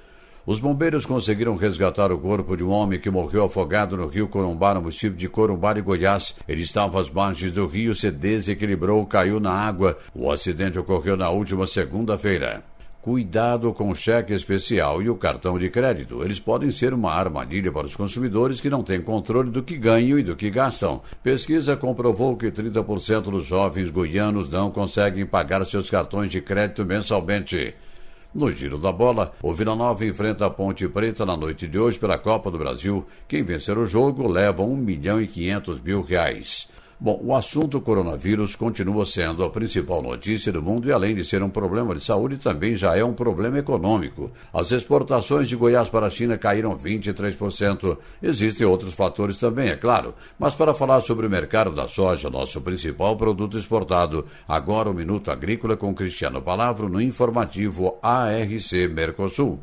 Os 0.47 0.61
bombeiros 0.61 1.05
conseguiram 1.05 1.57
resgatar 1.57 2.13
o 2.13 2.19
corpo 2.19 2.57
de 2.57 2.63
um 2.63 2.71
homem 2.71 3.01
que 3.01 3.11
morreu 3.11 3.47
afogado 3.47 3.97
no 3.97 4.07
rio 4.07 4.29
Corumbá, 4.29 4.73
no 4.75 4.83
município 4.83 5.19
de 5.19 5.29
Corumbá 5.29 5.77
e 5.77 5.83
Goiás. 5.83 6.37
Ele 6.47 6.63
estava 6.63 7.01
às 7.01 7.11
margens 7.11 7.51
do 7.51 7.67
rio, 7.67 7.93
se 7.93 8.09
desequilibrou, 8.09 9.05
caiu 9.05 9.41
na 9.41 9.51
água. 9.51 9.99
O 10.15 10.31
acidente 10.31 10.79
ocorreu 10.79 11.17
na 11.17 11.29
última 11.29 11.67
segunda-feira. 11.67 12.63
Cuidado 13.09 13.73
com 13.73 13.89
o 13.89 13.95
cheque 13.95 14.35
especial 14.35 15.01
e 15.01 15.09
o 15.09 15.17
cartão 15.17 15.59
de 15.59 15.71
crédito. 15.71 16.23
Eles 16.23 16.39
podem 16.39 16.71
ser 16.71 16.93
uma 16.93 17.11
armadilha 17.11 17.73
para 17.73 17.87
os 17.87 17.97
consumidores 17.97 18.61
que 18.61 18.69
não 18.69 18.83
têm 18.83 19.01
controle 19.01 19.51
do 19.51 19.63
que 19.63 19.79
ganham 19.79 20.19
e 20.19 20.23
do 20.23 20.37
que 20.37 20.51
gastam. 20.51 21.01
Pesquisa 21.23 21.75
comprovou 21.75 22.37
que 22.37 22.51
30% 22.51 23.31
dos 23.31 23.47
jovens 23.47 23.89
goianos 23.89 24.51
não 24.51 24.71
conseguem 24.71 25.25
pagar 25.25 25.65
seus 25.65 25.89
cartões 25.89 26.31
de 26.31 26.43
crédito 26.43 26.85
mensalmente. 26.85 27.75
No 28.35 28.53
giro 28.53 28.77
da 28.77 28.93
bola, 28.93 29.33
o 29.43 29.55
Vila 29.55 29.75
Nova 29.75 30.05
enfrenta 30.05 30.45
a 30.45 30.51
Ponte 30.51 30.87
Preta 30.87 31.25
na 31.25 31.35
noite 31.35 31.67
de 31.67 31.79
hoje 31.79 31.99
pela 31.99 32.19
Copa 32.19 32.51
do 32.51 32.59
Brasil. 32.59 33.07
Quem 33.27 33.43
vencer 33.43 33.79
o 33.79 33.87
jogo 33.87 34.29
leva 34.29 34.63
1 34.63 34.77
milhão 34.77 35.19
e 35.19 35.27
500 35.27 35.81
mil 35.81 36.03
reais. 36.03 36.69
Bom, 37.01 37.21
o 37.23 37.33
assunto 37.33 37.81
coronavírus 37.81 38.57
continua 38.57 39.07
sendo 39.07 39.45
a 39.45 39.51
principal 39.51 40.03
notícia 40.03 40.51
do 40.51 40.61
mundo 40.61 40.89
e, 40.89 40.93
além 40.93 41.15
de 41.15 41.25
ser 41.25 41.45
um 41.45 41.49
problema 41.49 41.95
de 41.95 42.03
saúde, 42.03 42.39
também 42.39 42.75
já 42.75 42.97
é 42.97 43.05
um 43.05 43.13
problema 43.13 43.57
econômico. 43.57 44.33
As 44.53 44.73
exportações 44.73 45.49
de 45.49 45.55
Goiás 45.55 45.89
para 45.89 46.07
a 46.07 46.11
China 46.11 46.37
caíram 46.37 46.77
23%. 46.77 47.97
Existem 48.21 48.67
outros 48.67 48.95
fatores 48.95 49.39
também, 49.39 49.69
é 49.69 49.77
claro. 49.77 50.13
Mas 50.37 50.57
para 50.57 50.75
falar 50.75 51.01
sobre 51.03 51.25
o 51.29 51.31
mercado 51.31 51.71
da 51.71 51.87
soja, 51.89 52.29
nosso 52.29 52.61
principal 52.63 53.17
produto 53.17 53.57
exportado, 53.57 54.27
agora 54.49 54.91
o 54.91 54.95
Minuto 54.95 55.31
Agrícola 55.31 55.77
com 55.77 55.95
Cristiano 55.95 56.43
Palavro 56.43 56.89
no 56.89 57.01
informativo 57.01 57.97
ARC 58.03 58.89
Mercosul. 58.93 59.61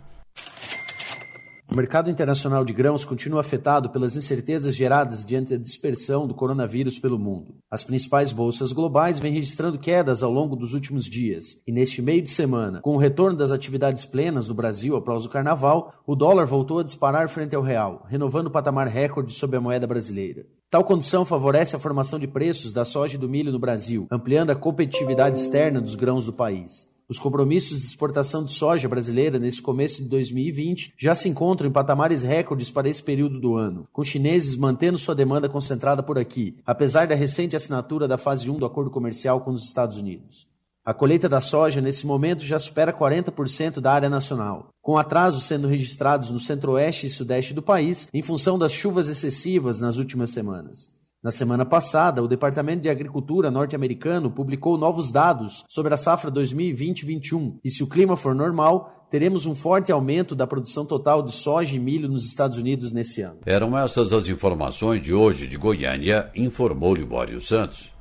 O 1.68 1.76
mercado 1.76 2.12
internacional 2.12 2.64
de 2.64 2.72
grãos 2.72 3.04
continua 3.04 3.42
afetado 3.42 3.90
pelas 3.90 4.16
incertezas 4.16 4.76
geradas 4.76 5.26
diante 5.26 5.58
da 5.58 5.62
dispersão 5.62 6.28
do 6.28 6.34
coronavírus 6.34 7.00
pelo 7.00 7.18
mundo. 7.18 7.56
As 7.70 7.84
principais 7.84 8.32
bolsas 8.32 8.72
globais 8.72 9.18
vêm 9.18 9.34
registrando 9.34 9.80
quedas 9.80 10.22
ao 10.22 10.32
longo 10.32 10.56
dos 10.56 10.74
últimos 10.74 11.06
dias, 11.06 11.60
e 11.68 11.72
neste 11.72 12.04
meio 12.04 12.22
de 12.22 12.30
semana, 12.30 12.82
com 12.82 12.96
o 12.96 13.00
retorno 13.00 13.36
das 13.36 13.52
atividades 13.52 14.06
plenas 14.06 14.48
no 14.48 14.54
Brasil 14.54 14.96
após 14.96 15.26
o 15.26 15.30
carnaval, 15.30 15.92
o 16.06 16.16
dólar 16.16 16.46
voltou 16.46 16.80
a 16.80 16.84
disparar 16.84 17.28
frente 17.30 17.56
ao 17.56 17.64
real, 17.64 18.06
renovando 18.08 18.48
o 18.48 18.52
patamar 18.52 18.88
recorde 18.88 19.34
sob 19.34 19.58
a 19.58 19.62
moeda 19.62 19.88
brasileira. 19.88 20.46
Tal 20.70 20.84
condição 20.84 21.26
favorece 21.26 21.76
a 21.76 21.80
formação 21.80 22.20
de 22.20 22.28
preços 22.28 22.72
da 22.72 22.86
soja 22.86 23.16
e 23.16 23.20
do 23.20 23.28
milho 23.28 23.52
no 23.52 23.60
Brasil, 23.60 24.08
ampliando 24.12 24.52
a 24.52 24.56
competitividade 24.56 25.40
externa 25.40 25.82
dos 25.82 25.96
grãos 25.96 26.26
do 26.26 26.34
país. 26.34 26.88
Os 27.08 27.20
compromissos 27.20 27.82
de 27.82 27.86
exportação 27.86 28.44
de 28.44 28.52
soja 28.52 28.90
brasileira 28.90 29.38
nesse 29.38 29.62
começo 29.62 30.02
de 30.02 30.10
2020 30.10 30.96
já 30.98 31.14
se 31.14 31.30
encontram 31.30 31.70
em 31.70 31.72
patamares 31.72 32.24
recordes 32.24 32.72
para 32.72 32.90
esse 32.90 33.04
período 33.04 33.40
do 33.40 33.56
ano, 33.56 33.88
com 33.94 34.04
chineses 34.04 34.56
mantendo 34.56 34.98
sua 34.98 35.14
demanda 35.14 35.48
concentrada 35.48 36.02
por 36.02 36.18
aqui, 36.18 36.58
apesar 36.66 37.06
da 37.06 37.14
recente 37.14 37.56
assinatura 37.56 38.08
da 38.08 38.18
fase 38.18 38.50
1 38.50 38.58
do 38.58 38.66
acordo 38.66 38.90
comercial 38.90 39.42
com 39.42 39.52
os 39.52 39.66
Estados 39.66 39.98
Unidos. 39.98 40.48
A 40.84 40.96
colheita 40.96 41.30
da 41.30 41.42
soja 41.42 41.80
nesse 41.80 42.08
momento 42.08 42.44
já 42.44 42.58
supera 42.58 42.92
40% 42.92 43.80
da 43.80 43.94
área 43.94 44.10
nacional, 44.10 44.70
com 44.82 44.98
atrasos 44.98 45.44
sendo 45.44 45.68
registrados 45.68 46.32
no 46.32 46.40
centro-oeste 46.40 47.06
e 47.06 47.10
sudeste 47.12 47.54
do 47.54 47.62
país 47.62 48.08
em 48.12 48.24
função 48.24 48.58
das 48.58 48.72
chuvas 48.72 49.10
excessivas 49.10 49.80
nas 49.80 49.98
últimas 49.98 50.32
semanas. 50.32 50.92
Na 51.26 51.32
semana 51.32 51.66
passada, 51.66 52.22
o 52.22 52.28
Departamento 52.28 52.84
de 52.84 52.88
Agricultura 52.88 53.50
norte-americano 53.50 54.30
publicou 54.30 54.78
novos 54.78 55.10
dados 55.10 55.64
sobre 55.68 55.92
a 55.92 55.98
safra 55.98 56.30
2020-21 56.30 57.56
e, 57.64 57.72
se 57.72 57.82
o 57.82 57.88
clima 57.88 58.16
for 58.16 58.36
normal, 58.36 59.08
teremos 59.10 59.48
um 59.48 59.56
forte 59.56 59.92
aumento 59.92 60.36
da 60.36 60.46
produção 60.46 60.86
total 60.86 61.24
de 61.24 61.32
soja 61.32 61.76
e 61.76 61.80
milho 61.80 62.08
nos 62.08 62.28
Estados 62.28 62.60
Unidos 62.60 62.92
nesse 62.92 63.22
ano. 63.24 63.40
Eram 63.44 63.76
essas 63.76 64.14
as 64.14 64.28
informações 64.28 65.02
de 65.02 65.16
hoje 65.16 65.48
de 65.48 65.58
Goiânia, 65.58 66.30
informou 66.36 66.94
Libório 66.94 67.42
Santos. 67.42 67.92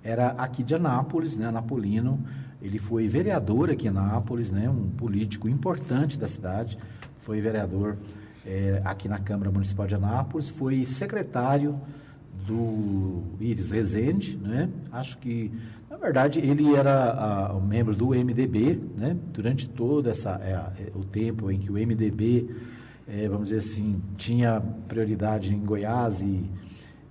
era 0.00 0.28
aqui 0.28 0.62
de 0.62 0.76
Anápolis, 0.76 1.36
né, 1.36 1.46
anapolino, 1.46 2.24
ele 2.62 2.78
foi 2.78 3.08
vereador 3.08 3.68
aqui 3.68 3.88
em 3.88 3.90
Anápolis, 3.90 4.52
né, 4.52 4.70
um 4.70 4.88
político 4.88 5.48
importante 5.48 6.16
da 6.16 6.28
cidade, 6.28 6.78
foi 7.16 7.40
vereador 7.40 7.96
é, 8.46 8.80
aqui 8.84 9.08
na 9.08 9.18
Câmara 9.18 9.50
Municipal 9.50 9.88
de 9.88 9.96
Anápolis, 9.96 10.50
foi 10.50 10.84
secretário 10.84 11.80
do 12.46 13.24
Iris 13.40 13.72
Rezende, 13.72 14.36
né? 14.36 14.68
Acho 14.92 15.18
que, 15.18 15.50
na 15.96 16.02
verdade, 16.02 16.40
ele 16.40 16.74
era 16.74 17.52
um 17.54 17.66
membro 17.66 17.96
do 17.96 18.08
MDB, 18.08 18.78
né? 18.96 19.16
Durante 19.32 19.66
todo 19.66 20.10
essa, 20.10 20.38
é, 20.42 20.52
é, 20.52 20.92
o 20.94 21.02
tempo 21.02 21.50
em 21.50 21.58
que 21.58 21.72
o 21.72 21.74
MDB, 21.74 22.54
é, 23.08 23.26
vamos 23.26 23.44
dizer 23.44 23.58
assim, 23.58 24.02
tinha 24.14 24.60
prioridade 24.86 25.54
em 25.54 25.58
Goiás 25.58 26.20
e, 26.20 26.50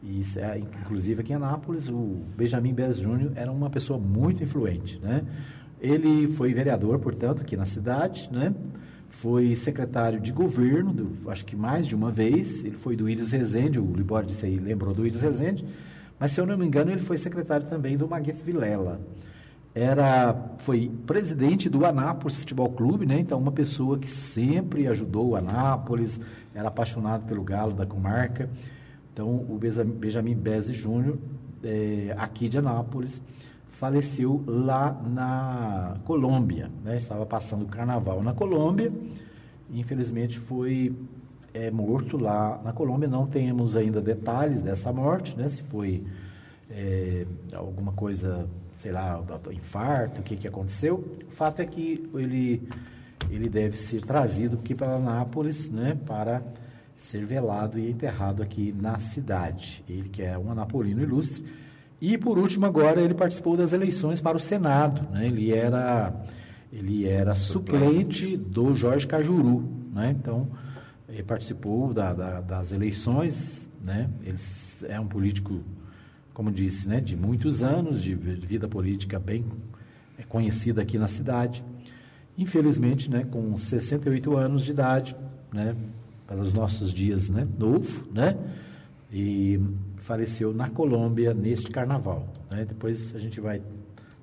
e 0.03 0.21
inclusive 0.83 1.21
aqui 1.21 1.33
em 1.33 1.36
Anápolis, 1.36 1.89
o 1.89 2.21
Benjamin 2.38 2.73
Bez 2.75 2.99
Júnior 2.99 3.31
era 3.36 3.51
uma 3.51 3.71
pessoa 3.71 3.97
muito 3.97 4.43
influente, 4.43 4.99
né? 5.01 5.23
Ele 5.81 6.27
foi 6.27 6.53
vereador, 6.53 6.99
portanto, 6.99 7.41
aqui 7.41 7.57
na 7.57 7.65
cidade, 7.65 8.29
né? 8.31 8.53
foi 9.07 9.55
secretário 9.55 10.19
de 10.19 10.31
governo, 10.31 10.93
do, 10.93 11.31
acho 11.31 11.45
que 11.45 11.55
mais 11.55 11.88
de 11.88 11.95
uma 11.95 12.11
vez, 12.11 12.65
ele 12.65 12.75
foi 12.75 12.95
do 12.95 13.09
Iris 13.09 13.31
Rezende, 13.31 13.79
o 13.79 13.93
Libório 13.93 14.27
disse 14.27 14.45
aí, 14.45 14.57
lembrou 14.57 14.93
do 14.93 15.05
Iris 15.05 15.21
Rezende, 15.21 15.65
mas 16.20 16.32
se 16.32 16.39
eu 16.39 16.45
não 16.45 16.57
me 16.57 16.66
engano 16.66 16.91
ele 16.91 17.01
foi 17.01 17.18
secretário 17.18 17.68
também 17.68 17.97
do 17.97 18.07
Maguete 18.07 18.41
Vilela. 18.41 18.99
Era, 19.74 20.34
foi 20.59 20.89
presidente 21.05 21.70
do 21.70 21.86
Anápolis 21.86 22.38
Futebol 22.38 22.70
Clube, 22.70 23.05
né? 23.05 23.20
então 23.20 23.38
uma 23.38 23.51
pessoa 23.51 23.99
que 23.99 24.09
sempre 24.09 24.88
ajudou 24.88 25.32
o 25.32 25.36
Anápolis, 25.36 26.20
era 26.53 26.70
apaixonado 26.70 27.26
pelo 27.26 27.43
galo 27.43 27.74
da 27.74 27.86
comarca. 27.86 28.49
Então 29.11 29.28
o 29.28 29.59
Benjamin 29.59 30.36
Bezzi 30.36 30.74
Júnior, 30.74 31.18
é, 31.61 32.16
aqui 32.18 32.47
de 32.47 32.57
Anápolis, 32.57 33.22
faleceu 33.76 34.41
lá 34.47 34.97
na 35.05 35.97
Colômbia, 36.05 36.72
né? 36.84 36.95
Estava 36.95 37.26
passando 37.26 37.63
o 37.63 37.68
carnaval 37.68 38.24
na 38.24 38.34
Colômbia, 38.34 38.91
infelizmente 39.70 40.39
foi 40.39 40.95
é, 41.56 41.72
morto 41.72 42.18
lá 42.18 42.60
na 42.64 42.74
Colômbia. 42.74 43.08
Não 43.08 43.26
temos 43.26 43.76
ainda 43.76 44.01
detalhes 44.01 44.62
dessa 44.62 44.91
morte, 44.91 45.38
né? 45.38 45.47
Se 45.47 45.64
foi 45.64 46.03
é, 46.70 47.26
alguma 47.53 47.93
coisa, 47.93 48.45
sei 48.74 48.91
lá, 48.91 49.24
infarto, 49.53 50.20
o 50.20 50.24
que, 50.24 50.36
que 50.36 50.47
aconteceu. 50.47 50.95
O 51.28 51.32
fato 51.32 51.62
é 51.62 51.66
que 51.66 52.10
ele, 52.14 52.68
ele 53.32 53.47
deve 53.47 53.78
ser 53.78 54.01
trazido 54.01 54.58
aqui 54.58 54.76
para 54.76 54.95
Anápolis, 54.95 55.72
né? 55.72 55.97
Para 56.06 56.43
ser 56.97 57.26
velado 57.26 57.80
e 57.80 57.89
enterrado 57.89 58.43
aqui 58.43 58.74
na 58.78 58.99
cidade. 58.99 59.84
Ele 59.88 60.10
que 60.10 60.22
é 60.22 60.38
um 60.38 60.51
anapolino 60.51 61.01
ilustre 61.01 61.43
e, 62.01 62.18
por 62.18 62.38
último, 62.38 62.66
agora 62.66 63.01
ele 63.01 63.14
participou 63.14 63.56
das 63.56 63.72
eleições 63.72 64.20
para 64.20 64.36
o 64.36 64.39
Senado. 64.39 65.08
Né? 65.12 65.28
Ele 65.28 65.53
era, 65.53 66.14
ele 66.72 67.08
era 67.08 67.34
suplente 67.34 68.36
do 68.36 68.76
Jorge 68.76 69.08
Cajuru. 69.08 69.64
Né? 69.93 70.16
Então, 70.18 70.47
ele 71.16 71.24
participou 71.24 71.93
da, 71.93 72.13
da, 72.13 72.41
das 72.41 72.74
eleições. 72.74 73.70
Né? 73.82 74.09
Ele 74.22 74.36
é 74.89 74.99
um 74.99 75.07
político, 75.07 75.63
como 76.34 76.51
disse, 76.51 76.89
né? 76.89 76.99
de 76.99 77.16
muitos 77.16 77.63
anos, 77.63 78.01
de, 78.01 78.13
vida 78.13 78.68
política 78.68 79.18
bem 79.18 79.45
conhecida 80.28 80.82
aqui 80.82 80.97
na 80.97 81.07
cidade. 81.07 81.63
infelizmente, 82.38 83.09
né, 83.09 83.24
com 83.24 83.55
68 83.55 84.36
anos 84.36 84.63
de 84.63 84.72
idade, 84.72 85.16
né, 85.53 85.74
para 86.28 86.38
os 86.38 86.51
nossos 86.51 86.91
dias, 86.91 87.30
né, 87.30 87.47
novo, 87.57 88.05
né, 88.11 88.38
e 89.09 89.57
faleceu 89.97 90.53
na 90.53 90.70
Colômbia 90.70 91.34
neste 91.34 91.72
carnaval. 91.72 92.28
Né? 92.51 92.66
Depois 92.66 93.16
a 93.16 93.20
gente 93.20 93.39
vai 93.39 93.61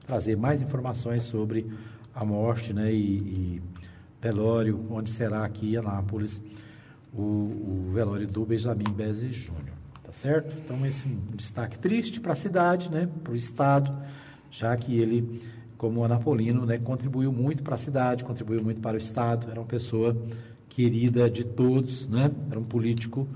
trazer 0.06 0.36
mais 0.36 0.60
informações 0.60 1.22
sobre 1.22 1.66
a 2.14 2.22
morte, 2.22 2.74
né, 2.74 2.92
e, 2.92 3.16
e 3.16 3.62
velório, 4.20 4.82
onde 4.90 5.08
será 5.08 5.46
aqui 5.46 5.72
em 5.72 5.76
Anápolis 5.78 6.38
o, 7.12 7.22
o 7.22 7.90
velório 7.92 8.26
do 8.26 8.44
Benjamin 8.44 8.90
Bezes 8.94 9.34
Júnior, 9.34 9.76
tá 10.02 10.12
certo? 10.12 10.56
Então 10.64 10.84
esse 10.86 11.06
é 11.06 11.08
um 11.08 11.36
destaque 11.36 11.78
triste 11.78 12.20
para 12.20 12.32
a 12.32 12.36
cidade, 12.36 12.90
né, 12.90 13.08
para 13.22 13.32
o 13.32 13.36
estado, 13.36 13.94
já 14.50 14.74
que 14.76 14.98
ele 14.98 15.40
como 15.82 16.04
anapolino, 16.04 16.64
né, 16.64 16.78
contribuiu 16.78 17.32
muito 17.32 17.60
para 17.64 17.74
a 17.74 17.76
cidade, 17.76 18.22
contribuiu 18.22 18.62
muito 18.62 18.80
para 18.80 18.94
o 18.94 18.98
Estado, 18.98 19.50
era 19.50 19.58
uma 19.58 19.66
pessoa 19.66 20.16
querida 20.68 21.28
de 21.28 21.42
todos, 21.42 22.06
né, 22.06 22.30
era 22.48 22.60
um 22.60 22.62
político 22.62 23.26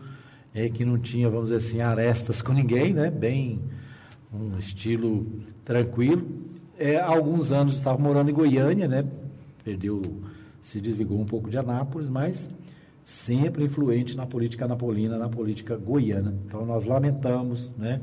é, 0.55 0.69
que 0.69 0.85
não 0.85 0.97
tinha, 0.97 1.29
vamos 1.29 1.51
dizer 1.51 1.57
assim, 1.57 1.81
arestas 1.81 2.41
com 2.41 2.53
ninguém, 2.53 2.95
né, 2.95 3.11
bem, 3.11 3.61
um 4.33 4.57
estilo 4.59 5.27
tranquilo. 5.65 6.25
É, 6.79 6.99
há 6.99 7.09
alguns 7.09 7.51
anos 7.51 7.73
estava 7.73 8.01
morando 8.01 8.31
em 8.31 8.35
Goiânia, 8.35 8.87
né, 8.87 9.05
perdeu, 9.65 10.01
se 10.63 10.81
desligou 10.81 11.21
um 11.21 11.27
pouco 11.27 11.51
de 11.51 11.59
Anápolis, 11.59 12.09
mas 12.09 12.49
sempre 13.07 13.63
influente 13.63 14.17
na 14.17 14.27
política 14.27 14.65
anapolina, 14.65 15.17
na 15.17 15.29
política 15.29 15.77
goiana. 15.77 16.35
Então 16.45 16.67
nós 16.67 16.85
lamentamos, 16.85 17.71
né, 17.79 18.01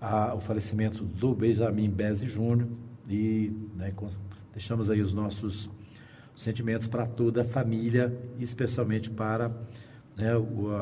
a, 0.00 0.34
o 0.34 0.40
falecimento 0.40 1.04
do 1.04 1.34
Benjamin 1.34 1.90
Bezzi 1.90 2.24
Júnior, 2.24 2.66
e 3.06 3.52
né, 3.76 3.92
deixamos 4.50 4.88
aí 4.88 5.02
os 5.02 5.12
nossos 5.12 5.68
sentimentos 6.34 6.86
para 6.86 7.04
toda 7.04 7.42
a 7.42 7.44
família, 7.44 8.10
especialmente 8.38 9.10
para 9.10 9.50
né, 10.16 10.30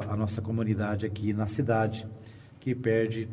a 0.09 0.16
nossa 0.16 0.40
comunidade 0.40 1.05
aqui 1.05 1.32
na 1.32 1.48
cidade, 1.48 2.07
que 2.61 2.72
perde 2.72 3.28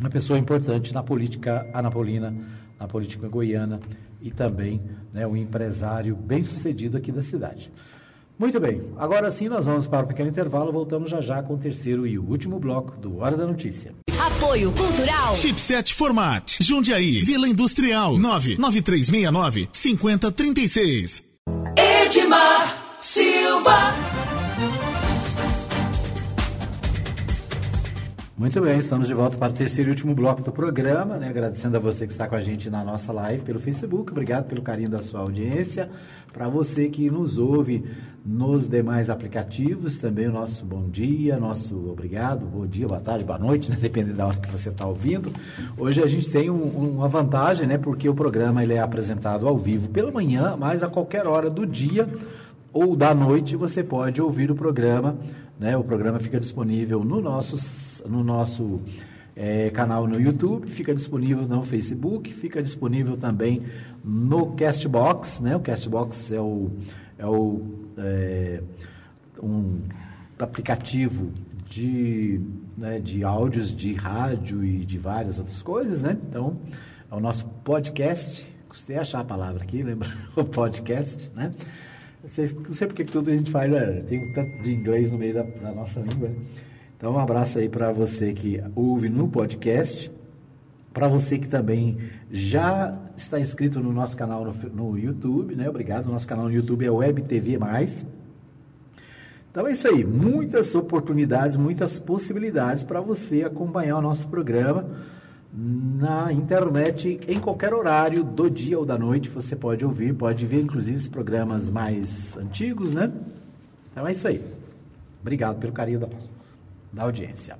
uma 0.00 0.10
pessoa 0.10 0.36
importante 0.36 0.92
na 0.92 1.04
política 1.04 1.64
anapolina, 1.72 2.34
na 2.76 2.88
política 2.88 3.28
goiana 3.28 3.78
e 4.20 4.32
também 4.32 4.82
né, 5.12 5.24
um 5.28 5.36
empresário 5.36 6.16
bem 6.16 6.42
sucedido 6.42 6.96
aqui 6.96 7.12
da 7.12 7.22
cidade. 7.22 7.70
Muito 8.38 8.60
bem, 8.60 8.82
agora 8.96 9.30
sim 9.30 9.48
nós 9.48 9.66
vamos 9.66 9.86
para 9.86 10.04
um 10.04 10.08
pequeno 10.08 10.28
intervalo, 10.28 10.70
voltamos 10.70 11.10
já 11.10 11.20
já 11.20 11.42
com 11.42 11.54
o 11.54 11.58
terceiro 11.58 12.06
e 12.06 12.18
último 12.18 12.60
bloco 12.60 12.96
do 12.96 13.18
Hora 13.18 13.36
da 13.36 13.44
Notícia. 13.44 13.92
Apoio 14.18 14.70
Cultural. 14.72 15.34
Chipset 15.34 15.92
Format. 15.92 16.58
Jundiaí. 16.60 17.20
Vila 17.22 17.48
Industrial. 17.48 18.16
99369 18.16 19.68
5036. 19.72 21.24
Edmar 21.76 22.76
Silva. 23.00 23.94
Muito 28.38 28.60
bem, 28.60 28.78
estamos 28.78 29.08
de 29.08 29.14
volta 29.14 29.36
para 29.36 29.52
o 29.52 29.56
terceiro 29.56 29.90
e 29.90 29.92
último 29.92 30.14
bloco 30.14 30.40
do 30.40 30.52
programa, 30.52 31.16
né? 31.16 31.28
Agradecendo 31.28 31.76
a 31.76 31.80
você 31.80 32.06
que 32.06 32.12
está 32.12 32.28
com 32.28 32.36
a 32.36 32.40
gente 32.40 32.70
na 32.70 32.84
nossa 32.84 33.12
live 33.12 33.42
pelo 33.42 33.58
Facebook. 33.58 34.12
Obrigado 34.12 34.44
pelo 34.44 34.62
carinho 34.62 34.88
da 34.88 35.02
sua 35.02 35.22
audiência. 35.22 35.90
Para 36.32 36.48
você 36.48 36.88
que 36.88 37.10
nos 37.10 37.36
ouve 37.36 37.84
nos 38.24 38.68
demais 38.68 39.10
aplicativos, 39.10 39.98
também 39.98 40.28
o 40.28 40.32
nosso 40.32 40.64
bom 40.64 40.88
dia, 40.88 41.36
nosso 41.36 41.90
obrigado, 41.90 42.46
bom 42.46 42.64
dia, 42.64 42.86
boa 42.86 43.00
tarde, 43.00 43.24
boa 43.24 43.40
noite, 43.40 43.72
né? 43.72 43.76
dependendo 43.82 44.18
da 44.18 44.28
hora 44.28 44.36
que 44.36 44.52
você 44.52 44.68
está 44.68 44.86
ouvindo. 44.86 45.32
Hoje 45.76 46.00
a 46.00 46.06
gente 46.06 46.30
tem 46.30 46.48
um, 46.48 46.62
uma 46.62 47.08
vantagem, 47.08 47.66
né? 47.66 47.76
Porque 47.76 48.08
o 48.08 48.14
programa 48.14 48.62
ele 48.62 48.74
é 48.74 48.78
apresentado 48.78 49.48
ao 49.48 49.58
vivo 49.58 49.88
pela 49.88 50.12
manhã, 50.12 50.56
mas 50.56 50.84
a 50.84 50.88
qualquer 50.88 51.26
hora 51.26 51.50
do 51.50 51.66
dia 51.66 52.08
ou 52.72 52.94
da 52.94 53.12
noite 53.12 53.56
você 53.56 53.82
pode 53.82 54.22
ouvir 54.22 54.48
o 54.48 54.54
programa 54.54 55.16
né? 55.58 55.76
O 55.76 55.84
programa 55.84 56.18
fica 56.18 56.38
disponível 56.38 57.04
no 57.04 57.20
nosso, 57.20 58.08
no 58.08 58.22
nosso 58.22 58.80
é, 59.34 59.70
canal 59.70 60.06
no 60.06 60.20
YouTube, 60.20 60.68
fica 60.68 60.94
disponível 60.94 61.46
no 61.46 61.62
Facebook, 61.64 62.34
fica 62.34 62.62
disponível 62.62 63.16
também 63.16 63.62
no 64.04 64.52
Castbox. 64.54 65.40
Né? 65.40 65.54
O 65.54 65.60
Castbox 65.60 66.32
é, 66.32 66.40
o, 66.40 66.70
é, 67.16 67.26
o, 67.26 67.62
é 67.98 68.60
um 69.40 69.80
aplicativo 70.38 71.30
de, 71.68 72.40
né, 72.76 72.98
de 72.98 73.22
áudios 73.22 73.74
de 73.74 73.92
rádio 73.92 74.64
e 74.64 74.84
de 74.84 74.98
várias 74.98 75.38
outras 75.38 75.62
coisas. 75.62 76.02
Né? 76.02 76.16
Então, 76.28 76.56
é 77.10 77.14
o 77.14 77.20
nosso 77.20 77.44
podcast. 77.64 78.52
Custei 78.68 78.96
achar 78.96 79.20
a 79.20 79.24
palavra 79.24 79.62
aqui, 79.62 79.82
lembra? 79.82 80.08
O 80.36 80.44
podcast, 80.44 81.30
né? 81.34 81.52
Não 82.28 82.74
sei, 82.74 82.86
porque 82.86 83.04
tudo 83.04 83.30
a 83.30 83.32
gente 83.32 83.50
faz, 83.50 83.70
né? 83.70 84.02
tem 84.06 84.18
um 84.18 84.32
tanto 84.32 84.62
de 84.62 84.74
inglês 84.74 85.10
no 85.10 85.16
meio 85.16 85.32
da, 85.32 85.42
da 85.42 85.72
nossa 85.72 86.00
língua. 86.00 86.28
Né? 86.28 86.34
Então, 86.94 87.14
um 87.14 87.18
abraço 87.18 87.58
aí 87.58 87.70
para 87.70 87.90
você 87.90 88.34
que 88.34 88.62
ouve 88.74 89.08
no 89.08 89.28
podcast, 89.28 90.12
para 90.92 91.08
você 91.08 91.38
que 91.38 91.48
também 91.48 91.96
já 92.30 92.98
está 93.16 93.40
inscrito 93.40 93.80
no 93.80 93.92
nosso 93.92 94.14
canal 94.14 94.44
no, 94.44 94.52
no 94.68 94.98
YouTube, 94.98 95.56
né? 95.56 95.68
Obrigado. 95.68 96.10
Nosso 96.10 96.28
canal 96.28 96.44
no 96.44 96.52
YouTube 96.52 96.84
é 96.84 96.90
Web 96.90 97.22
TV 97.22 97.56
Mais. 97.56 98.04
Então 99.50 99.66
é 99.66 99.72
isso 99.72 99.88
aí, 99.88 100.04
muitas 100.04 100.74
oportunidades, 100.74 101.56
muitas 101.56 101.98
possibilidades 101.98 102.84
para 102.84 103.00
você 103.00 103.42
acompanhar 103.42 103.96
o 103.96 104.02
nosso 104.02 104.28
programa 104.28 104.86
na 105.52 106.32
internet 106.32 107.18
em 107.26 107.38
qualquer 107.40 107.72
horário 107.72 108.22
do 108.22 108.50
dia 108.50 108.78
ou 108.78 108.84
da 108.84 108.98
noite. 108.98 109.28
Você 109.28 109.56
pode 109.56 109.84
ouvir, 109.84 110.14
pode 110.14 110.44
ver, 110.46 110.60
inclusive, 110.62 110.96
os 110.96 111.08
programas 111.08 111.70
mais 111.70 112.36
antigos, 112.36 112.94
né? 112.94 113.10
Então 113.90 114.06
é 114.06 114.12
isso 114.12 114.28
aí. 114.28 114.42
Obrigado 115.20 115.58
pelo 115.58 115.72
carinho 115.72 116.00
da, 116.00 116.08
da 116.92 117.02
audiência. 117.02 117.56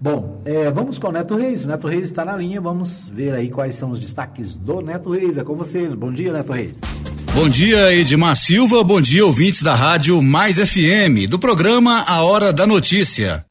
Bom, 0.00 0.42
é, 0.44 0.70
vamos 0.70 0.98
com 0.98 1.08
o 1.08 1.12
Neto 1.12 1.34
Reis. 1.36 1.64
O 1.64 1.68
Neto 1.68 1.88
Reis 1.88 2.04
está 2.04 2.24
na 2.24 2.36
linha. 2.36 2.60
Vamos 2.60 3.08
ver 3.12 3.34
aí 3.34 3.50
quais 3.50 3.74
são 3.74 3.90
os 3.90 3.98
destaques 3.98 4.54
do 4.54 4.80
Neto 4.80 5.10
Reis. 5.10 5.36
É 5.36 5.42
com 5.42 5.56
você. 5.56 5.88
Bom 5.88 6.12
dia, 6.12 6.32
Neto 6.32 6.52
Reis. 6.52 6.76
Bom 7.34 7.48
dia, 7.48 7.92
Edmar 7.92 8.36
Silva. 8.36 8.84
Bom 8.84 9.00
dia, 9.00 9.26
ouvintes 9.26 9.62
da 9.62 9.74
Rádio 9.74 10.22
Mais 10.22 10.56
FM, 10.56 11.28
do 11.28 11.38
programa 11.38 12.04
A 12.06 12.22
Hora 12.22 12.52
da 12.52 12.66
Notícia. 12.66 13.44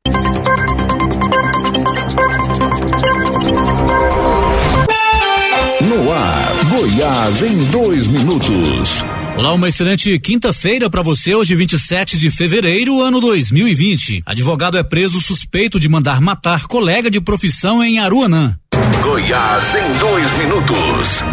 Goiás 7.27 7.43
em 7.43 7.65
dois 7.65 8.07
minutos. 8.07 9.03
Olá, 9.35 9.51
uma 9.51 9.67
excelente 9.67 10.17
quinta-feira 10.17 10.89
para 10.89 11.01
você, 11.01 11.35
hoje 11.35 11.55
27 11.55 12.17
de 12.17 12.31
fevereiro, 12.31 13.01
ano 13.01 13.19
2020. 13.19 14.23
Advogado 14.25 14.77
é 14.77 14.83
preso 14.83 15.19
suspeito 15.19 15.77
de 15.77 15.89
mandar 15.89 16.21
matar 16.21 16.67
colega 16.67 17.11
de 17.11 17.19
profissão 17.19 17.83
em 17.83 17.99
Aruanã. 17.99 18.57
Goiás 19.01 19.75
em 19.75 19.99
dois 19.99 20.37
minutos. 20.37 21.23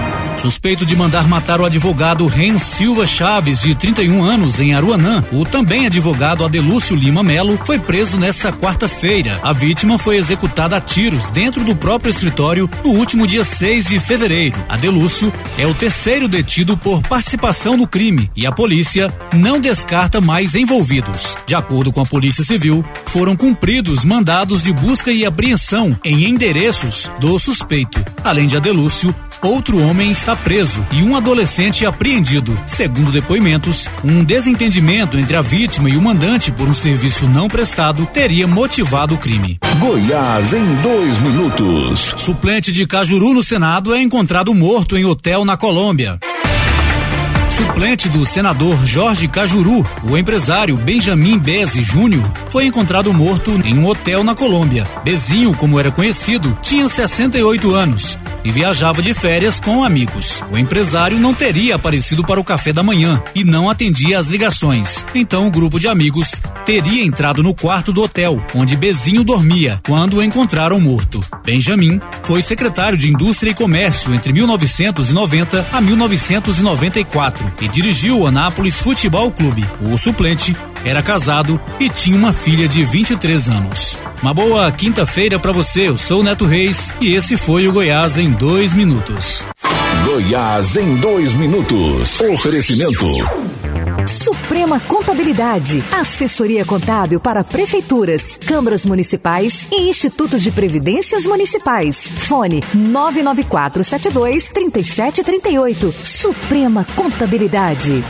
Suspeito 0.44 0.84
de 0.84 0.94
mandar 0.94 1.26
matar 1.26 1.58
o 1.58 1.64
advogado 1.64 2.26
Ren 2.26 2.58
Silva 2.58 3.06
Chaves, 3.06 3.62
de 3.62 3.74
31 3.74 4.22
anos, 4.22 4.60
em 4.60 4.74
Aruanã, 4.74 5.24
o 5.32 5.42
também 5.42 5.86
advogado 5.86 6.44
Adelúcio 6.44 6.94
Lima 6.94 7.22
Melo 7.22 7.58
foi 7.64 7.78
preso 7.78 8.18
nesta 8.18 8.52
quarta-feira. 8.52 9.40
A 9.42 9.54
vítima 9.54 9.96
foi 9.96 10.18
executada 10.18 10.76
a 10.76 10.82
tiros 10.82 11.30
dentro 11.30 11.64
do 11.64 11.74
próprio 11.74 12.10
escritório 12.10 12.68
no 12.84 12.90
último 12.90 13.26
dia 13.26 13.42
6 13.42 13.86
de 13.86 13.98
fevereiro. 13.98 14.62
Adelúcio 14.68 15.32
é 15.56 15.66
o 15.66 15.72
terceiro 15.72 16.28
detido 16.28 16.76
por 16.76 17.00
participação 17.00 17.74
no 17.78 17.88
crime 17.88 18.30
e 18.36 18.46
a 18.46 18.52
polícia 18.52 19.10
não 19.32 19.58
descarta 19.58 20.20
mais 20.20 20.54
envolvidos. 20.54 21.38
De 21.46 21.54
acordo 21.54 21.90
com 21.90 22.02
a 22.02 22.06
Polícia 22.06 22.44
Civil, 22.44 22.84
foram 23.06 23.34
cumpridos 23.34 24.04
mandados 24.04 24.62
de 24.62 24.74
busca 24.74 25.10
e 25.10 25.24
apreensão 25.24 25.98
em 26.04 26.24
endereços 26.28 27.10
do 27.18 27.38
suspeito. 27.38 28.04
Além 28.22 28.46
de 28.46 28.58
Adelúcio, 28.58 29.14
outro 29.40 29.78
homem 29.82 30.10
está 30.10 30.33
preso 30.36 30.84
e 30.92 31.02
um 31.02 31.16
adolescente 31.16 31.86
apreendido. 31.86 32.58
Segundo 32.66 33.12
depoimentos, 33.12 33.88
um 34.04 34.24
desentendimento 34.24 35.18
entre 35.18 35.36
a 35.36 35.42
vítima 35.42 35.88
e 35.88 35.96
o 35.96 36.02
mandante 36.02 36.52
por 36.52 36.68
um 36.68 36.74
serviço 36.74 37.26
não 37.26 37.48
prestado 37.48 38.06
teria 38.06 38.46
motivado 38.46 39.14
o 39.14 39.18
crime. 39.18 39.58
Goiás 39.78 40.52
em 40.52 40.74
dois 40.76 41.18
minutos. 41.18 42.14
Suplente 42.16 42.72
de 42.72 42.86
Cajuru 42.86 43.34
no 43.34 43.44
Senado 43.44 43.94
é 43.94 44.02
encontrado 44.02 44.54
morto 44.54 44.96
em 44.96 45.04
hotel 45.04 45.44
na 45.44 45.56
Colômbia. 45.56 46.18
Suplente 47.56 48.08
do 48.08 48.26
senador 48.26 48.84
Jorge 48.84 49.28
Cajuru, 49.28 49.86
o 50.02 50.18
empresário 50.18 50.76
Benjamin 50.76 51.38
Bezzi 51.38 51.82
Júnior, 51.82 52.24
foi 52.48 52.66
encontrado 52.66 53.14
morto 53.14 53.52
em 53.64 53.78
um 53.78 53.86
hotel 53.86 54.24
na 54.24 54.34
Colômbia. 54.34 54.84
Bezinho, 55.04 55.54
como 55.54 55.78
era 55.78 55.92
conhecido, 55.92 56.58
tinha 56.60 56.88
68 56.88 57.72
anos. 57.72 58.18
E 58.44 58.50
viajava 58.50 59.00
de 59.00 59.14
férias 59.14 59.58
com 59.58 59.82
amigos. 59.82 60.42
O 60.52 60.58
empresário 60.58 61.18
não 61.18 61.32
teria 61.32 61.74
aparecido 61.76 62.22
para 62.22 62.38
o 62.38 62.44
café 62.44 62.72
da 62.72 62.82
manhã 62.82 63.22
e 63.34 63.42
não 63.42 63.70
atendia 63.70 64.18
às 64.18 64.26
ligações. 64.26 65.04
Então 65.14 65.46
o 65.46 65.50
grupo 65.50 65.80
de 65.80 65.88
amigos 65.88 66.32
teria 66.64 67.02
entrado 67.02 67.42
no 67.42 67.54
quarto 67.54 67.92
do 67.92 68.02
hotel, 68.02 68.42
onde 68.54 68.76
Bezinho 68.76 69.24
dormia, 69.24 69.80
quando 69.86 70.18
o 70.18 70.22
encontraram 70.22 70.78
morto. 70.78 71.24
Benjamin 71.44 72.00
foi 72.22 72.42
secretário 72.42 72.98
de 72.98 73.10
Indústria 73.10 73.50
e 73.50 73.54
Comércio 73.54 74.14
entre 74.14 74.32
1990 74.32 75.66
a 75.72 75.80
1994 75.80 77.52
e 77.62 77.68
dirigiu 77.68 78.20
o 78.20 78.26
Anápolis 78.26 78.78
Futebol 78.78 79.30
Clube. 79.30 79.64
O 79.80 79.96
suplente 79.96 80.54
era 80.84 81.02
casado 81.02 81.60
e 81.80 81.88
tinha 81.88 82.16
uma 82.16 82.32
filha 82.32 82.68
de 82.68 82.84
23 82.84 83.48
anos. 83.48 83.96
Uma 84.22 84.32
boa 84.32 84.70
quinta-feira 84.72 85.38
para 85.38 85.52
você. 85.52 85.88
Eu 85.88 85.98
sou 85.98 86.20
o 86.20 86.22
Neto 86.22 86.46
Reis 86.46 86.92
e 87.00 87.14
esse 87.14 87.36
foi 87.36 87.66
o 87.66 87.72
Goiás 87.72 88.16
em 88.16 88.30
dois 88.34 88.74
minutos. 88.74 89.44
Goiás 90.04 90.76
em 90.76 90.96
dois 90.96 91.32
minutos. 91.34 92.20
Oferecimento. 92.20 93.06
Suprema 94.06 94.80
Contabilidade, 94.80 95.82
assessoria 95.92 96.64
contábil 96.64 97.20
para 97.20 97.42
prefeituras, 97.44 98.36
câmaras 98.36 98.84
municipais 98.84 99.66
e 99.70 99.88
institutos 99.88 100.42
de 100.42 100.50
previdências 100.50 101.24
municipais. 101.24 101.96
Fone 101.96 102.62
99472 102.74 104.50
3738. 104.50 105.92
Suprema 106.02 106.84
Contabilidade. 106.96 108.04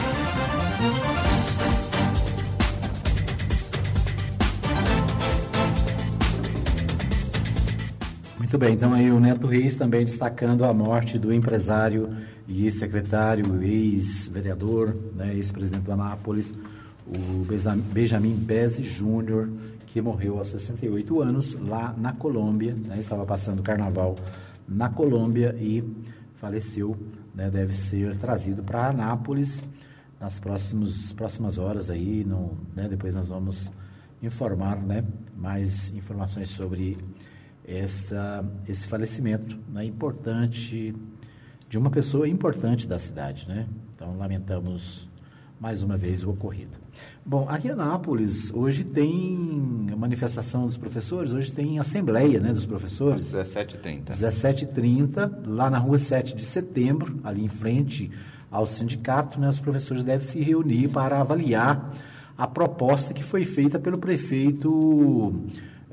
Muito 8.54 8.66
bem, 8.66 8.74
então 8.74 8.94
aí 8.94 9.10
o 9.10 9.18
Neto 9.18 9.48
Reis 9.48 9.74
também 9.74 10.04
destacando 10.04 10.64
a 10.64 10.72
morte 10.72 11.18
do 11.18 11.32
empresário 11.32 12.16
e 12.46 12.66
ex-secretário, 12.66 13.60
ex-vereador, 13.60 14.96
né, 15.12 15.34
ex-presidente 15.34 15.82
do 15.82 15.90
Anápolis, 15.90 16.54
o 17.04 17.44
Benjamin 17.92 18.36
Bezzi 18.36 18.84
Júnior, 18.84 19.50
que 19.88 20.00
morreu 20.00 20.38
aos 20.38 20.50
68 20.50 21.20
anos 21.20 21.54
lá 21.54 21.92
na 21.98 22.12
Colômbia, 22.12 22.74
né, 22.74 22.96
estava 23.00 23.26
passando 23.26 23.60
carnaval 23.60 24.14
na 24.68 24.88
Colômbia 24.88 25.56
e 25.58 25.82
faleceu, 26.34 26.96
né, 27.34 27.50
deve 27.50 27.74
ser 27.74 28.16
trazido 28.18 28.62
para 28.62 28.86
Anápolis 28.86 29.64
nas 30.20 30.38
próximos, 30.38 31.12
próximas 31.12 31.58
horas 31.58 31.90
aí, 31.90 32.24
no, 32.24 32.56
né, 32.72 32.86
depois 32.88 33.16
nós 33.16 33.30
vamos 33.30 33.72
informar 34.22 34.76
né, 34.76 35.02
mais 35.36 35.92
informações 35.92 36.50
sobre 36.50 36.96
esta, 37.66 38.44
esse 38.68 38.86
falecimento 38.86 39.58
né, 39.68 39.84
importante 39.84 40.94
de 41.68 41.78
uma 41.78 41.90
pessoa 41.90 42.28
importante 42.28 42.86
da 42.86 42.98
cidade, 42.98 43.48
né? 43.48 43.66
Então 43.94 44.16
lamentamos 44.16 45.08
mais 45.58 45.82
uma 45.82 45.96
vez 45.96 46.22
o 46.24 46.30
ocorrido. 46.30 46.76
Bom, 47.24 47.46
aqui 47.48 47.68
em 47.68 47.70
Anápolis 47.70 48.52
hoje 48.52 48.84
tem 48.84 49.88
manifestação 49.96 50.66
dos 50.66 50.76
professores, 50.76 51.32
hoje 51.32 51.50
tem 51.50 51.78
assembleia, 51.78 52.38
né, 52.38 52.52
dos 52.52 52.66
professores. 52.66 53.34
17h30. 53.34 54.04
17h30, 54.10 55.46
lá 55.46 55.70
na 55.70 55.78
rua 55.78 55.96
7 55.96 56.36
de 56.36 56.44
setembro, 56.44 57.18
ali 57.24 57.42
em 57.42 57.48
frente 57.48 58.10
ao 58.50 58.66
sindicato, 58.66 59.40
né, 59.40 59.48
os 59.48 59.58
professores 59.58 60.04
devem 60.04 60.26
se 60.26 60.40
reunir 60.40 60.88
para 60.88 61.20
avaliar 61.20 61.94
a 62.36 62.46
proposta 62.46 63.14
que 63.14 63.22
foi 63.22 63.44
feita 63.44 63.78
pelo 63.78 63.96
prefeito 63.96 65.32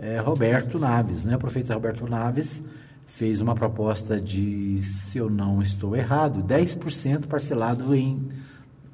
é, 0.01 0.19
Roberto 0.19 0.77
Naves. 0.79 1.23
Né? 1.23 1.35
O 1.35 1.39
prefeito 1.39 1.71
Roberto 1.71 2.09
Naves 2.09 2.63
fez 3.05 3.39
uma 3.39 3.53
proposta 3.53 4.19
de, 4.19 4.81
se 4.81 5.19
eu 5.19 5.29
não 5.29 5.61
estou 5.61 5.95
errado, 5.95 6.43
10% 6.43 7.27
parcelado 7.27 7.93
em 7.93 8.19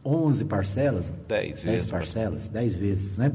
11 0.03 0.43
parcelas. 0.45 1.09
10 1.27 1.47
vezes. 1.47 1.63
10 1.63 1.91
parcelas, 1.91 2.49
10 2.49 2.77
vezes, 2.77 3.17
né? 3.17 3.31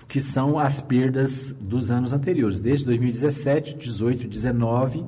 que 0.08 0.20
são 0.20 0.56
as 0.58 0.80
perdas 0.80 1.52
dos 1.61 1.90
anos 1.90 2.12
anteriores, 2.12 2.61
desde 2.61 2.84
2017, 2.86 3.74
18, 3.76 4.28
19 4.28 5.04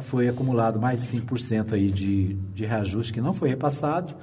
foi 0.00 0.28
acumulado 0.28 0.80
mais 0.80 1.00
de 1.00 1.06
5% 1.18 1.72
aí 1.72 1.90
de, 1.90 2.34
de 2.54 2.64
reajuste 2.64 3.12
que 3.12 3.20
não 3.20 3.34
foi 3.34 3.50
repassado, 3.50 4.14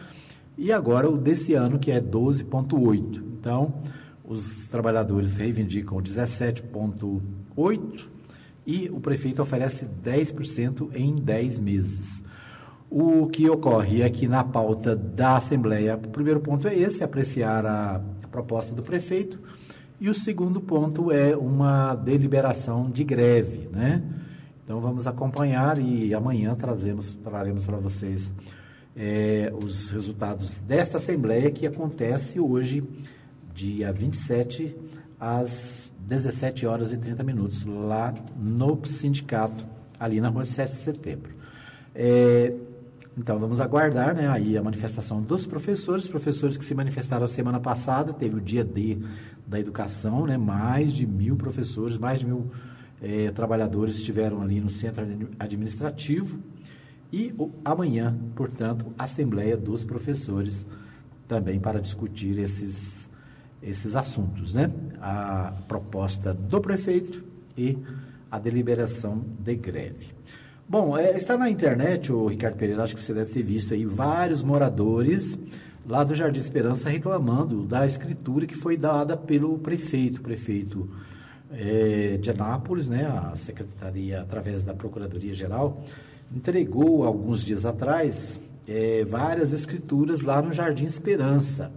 e 0.58 0.72
agora 0.72 1.10
o 1.10 1.18
desse 1.18 1.54
ano, 1.54 1.78
que 1.78 1.92
é 1.92 2.02
12,8%. 2.02 3.22
Então, 3.40 3.82
os 4.24 4.68
trabalhadores 4.70 5.38
reivindicam 5.38 6.00
17,8% 6.00 8.16
e 8.66 8.90
o 8.90 9.00
prefeito 9.00 9.42
oferece 9.42 9.86
10% 9.86 10.90
em 10.96 11.16
10 11.16 11.60
meses. 11.60 12.24
O 12.90 13.28
que 13.28 13.50
ocorre 13.50 14.02
é 14.02 14.10
que 14.10 14.28
na 14.28 14.44
pauta 14.44 14.96
da 14.96 15.38
Assembleia, 15.38 15.96
o 15.96 16.10
primeiro 16.10 16.40
ponto 16.40 16.68
é 16.68 16.76
esse, 16.76 17.04
apreciar 17.04 17.66
a, 17.66 18.02
a 18.24 18.28
proposta 18.28 18.74
do 18.74 18.82
prefeito, 18.82 19.40
e 20.00 20.10
o 20.10 20.16
segundo 20.16 20.60
ponto 20.60 21.12
é 21.12 21.36
uma 21.36 21.96
deliberação 21.96 22.90
de 22.90 23.04
greve, 23.04 23.70
né? 23.72 24.04
Então 24.66 24.82
vamos 24.82 25.06
acompanhar 25.06 25.78
e 25.78 26.12
amanhã 26.12 26.56
trazemos, 26.56 27.12
traremos 27.24 27.68
para 27.68 27.78
vocês 27.78 28.34
é, 28.96 29.54
os 29.64 29.92
resultados 29.92 30.56
desta 30.56 30.98
Assembleia 30.98 31.52
que 31.52 31.68
acontece 31.68 32.40
hoje, 32.40 32.84
dia 33.54 33.94
27, 33.94 34.76
às 35.20 35.94
17 36.00 36.66
horas 36.66 36.92
e 36.92 36.98
30 36.98 37.24
minutos, 37.24 37.64
lá 37.64 38.12
no 38.36 38.84
sindicato, 38.88 39.64
ali 40.00 40.20
na 40.20 40.30
rua 40.30 40.46
7 40.46 40.72
de 40.72 40.78
setembro. 40.78 41.36
É, 41.94 42.52
então 43.16 43.38
vamos 43.38 43.60
aguardar 43.60 44.16
né, 44.16 44.28
aí 44.28 44.58
a 44.58 44.64
manifestação 44.64 45.22
dos 45.22 45.46
professores, 45.46 46.08
professores 46.08 46.58
que 46.58 46.66
se 46.66 46.74
manifestaram 46.74 47.28
semana 47.28 47.60
passada, 47.60 48.12
teve 48.12 48.36
o 48.36 48.42
dia 48.42 48.64
D 48.64 48.98
da 49.46 49.60
educação, 49.60 50.26
né, 50.26 50.38
mais 50.38 50.92
de 50.92 51.06
mil 51.06 51.36
professores, 51.36 52.00
mais 52.00 52.22
de 52.22 52.26
mil 52.26 52.50
é, 53.02 53.32
trabalhadores 53.32 53.96
estiveram 53.96 54.42
ali 54.42 54.60
no 54.60 54.70
centro 54.70 55.06
administrativo 55.40 56.40
e 57.12 57.34
o, 57.38 57.52
amanhã, 57.64 58.18
portanto, 58.36 58.88
Assembleia 58.98 59.56
dos 59.56 59.84
Professores 59.84 60.66
também 61.28 61.60
para 61.60 61.80
discutir 61.80 62.40
esses, 62.40 63.10
esses 63.62 63.96
assuntos, 63.96 64.54
né? 64.54 64.72
A 65.02 65.54
proposta 65.68 66.34
do 66.34 66.62
prefeito 66.62 67.24
e 67.58 67.78
a 68.30 68.40
deliberação 68.40 69.24
de 69.40 69.56
greve. 69.56 70.08
Bom, 70.68 70.98
é, 70.98 71.16
está 71.16 71.38
na 71.38 71.50
internet, 71.50 72.12
o 72.12 72.28
Ricardo 72.28 72.58
Pereira, 72.58 72.84
acho 72.84 72.96
que 72.96 73.04
você 73.04 73.14
deve 73.14 73.32
ter 73.32 73.44
visto 73.44 73.74
aí 73.74 73.86
vários 73.86 74.42
moradores 74.42 75.38
lá 75.88 76.04
do 76.04 76.16
Jardim 76.16 76.40
Esperança 76.40 76.90
reclamando 76.90 77.64
da 77.64 77.86
escritura 77.86 78.48
que 78.48 78.56
foi 78.56 78.76
dada 78.76 79.16
pelo 79.16 79.60
prefeito, 79.60 80.22
prefeito 80.22 80.90
é, 81.52 82.18
de 82.18 82.30
Anápolis, 82.32 82.88
né, 82.88 83.06
a 83.06 83.36
secretaria, 83.36 84.22
através 84.22 84.64
da 84.64 84.74
Procuradoria-Geral, 84.74 85.84
entregou 86.34 87.04
alguns 87.04 87.44
dias 87.44 87.66
atrás 87.66 88.42
é, 88.68 89.04
várias 89.06 89.54
escrituras 89.54 90.22
lá 90.22 90.42
no 90.42 90.52
Jardim 90.52 90.86
Esperança. 90.86 91.72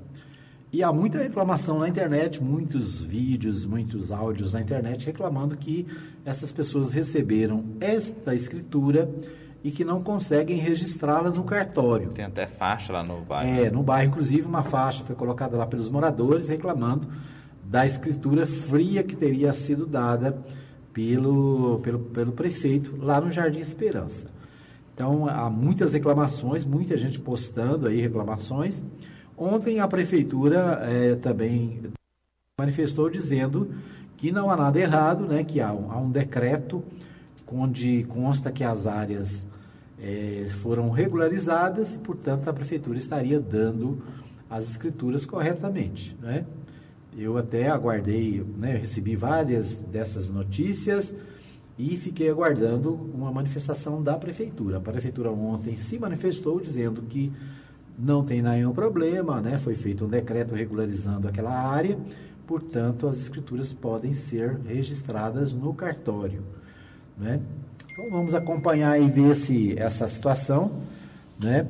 E 0.70 0.82
há 0.82 0.92
muita 0.92 1.18
reclamação 1.18 1.78
na 1.78 1.88
internet, 1.88 2.42
muitos 2.42 3.00
vídeos, 3.00 3.64
muitos 3.64 4.12
áudios 4.12 4.52
na 4.52 4.60
internet 4.60 5.06
reclamando 5.06 5.56
que 5.56 5.86
essas 6.26 6.52
pessoas 6.52 6.92
receberam 6.92 7.64
esta 7.80 8.34
escritura 8.34 9.10
e 9.64 9.70
que 9.70 9.84
não 9.84 10.02
conseguem 10.02 10.58
registrá-la 10.58 11.30
no 11.30 11.42
cartório. 11.42 12.10
Tem 12.10 12.24
até 12.24 12.46
faixa 12.46 12.92
lá 12.92 13.02
no 13.02 13.22
bairro. 13.22 13.64
É, 13.64 13.70
no 13.70 13.82
bairro, 13.82 14.10
inclusive, 14.10 14.46
uma 14.46 14.62
faixa 14.62 15.02
foi 15.02 15.16
colocada 15.16 15.56
lá 15.56 15.66
pelos 15.66 15.88
moradores 15.88 16.50
reclamando 16.50 17.08
da 17.68 17.84
escritura 17.84 18.46
fria 18.46 19.02
que 19.02 19.14
teria 19.14 19.52
sido 19.52 19.86
dada 19.86 20.42
pelo, 20.92 21.80
pelo, 21.80 21.98
pelo 21.98 22.32
prefeito 22.32 22.96
lá 22.96 23.20
no 23.20 23.30
Jardim 23.30 23.58
Esperança. 23.58 24.26
Então, 24.94 25.28
há 25.28 25.50
muitas 25.50 25.92
reclamações, 25.92 26.64
muita 26.64 26.96
gente 26.96 27.20
postando 27.20 27.86
aí 27.86 28.00
reclamações. 28.00 28.82
Ontem 29.36 29.80
a 29.80 29.86
prefeitura 29.86 30.80
é, 30.82 31.14
também 31.14 31.82
manifestou 32.58 33.08
dizendo 33.08 33.70
que 34.16 34.32
não 34.32 34.50
há 34.50 34.56
nada 34.56 34.80
errado, 34.80 35.24
né, 35.24 35.44
que 35.44 35.60
há 35.60 35.72
um, 35.72 35.92
há 35.92 35.98
um 35.98 36.10
decreto 36.10 36.82
onde 37.46 38.04
consta 38.04 38.50
que 38.50 38.64
as 38.64 38.86
áreas 38.86 39.46
é, 40.00 40.46
foram 40.48 40.90
regularizadas 40.90 41.94
e, 41.94 41.98
portanto, 41.98 42.48
a 42.48 42.52
prefeitura 42.52 42.98
estaria 42.98 43.38
dando 43.38 44.02
as 44.50 44.70
escrituras 44.70 45.24
corretamente. 45.24 46.16
Né? 46.20 46.44
Eu 47.16 47.36
até 47.36 47.68
aguardei, 47.68 48.44
né, 48.56 48.76
recebi 48.76 49.16
várias 49.16 49.74
dessas 49.74 50.28
notícias 50.28 51.14
e 51.78 51.96
fiquei 51.96 52.28
aguardando 52.28 52.92
uma 53.14 53.30
manifestação 53.30 54.02
da 54.02 54.16
prefeitura. 54.16 54.78
A 54.78 54.80
prefeitura 54.80 55.30
ontem 55.30 55.76
se 55.76 55.98
manifestou 55.98 56.60
dizendo 56.60 57.02
que 57.02 57.32
não 57.98 58.24
tem 58.24 58.42
nenhum 58.42 58.72
problema, 58.72 59.40
né? 59.40 59.58
Foi 59.58 59.74
feito 59.74 60.04
um 60.04 60.08
decreto 60.08 60.54
regularizando 60.54 61.26
aquela 61.26 61.52
área, 61.52 61.98
portanto, 62.46 63.06
as 63.06 63.18
escrituras 63.18 63.72
podem 63.72 64.14
ser 64.14 64.58
registradas 64.66 65.52
no 65.52 65.74
cartório, 65.74 66.42
né? 67.16 67.40
Então, 67.92 68.10
vamos 68.10 68.34
acompanhar 68.34 69.00
e 69.00 69.10
ver 69.10 69.34
se 69.34 69.76
essa 69.76 70.06
situação, 70.06 70.80
né? 71.38 71.66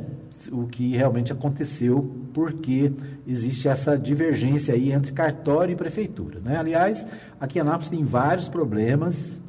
O 0.53 0.66
que 0.66 0.95
realmente 0.95 1.32
aconteceu, 1.32 2.14
porque 2.39 2.93
existe 3.26 3.66
essa 3.66 3.99
divergência 3.99 4.72
aí 4.72 4.93
entre 4.93 5.11
cartório 5.11 5.72
e 5.72 5.74
prefeitura, 5.74 6.39
né? 6.39 6.57
Aliás, 6.57 7.05
aqui 7.41 7.59
em 7.59 7.62
Anápolis 7.62 7.89
tem 7.89 8.05
vários 8.05 8.49
problemas 8.49 9.43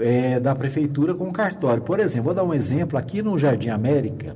é, 0.00 0.40
da 0.40 0.54
prefeitura 0.54 1.12
com 1.12 1.28
o 1.28 1.32
cartório. 1.34 1.82
Por 1.82 2.00
exemplo, 2.00 2.24
vou 2.24 2.34
dar 2.34 2.42
um 2.42 2.54
exemplo 2.54 2.98
aqui 2.98 3.20
no 3.20 3.38
Jardim 3.38 3.68
América, 3.68 4.34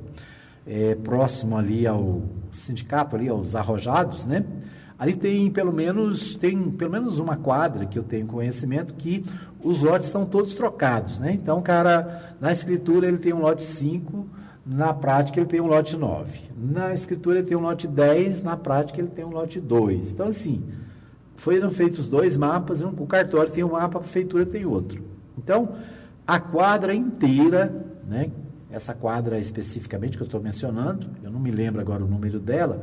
é, 0.67 0.93
próximo 0.93 1.57
ali 1.57 1.87
ao 1.87 2.21
sindicato, 2.51 3.15
ali 3.15 3.27
aos 3.27 3.55
arrojados, 3.55 4.23
né? 4.23 4.45
Ali 4.99 5.15
tem 5.15 5.49
pelo 5.49 5.73
menos 5.73 6.35
tem 6.35 6.69
pelo 6.69 6.91
menos 6.91 7.17
uma 7.17 7.37
quadra 7.37 7.87
que 7.87 7.97
eu 7.97 8.03
tenho 8.03 8.27
conhecimento 8.27 8.93
que 8.93 9.25
os 9.63 9.81
lotes 9.81 10.09
estão 10.09 10.27
todos 10.27 10.53
trocados, 10.53 11.17
né? 11.17 11.31
Então, 11.33 11.57
o 11.57 11.63
cara 11.63 12.35
na 12.39 12.51
escritura 12.51 13.07
ele 13.07 13.17
tem 13.17 13.33
um 13.33 13.41
lote 13.41 13.63
5, 13.63 14.27
na 14.65 14.93
prática 14.93 15.39
ele 15.39 15.47
tem 15.47 15.61
um 15.61 15.67
lote 15.67 15.97
9. 15.97 16.39
Na 16.55 16.93
escritura 16.93 17.39
ele 17.39 17.47
tem 17.47 17.57
um 17.57 17.61
lote 17.61 17.87
10, 17.87 18.43
na 18.43 18.55
prática 18.57 18.99
ele 18.99 19.09
tem 19.09 19.25
um 19.25 19.31
lote 19.31 19.59
2. 19.59 20.11
Então, 20.11 20.27
assim, 20.27 20.63
foram 21.35 21.69
feitos 21.69 22.05
dois 22.05 22.35
mapas, 22.35 22.81
o 22.81 22.91
cartório 23.05 23.51
tem 23.51 23.63
um 23.63 23.71
mapa, 23.71 23.97
a 23.97 24.01
prefeitura 24.01 24.45
tem 24.45 24.65
outro. 24.65 25.03
Então, 25.37 25.75
a 26.27 26.39
quadra 26.39 26.93
inteira, 26.93 27.73
né, 28.07 28.29
essa 28.69 28.93
quadra 28.93 29.39
especificamente 29.39 30.17
que 30.17 30.21
eu 30.21 30.25
estou 30.25 30.41
mencionando, 30.41 31.07
eu 31.23 31.31
não 31.31 31.39
me 31.39 31.49
lembro 31.49 31.81
agora 31.81 32.03
o 32.03 32.07
número 32.07 32.39
dela, 32.39 32.81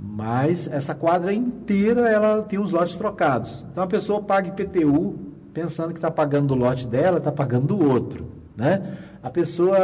mas 0.00 0.68
essa 0.68 0.94
quadra 0.94 1.32
inteira 1.32 2.08
ela 2.08 2.42
tem 2.42 2.58
os 2.58 2.70
lotes 2.70 2.94
trocados. 2.94 3.66
Então 3.72 3.82
a 3.82 3.86
pessoa 3.86 4.22
paga 4.22 4.48
IPTU 4.48 5.18
pensando 5.52 5.88
que 5.88 5.98
está 5.98 6.10
pagando 6.10 6.52
o 6.52 6.56
lote 6.56 6.86
dela, 6.86 7.18
está 7.18 7.32
pagando 7.32 7.66
do 7.68 7.88
outro. 7.88 8.26
Né? 8.56 8.96
A 9.22 9.30
pessoa 9.30 9.76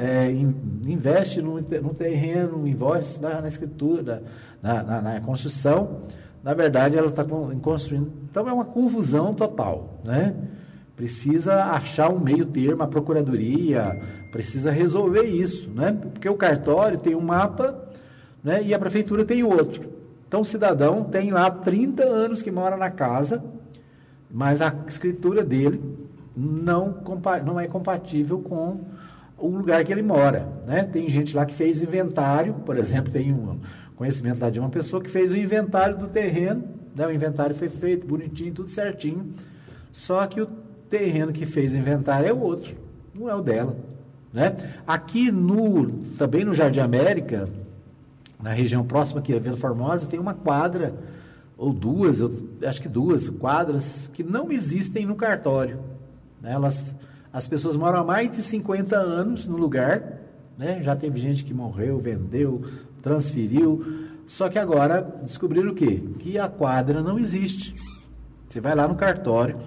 é, 0.00 0.30
investe 0.30 1.42
no, 1.42 1.60
no 1.60 1.94
terreno, 1.94 2.66
investe 2.66 3.20
na, 3.20 3.42
na 3.42 3.48
escritura, 3.48 4.22
na, 4.62 4.82
na, 4.82 5.02
na, 5.02 5.20
construção. 5.20 6.02
Na 6.42 6.54
verdade, 6.54 6.96
ela 6.96 7.08
está 7.08 7.24
construindo. 7.62 8.10
Então 8.30 8.48
é 8.48 8.52
uma 8.52 8.64
confusão 8.64 9.34
total. 9.34 10.00
Né? 10.02 10.34
Precisa 10.96 11.64
achar 11.66 12.08
um 12.10 12.18
meio 12.18 12.46
termo, 12.46 12.82
a 12.82 12.86
procuradoria, 12.86 14.00
precisa 14.32 14.70
resolver 14.70 15.24
isso, 15.24 15.68
né? 15.70 15.96
Porque 16.12 16.28
o 16.28 16.34
cartório 16.34 16.98
tem 16.98 17.14
um 17.14 17.20
mapa, 17.20 17.88
né? 18.42 18.62
E 18.62 18.74
a 18.74 18.78
prefeitura 18.78 19.24
tem 19.24 19.42
outro. 19.42 19.88
Então 20.26 20.40
o 20.40 20.44
cidadão 20.44 21.04
tem 21.04 21.30
lá 21.30 21.50
30 21.50 22.02
anos 22.04 22.42
que 22.42 22.50
mora 22.50 22.76
na 22.76 22.90
casa, 22.90 23.42
mas 24.30 24.60
a 24.60 24.74
escritura 24.86 25.44
dele 25.44 25.80
não, 26.38 27.02
não 27.44 27.58
é 27.58 27.66
compatível 27.66 28.38
com 28.38 28.84
o 29.36 29.48
lugar 29.48 29.84
que 29.84 29.90
ele 29.90 30.02
mora, 30.02 30.46
né? 30.64 30.84
Tem 30.84 31.08
gente 31.08 31.34
lá 31.34 31.44
que 31.44 31.52
fez 31.52 31.82
inventário, 31.82 32.54
por 32.54 32.76
exemplo, 32.78 33.12
tem 33.12 33.32
um 33.32 33.58
conhecimento 33.96 34.40
lá 34.40 34.48
de 34.48 34.60
uma 34.60 34.68
pessoa 34.68 35.02
que 35.02 35.10
fez 35.10 35.32
o 35.32 35.36
inventário 35.36 35.98
do 35.98 36.06
terreno, 36.06 36.62
né? 36.94 37.06
O 37.06 37.12
inventário 37.12 37.56
foi 37.56 37.68
feito 37.68 38.06
bonitinho, 38.06 38.54
tudo 38.54 38.68
certinho, 38.68 39.34
só 39.90 40.24
que 40.26 40.40
o 40.40 40.46
terreno 40.88 41.32
que 41.32 41.44
fez 41.44 41.74
o 41.74 41.78
inventário 41.78 42.28
é 42.28 42.32
o 42.32 42.38
outro, 42.38 42.76
não 43.12 43.28
é 43.28 43.34
o 43.34 43.42
dela. 43.42 43.76
Né? 44.32 44.56
Aqui 44.86 45.32
no, 45.32 45.90
também 46.16 46.44
no 46.44 46.54
Jardim 46.54 46.80
América, 46.80 47.48
na 48.40 48.50
região 48.50 48.84
próxima 48.84 49.18
aqui 49.18 49.34
a 49.34 49.40
Vila 49.40 49.56
Formosa, 49.56 50.06
tem 50.06 50.20
uma 50.20 50.34
quadra, 50.34 50.94
ou 51.56 51.72
duas, 51.72 52.20
eu 52.20 52.30
acho 52.64 52.80
que 52.80 52.88
duas 52.88 53.28
quadras, 53.28 54.08
que 54.14 54.22
não 54.22 54.52
existem 54.52 55.04
no 55.04 55.16
cartório. 55.16 55.97
Né? 56.40 56.52
Elas, 56.52 56.94
as 57.32 57.46
pessoas 57.46 57.76
moram 57.76 58.00
há 58.00 58.04
mais 58.04 58.30
de 58.30 58.42
50 58.42 58.96
anos 58.96 59.46
no 59.46 59.56
lugar, 59.56 60.20
né? 60.56 60.82
já 60.82 60.94
teve 60.96 61.18
gente 61.18 61.44
que 61.44 61.54
morreu, 61.54 61.98
vendeu, 61.98 62.62
transferiu, 63.02 64.08
só 64.26 64.48
que 64.48 64.58
agora 64.58 65.00
descobriram 65.22 65.70
o 65.70 65.74
quê? 65.74 66.02
Que 66.18 66.38
a 66.38 66.48
quadra 66.48 67.02
não 67.02 67.18
existe. 67.18 67.74
Você 68.48 68.60
vai 68.60 68.74
lá 68.74 68.86
no 68.86 68.94
cartório, 68.94 69.58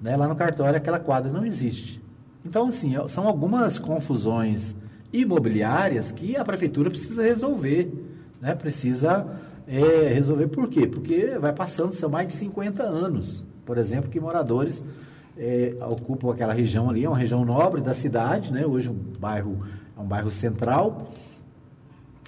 né? 0.00 0.16
lá 0.16 0.28
no 0.28 0.36
cartório 0.36 0.76
aquela 0.76 1.00
quadra 1.00 1.32
não 1.32 1.44
existe. 1.44 2.02
Então, 2.44 2.68
assim, 2.68 2.94
são 3.08 3.26
algumas 3.26 3.78
confusões 3.78 4.74
imobiliárias 5.12 6.12
que 6.12 6.36
a 6.36 6.44
prefeitura 6.44 6.90
precisa 6.90 7.22
resolver. 7.22 7.90
Né? 8.40 8.54
Precisa 8.54 9.26
é, 9.66 10.12
resolver 10.12 10.48
por 10.48 10.68
quê? 10.68 10.86
Porque 10.86 11.38
vai 11.38 11.52
passando, 11.52 11.94
são 11.94 12.10
mais 12.10 12.28
de 12.28 12.34
50 12.34 12.82
anos, 12.82 13.46
por 13.64 13.78
exemplo, 13.78 14.10
que 14.10 14.20
moradores 14.20 14.84
é, 15.36 15.74
ocupam 15.80 16.32
aquela 16.32 16.52
região 16.52 16.88
ali, 16.88 17.04
é 17.04 17.08
uma 17.08 17.18
região 17.18 17.44
nobre 17.44 17.80
da 17.80 17.94
cidade, 17.94 18.52
né? 18.52 18.64
hoje 18.64 18.88
um 18.88 18.94
bairro, 19.18 19.66
é 19.96 20.00
um 20.00 20.06
bairro 20.06 20.30
central, 20.30 21.12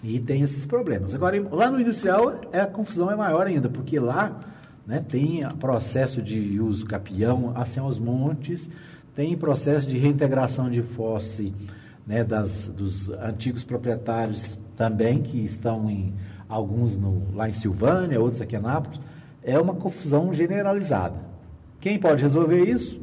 e 0.02 0.20
tem 0.20 0.42
esses 0.42 0.66
problemas. 0.66 1.14
Agora, 1.14 1.40
lá 1.50 1.70
no 1.70 1.80
industrial, 1.80 2.40
é, 2.52 2.60
a 2.60 2.66
confusão 2.66 3.10
é 3.10 3.16
maior 3.16 3.46
ainda, 3.46 3.68
porque 3.68 3.98
lá 3.98 4.38
né, 4.86 5.04
tem 5.06 5.40
processo 5.58 6.22
de 6.22 6.60
uso 6.60 6.86
capião, 6.86 7.52
assim 7.54 7.80
aos 7.80 7.98
montes, 7.98 8.68
tem 9.14 9.36
processo 9.36 9.88
de 9.88 9.96
reintegração 9.96 10.70
de 10.70 10.82
fosse 10.82 11.52
né, 12.06 12.22
das, 12.22 12.68
dos 12.68 13.10
antigos 13.10 13.64
proprietários 13.64 14.58
também, 14.76 15.22
que 15.22 15.42
estão 15.44 15.90
em 15.90 16.14
alguns 16.48 16.96
no, 16.96 17.34
lá 17.34 17.48
em 17.48 17.52
Silvânia, 17.52 18.20
outros 18.20 18.40
aqui 18.40 18.54
em 18.54 18.58
Anápolis. 18.58 19.00
É 19.42 19.58
uma 19.58 19.74
confusão 19.74 20.32
generalizada. 20.34 21.35
Quem 21.80 21.98
pode 21.98 22.22
resolver 22.22 22.64
isso? 22.64 23.00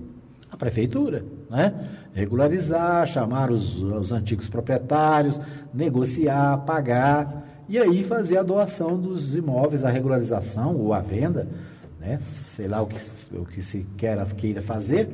A 0.52 0.58
prefeitura. 0.58 1.24
Né? 1.50 1.74
Regularizar, 2.14 3.08
chamar 3.08 3.52
os, 3.52 3.82
os 3.82 4.12
antigos 4.12 4.50
proprietários, 4.50 5.40
negociar, 5.74 6.58
pagar 6.60 7.44
e 7.68 7.78
aí 7.78 8.04
fazer 8.04 8.38
a 8.38 8.44
doação 8.44 9.00
dos 9.00 9.36
imóveis, 9.36 9.84
a 9.84 9.90
regularização 9.90 10.76
ou 10.76 10.94
a 10.94 11.00
venda, 11.00 11.48
né? 12.00 12.20
sei 12.20 12.68
lá 12.68 12.82
o 12.82 12.88
que, 12.88 12.98
o 13.36 13.46
que 13.46 13.62
se 13.62 13.86
queira, 13.98 14.26
queira 14.26 14.62
fazer, 14.62 15.10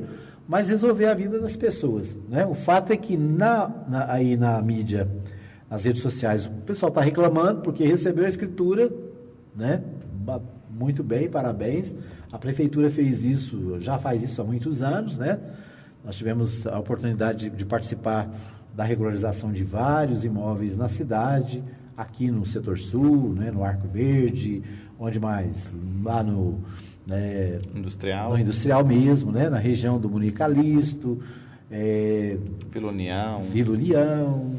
mas 0.48 0.68
resolver 0.68 1.06
a 1.06 1.14
vida 1.14 1.38
das 1.38 1.56
pessoas. 1.56 2.16
Né? 2.28 2.44
O 2.44 2.54
fato 2.54 2.92
é 2.92 2.96
que 2.96 3.16
na, 3.16 3.70
na 3.88 4.12
aí 4.12 4.36
na 4.36 4.60
mídia, 4.60 5.08
nas 5.70 5.84
redes 5.84 6.02
sociais, 6.02 6.46
o 6.46 6.50
pessoal 6.66 6.88
está 6.88 7.00
reclamando 7.00 7.60
porque 7.60 7.84
recebeu 7.84 8.24
a 8.24 8.28
escritura, 8.28 8.90
né? 9.56 9.82
muito 10.68 11.02
bem, 11.04 11.28
parabéns. 11.28 11.94
A 12.32 12.38
prefeitura 12.38 12.88
fez 12.88 13.24
isso, 13.24 13.80
já 13.80 13.98
faz 13.98 14.22
isso 14.22 14.40
há 14.40 14.44
muitos 14.44 14.82
anos, 14.82 15.18
né? 15.18 15.38
Nós 16.04 16.16
tivemos 16.16 16.66
a 16.66 16.78
oportunidade 16.78 17.50
de, 17.50 17.56
de 17.56 17.64
participar 17.66 18.30
da 18.74 18.84
regularização 18.84 19.52
de 19.52 19.64
vários 19.64 20.24
imóveis 20.24 20.76
na 20.76 20.88
cidade, 20.88 21.62
aqui 21.96 22.30
no 22.30 22.46
setor 22.46 22.78
sul, 22.78 23.34
né, 23.34 23.50
no 23.50 23.64
Arco 23.64 23.86
Verde, 23.88 24.62
onde 24.98 25.18
mais? 25.18 25.68
Lá 26.02 26.22
no 26.22 26.60
né, 27.06 27.58
industrial. 27.74 28.30
No 28.30 28.38
industrial 28.38 28.84
mesmo, 28.84 29.32
né, 29.32 29.50
na 29.50 29.58
região 29.58 29.98
do 29.98 30.08
Municalisto, 30.08 31.20
é, 31.70 32.36
Vila 32.70 32.88
União. 32.88 33.42
Vila 33.42 33.72
União, 33.72 34.52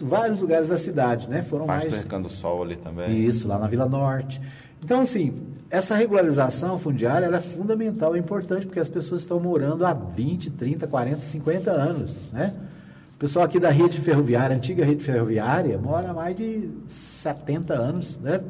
vários 0.00 0.40
lugares 0.40 0.68
da 0.68 0.78
cidade, 0.78 1.28
né? 1.28 1.42
Foram 1.42 1.66
Parte 1.66 1.88
mais... 1.88 1.94
do 1.94 2.02
Recanto 2.02 2.28
Sol 2.28 2.62
ali 2.62 2.76
também. 2.76 3.24
Isso, 3.26 3.48
lá 3.48 3.58
na 3.58 3.66
Vila 3.66 3.86
Norte. 3.86 4.40
Então, 4.84 5.00
assim, 5.00 5.34
essa 5.70 5.94
regularização 5.94 6.78
fundiária 6.78 7.26
é 7.26 7.40
fundamental, 7.40 8.14
é 8.14 8.18
importante, 8.18 8.66
porque 8.66 8.78
as 8.80 8.88
pessoas 8.88 9.22
estão 9.22 9.40
morando 9.40 9.84
há 9.84 9.94
20, 9.94 10.50
30, 10.50 10.86
40, 10.86 11.20
50 11.20 11.70
anos, 11.70 12.18
né? 12.32 12.54
O 13.14 13.18
pessoal 13.18 13.44
aqui 13.46 13.58
da 13.58 13.70
rede 13.70 14.00
ferroviária, 14.00 14.54
antiga 14.54 14.84
rede 14.84 15.02
ferroviária, 15.02 15.78
mora 15.78 16.10
há 16.10 16.14
mais 16.14 16.36
de 16.36 16.68
70 16.86 17.72
anos, 17.72 18.18
né? 18.18 18.40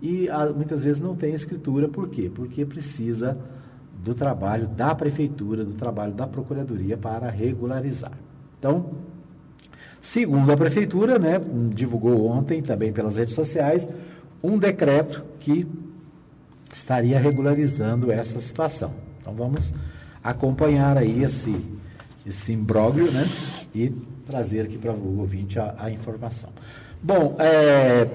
e 0.00 0.28
a, 0.28 0.46
muitas 0.46 0.84
vezes 0.84 1.00
não 1.02 1.14
tem 1.14 1.34
escritura. 1.34 1.88
Por 1.88 2.08
quê? 2.08 2.30
Porque 2.32 2.64
precisa 2.64 3.36
do 4.02 4.14
trabalho 4.14 4.68
da 4.68 4.94
prefeitura, 4.94 5.64
do 5.64 5.74
trabalho 5.74 6.12
da 6.12 6.26
procuradoria 6.26 6.96
para 6.96 7.28
regularizar. 7.30 8.12
Então, 8.58 8.90
segundo 10.00 10.52
a 10.52 10.56
prefeitura, 10.56 11.18
né, 11.18 11.40
divulgou 11.74 12.26
ontem 12.26 12.62
também 12.62 12.92
pelas 12.92 13.16
redes 13.16 13.34
sociais 13.34 13.88
um 14.42 14.58
decreto 14.58 15.24
que 15.40 15.66
estaria 16.72 17.18
regularizando 17.18 18.12
essa 18.12 18.40
situação. 18.40 18.92
Então 19.20 19.34
vamos 19.34 19.74
acompanhar 20.22 20.96
aí 20.96 21.22
esse 21.22 21.54
esse 22.26 22.52
imbróglio, 22.52 23.10
né, 23.10 23.26
e 23.74 23.88
trazer 24.26 24.60
aqui 24.60 24.76
para 24.76 24.92
o 24.92 25.20
ouvinte 25.20 25.58
a, 25.58 25.74
a 25.78 25.90
informação. 25.90 26.50
Bom, 27.02 27.34
é, 27.38 28.06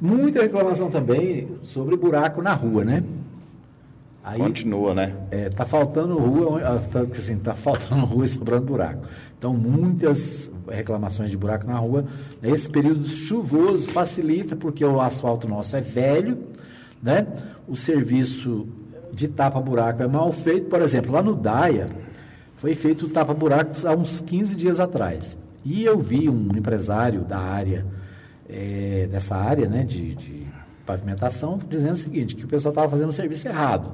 Muita 0.00 0.42
reclamação 0.42 0.90
também 0.90 1.48
sobre 1.62 1.96
buraco 1.96 2.42
na 2.42 2.52
rua, 2.52 2.84
né? 2.84 3.02
Aí, 4.22 4.38
Continua, 4.38 4.92
né? 4.92 5.14
É, 5.30 5.48
tá 5.48 5.64
faltando 5.64 6.18
rua, 6.18 6.60
ah, 6.62 6.78
tá, 6.92 7.00
assim, 7.00 7.36
tá 7.36 7.54
faltando 7.54 8.04
rua 8.04 8.24
e 8.24 8.28
sobrando 8.28 8.66
buraco. 8.66 9.06
Então, 9.44 9.52
muitas 9.52 10.50
reclamações 10.66 11.30
de 11.30 11.36
buraco 11.36 11.66
na 11.66 11.76
rua. 11.76 12.06
Esse 12.42 12.66
período 12.66 13.06
chuvoso 13.10 13.88
facilita, 13.88 14.56
porque 14.56 14.82
o 14.82 14.98
asfalto 14.98 15.46
nosso 15.46 15.76
é 15.76 15.82
velho, 15.82 16.38
né? 17.02 17.26
O 17.68 17.76
serviço 17.76 18.66
de 19.12 19.28
tapa-buraco 19.28 20.02
é 20.02 20.06
mal 20.08 20.32
feito. 20.32 20.70
Por 20.70 20.80
exemplo, 20.80 21.12
lá 21.12 21.22
no 21.22 21.34
Daia, 21.34 21.90
foi 22.54 22.74
feito 22.74 23.04
o 23.04 23.10
tapa-buraco 23.10 23.86
há 23.86 23.92
uns 23.92 24.18
15 24.18 24.56
dias 24.56 24.80
atrás. 24.80 25.38
E 25.62 25.84
eu 25.84 25.98
vi 25.98 26.26
um 26.30 26.48
empresário 26.56 27.20
da 27.20 27.38
área, 27.38 27.84
é, 28.48 29.06
dessa 29.12 29.36
área, 29.36 29.68
né, 29.68 29.84
de, 29.84 30.14
de 30.14 30.46
pavimentação, 30.86 31.60
dizendo 31.68 31.92
o 31.92 31.98
seguinte, 31.98 32.34
que 32.34 32.46
o 32.46 32.48
pessoal 32.48 32.72
estava 32.72 32.88
fazendo 32.88 33.10
o 33.10 33.12
serviço 33.12 33.46
errado 33.46 33.92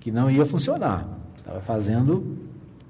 que 0.00 0.10
não 0.10 0.30
ia 0.30 0.46
funcionar. 0.46 1.06
Estava 1.36 1.60
fazendo, 1.60 2.38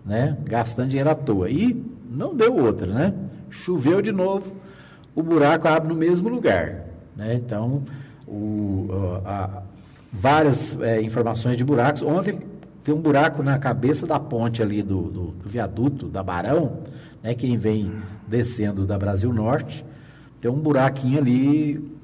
né, 0.05 0.39
gastando 0.45 0.91
dinheiro 0.91 1.11
à 1.11 1.17
toa. 1.17 1.51
E 1.51 1.96
não 2.17 2.35
deu 2.35 2.57
outra, 2.57 2.87
né? 2.87 3.15
Choveu 3.51 4.01
de 4.01 4.11
novo, 4.11 4.57
o 5.15 5.23
buraco 5.23 5.69
abre 5.69 5.89
no 5.89 5.95
mesmo 5.95 6.29
lugar. 6.29 6.87
Né? 7.15 7.35
Então, 7.35 7.83
o, 8.27 8.89
a, 9.25 9.63
várias 10.13 10.79
é, 10.81 11.01
informações 11.01 11.57
de 11.57 11.65
buracos. 11.65 12.03
Ontem 12.03 12.41
tem 12.83 12.95
um 12.95 13.01
buraco 13.01 13.43
na 13.43 13.59
cabeça 13.59 14.07
da 14.07 14.19
ponte 14.19 14.63
ali 14.63 14.83
do, 14.83 15.03
do, 15.03 15.27
do 15.33 15.49
viaduto 15.49 16.07
da 16.07 16.23
Barão, 16.23 16.79
né? 17.23 17.35
quem 17.35 17.57
vem 17.57 17.93
descendo 18.27 18.87
da 18.87 18.99
Brasil 18.99 19.33
Norte, 19.33 19.85
tem 20.41 20.51
um 20.51 20.59
buraquinho 20.59 21.19
ali 21.19 21.96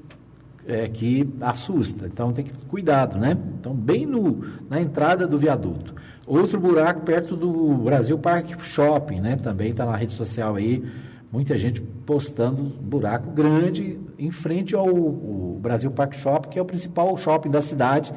é, 0.67 0.87
que 0.87 1.29
assusta. 1.41 2.07
Então 2.07 2.31
tem 2.31 2.45
que 2.45 2.53
cuidado, 2.67 3.17
né? 3.17 3.37
Então 3.59 3.73
bem 3.73 4.05
no, 4.05 4.43
na 4.69 4.81
entrada 4.81 5.27
do 5.27 5.37
viaduto. 5.37 5.93
Outro 6.25 6.59
buraco 6.59 7.01
perto 7.01 7.35
do 7.35 7.75
Brasil 7.83 8.17
Park 8.17 8.59
Shopping, 8.61 9.19
né? 9.19 9.35
Também 9.35 9.71
está 9.71 9.85
na 9.85 9.95
rede 9.95 10.13
social 10.13 10.55
aí, 10.55 10.83
muita 11.31 11.57
gente 11.57 11.81
postando 11.81 12.63
buraco 12.63 13.31
grande 13.31 13.99
em 14.17 14.31
frente 14.31 14.73
ao, 14.73 14.87
ao 14.87 15.59
Brasil 15.59 15.91
Park 15.91 16.13
Shopping, 16.13 16.49
que 16.49 16.59
é 16.59 16.61
o 16.61 16.65
principal 16.65 17.15
shopping 17.17 17.49
da 17.49 17.61
cidade. 17.61 18.13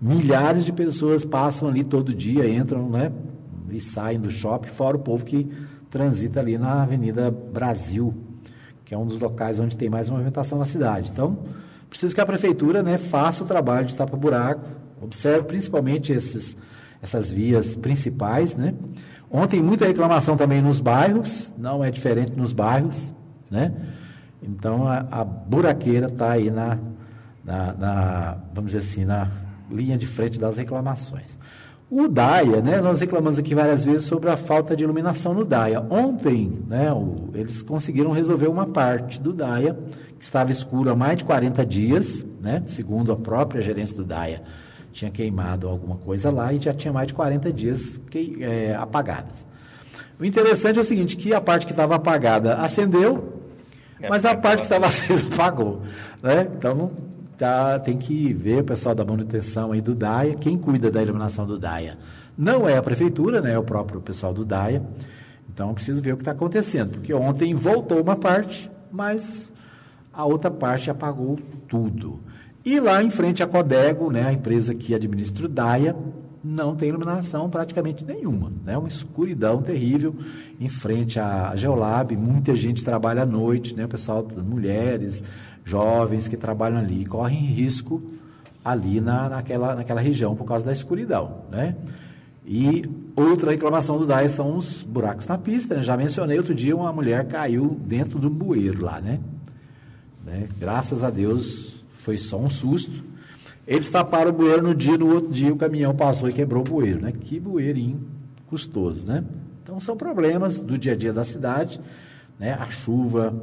Milhares 0.00 0.64
de 0.64 0.72
pessoas 0.72 1.24
passam 1.24 1.68
ali 1.68 1.84
todo 1.84 2.14
dia, 2.14 2.48
entram, 2.48 2.88
né? 2.88 3.12
E 3.70 3.80
saem 3.80 4.18
do 4.18 4.30
shopping, 4.30 4.68
fora 4.68 4.96
o 4.96 5.00
povo 5.00 5.24
que 5.24 5.48
transita 5.90 6.40
ali 6.40 6.56
na 6.56 6.82
Avenida 6.82 7.30
Brasil, 7.30 8.14
que 8.84 8.94
é 8.94 8.98
um 8.98 9.06
dos 9.06 9.20
locais 9.20 9.58
onde 9.58 9.76
tem 9.76 9.90
mais 9.90 10.08
movimentação 10.08 10.58
na 10.58 10.64
cidade. 10.64 11.10
Então, 11.10 11.38
Precisa 11.92 12.14
que 12.14 12.20
a 12.22 12.24
prefeitura 12.24 12.82
né, 12.82 12.96
faça 12.96 13.44
o 13.44 13.46
trabalho 13.46 13.86
de 13.86 13.94
tapa-buraco, 13.94 14.66
observe 14.98 15.44
principalmente 15.44 16.10
esses, 16.10 16.56
essas 17.02 17.30
vias 17.30 17.76
principais. 17.76 18.56
Né? 18.56 18.72
Ontem, 19.30 19.62
muita 19.62 19.84
reclamação 19.84 20.34
também 20.34 20.62
nos 20.62 20.80
bairros, 20.80 21.52
não 21.58 21.84
é 21.84 21.90
diferente 21.90 22.34
nos 22.34 22.54
bairros. 22.54 23.12
Né? 23.50 23.74
Então, 24.42 24.88
a, 24.88 25.06
a 25.10 25.22
buraqueira 25.22 26.06
está 26.06 26.30
aí 26.30 26.50
na, 26.50 26.78
na, 27.44 27.74
na, 27.74 28.38
vamos 28.54 28.72
dizer 28.72 28.78
assim, 28.78 29.04
na 29.04 29.28
linha 29.70 29.98
de 29.98 30.06
frente 30.06 30.40
das 30.40 30.56
reclamações. 30.56 31.38
O 31.94 32.08
DAIA, 32.08 32.62
né, 32.62 32.80
nós 32.80 33.00
reclamamos 33.00 33.38
aqui 33.38 33.54
várias 33.54 33.84
vezes 33.84 34.04
sobre 34.04 34.30
a 34.30 34.36
falta 34.38 34.74
de 34.74 34.82
iluminação 34.82 35.34
no 35.34 35.44
DAIA. 35.44 35.84
Ontem, 35.90 36.58
né, 36.66 36.90
o, 36.90 37.28
eles 37.34 37.60
conseguiram 37.60 38.12
resolver 38.12 38.48
uma 38.48 38.66
parte 38.66 39.20
do 39.20 39.30
DAIA, 39.30 39.78
que 40.18 40.24
estava 40.24 40.50
escuro 40.50 40.88
há 40.88 40.96
mais 40.96 41.18
de 41.18 41.24
40 41.24 41.66
dias, 41.66 42.24
né, 42.40 42.62
segundo 42.64 43.12
a 43.12 43.16
própria 43.16 43.60
gerência 43.60 43.94
do 43.94 44.04
DAIA, 44.04 44.42
tinha 44.90 45.10
queimado 45.10 45.68
alguma 45.68 45.96
coisa 45.96 46.30
lá 46.30 46.50
e 46.50 46.58
já 46.58 46.72
tinha 46.72 46.94
mais 46.94 47.08
de 47.08 47.12
40 47.12 47.52
dias 47.52 48.00
que, 48.08 48.38
é, 48.40 48.74
apagadas. 48.74 49.44
O 50.18 50.24
interessante 50.24 50.78
é 50.78 50.80
o 50.80 50.84
seguinte, 50.84 51.14
que 51.14 51.34
a 51.34 51.42
parte 51.42 51.66
que 51.66 51.72
estava 51.72 51.96
apagada 51.96 52.54
acendeu, 52.54 53.42
é 54.00 54.08
mas 54.08 54.24
a 54.24 54.34
parte 54.34 54.60
que 54.60 54.66
estava 54.66 54.86
acesa 54.88 55.26
apagou. 55.30 55.82
Né? 56.22 56.48
Então, 56.56 56.90
tá, 57.42 57.76
tem 57.80 57.96
que 57.96 58.32
ver 58.32 58.60
o 58.60 58.64
pessoal 58.64 58.94
da 58.94 59.04
manutenção 59.04 59.72
aí 59.72 59.80
do 59.80 59.96
DAIA, 59.96 60.34
quem 60.34 60.56
cuida 60.56 60.92
da 60.92 61.02
iluminação 61.02 61.44
do 61.44 61.58
DAIA. 61.58 61.98
Não 62.38 62.68
é 62.68 62.76
a 62.76 62.82
prefeitura, 62.82 63.40
né, 63.40 63.54
é 63.54 63.58
o 63.58 63.64
próprio 63.64 64.00
pessoal 64.00 64.32
do 64.32 64.44
DAIA. 64.44 64.80
Então, 65.52 65.74
preciso 65.74 66.00
ver 66.00 66.12
o 66.12 66.16
que 66.16 66.22
está 66.22 66.30
acontecendo, 66.30 66.92
porque 66.92 67.12
ontem 67.12 67.52
voltou 67.52 68.00
uma 68.00 68.14
parte, 68.14 68.70
mas 68.92 69.52
a 70.12 70.24
outra 70.24 70.52
parte 70.52 70.88
apagou 70.88 71.36
tudo. 71.66 72.20
E 72.64 72.78
lá 72.78 73.02
em 73.02 73.10
frente 73.10 73.42
à 73.42 73.46
Codego, 73.46 74.08
né, 74.08 74.22
a 74.24 74.32
empresa 74.32 74.72
que 74.72 74.94
administra 74.94 75.46
o 75.46 75.48
DAIA, 75.48 75.96
não 76.44 76.74
tem 76.74 76.88
iluminação 76.88 77.48
praticamente 77.48 78.04
nenhuma. 78.04 78.52
Né? 78.64 78.76
Uma 78.76 78.88
escuridão 78.88 79.62
terrível 79.62 80.14
em 80.60 80.68
frente 80.68 81.18
à 81.18 81.54
Geolab. 81.54 82.16
Muita 82.16 82.54
gente 82.56 82.84
trabalha 82.84 83.22
à 83.22 83.26
noite, 83.26 83.74
né? 83.76 83.84
o 83.84 83.88
pessoal, 83.88 84.26
mulheres, 84.44 85.22
jovens 85.64 86.28
que 86.28 86.36
trabalham 86.36 86.78
ali, 86.78 87.04
correm 87.04 87.40
risco 87.40 88.02
ali 88.64 89.00
na, 89.00 89.28
naquela, 89.28 89.74
naquela 89.74 90.00
região 90.00 90.34
por 90.34 90.44
causa 90.44 90.64
da 90.64 90.72
escuridão. 90.72 91.42
Né? 91.50 91.76
E 92.46 92.84
outra 93.14 93.50
reclamação 93.50 93.98
do 93.98 94.06
DAE 94.06 94.28
são 94.28 94.56
os 94.56 94.82
buracos 94.82 95.26
na 95.26 95.38
pista. 95.38 95.76
Né? 95.76 95.82
Já 95.82 95.96
mencionei 95.96 96.38
outro 96.38 96.54
dia, 96.54 96.76
uma 96.76 96.92
mulher 96.92 97.26
caiu 97.26 97.80
dentro 97.84 98.18
do 98.18 98.30
bueiro 98.30 98.84
lá. 98.84 99.00
Né? 99.00 99.20
né? 100.24 100.48
Graças 100.58 101.04
a 101.04 101.10
Deus 101.10 101.84
foi 101.94 102.16
só 102.16 102.38
um 102.38 102.50
susto 102.50 103.12
eles 103.66 103.88
taparam 103.88 104.30
o 104.30 104.32
bueiro 104.32 104.62
no 104.62 104.74
dia, 104.74 104.98
no 104.98 105.12
outro 105.12 105.32
dia 105.32 105.52
o 105.52 105.56
caminhão 105.56 105.94
passou 105.94 106.28
e 106.28 106.32
quebrou 106.32 106.62
o 106.62 106.64
bueiro, 106.64 107.00
né? 107.00 107.12
Que 107.12 107.38
bueirinho 107.38 108.00
custoso, 108.46 109.06
né? 109.06 109.24
Então 109.62 109.78
são 109.78 109.96
problemas 109.96 110.58
do 110.58 110.76
dia 110.76 110.92
a 110.92 110.96
dia 110.96 111.12
da 111.12 111.24
cidade, 111.24 111.80
né? 112.38 112.54
A 112.54 112.70
chuva 112.70 113.34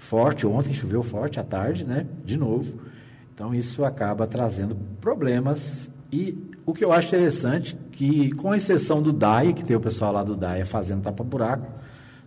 forte, 0.00 0.46
ontem 0.46 0.72
choveu 0.72 1.02
forte 1.02 1.38
à 1.38 1.44
tarde, 1.44 1.84
né? 1.84 2.06
De 2.24 2.36
novo. 2.36 2.80
Então 3.34 3.54
isso 3.54 3.84
acaba 3.84 4.26
trazendo 4.26 4.76
problemas 5.00 5.90
e 6.10 6.36
o 6.66 6.74
que 6.74 6.84
eu 6.84 6.90
acho 6.90 7.08
interessante 7.08 7.76
que 7.92 8.32
com 8.32 8.54
exceção 8.54 9.02
do 9.02 9.12
DAI, 9.12 9.52
que 9.52 9.64
tem 9.64 9.76
o 9.76 9.80
pessoal 9.80 10.12
lá 10.12 10.24
do 10.24 10.34
DAI 10.34 10.64
fazendo 10.64 11.02
tapa-buraco, 11.02 11.66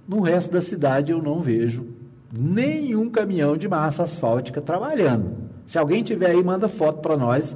no 0.08 0.22
resto 0.22 0.52
da 0.52 0.62
cidade 0.62 1.12
eu 1.12 1.22
não 1.22 1.42
vejo 1.42 1.86
nenhum 2.32 3.10
caminhão 3.10 3.58
de 3.58 3.68
massa 3.68 4.04
asfáltica 4.04 4.62
trabalhando. 4.62 5.36
Se 5.66 5.78
alguém 5.78 6.04
tiver 6.04 6.32
aí, 6.32 6.44
manda 6.44 6.68
foto 6.68 7.00
para 7.00 7.18
nós, 7.18 7.56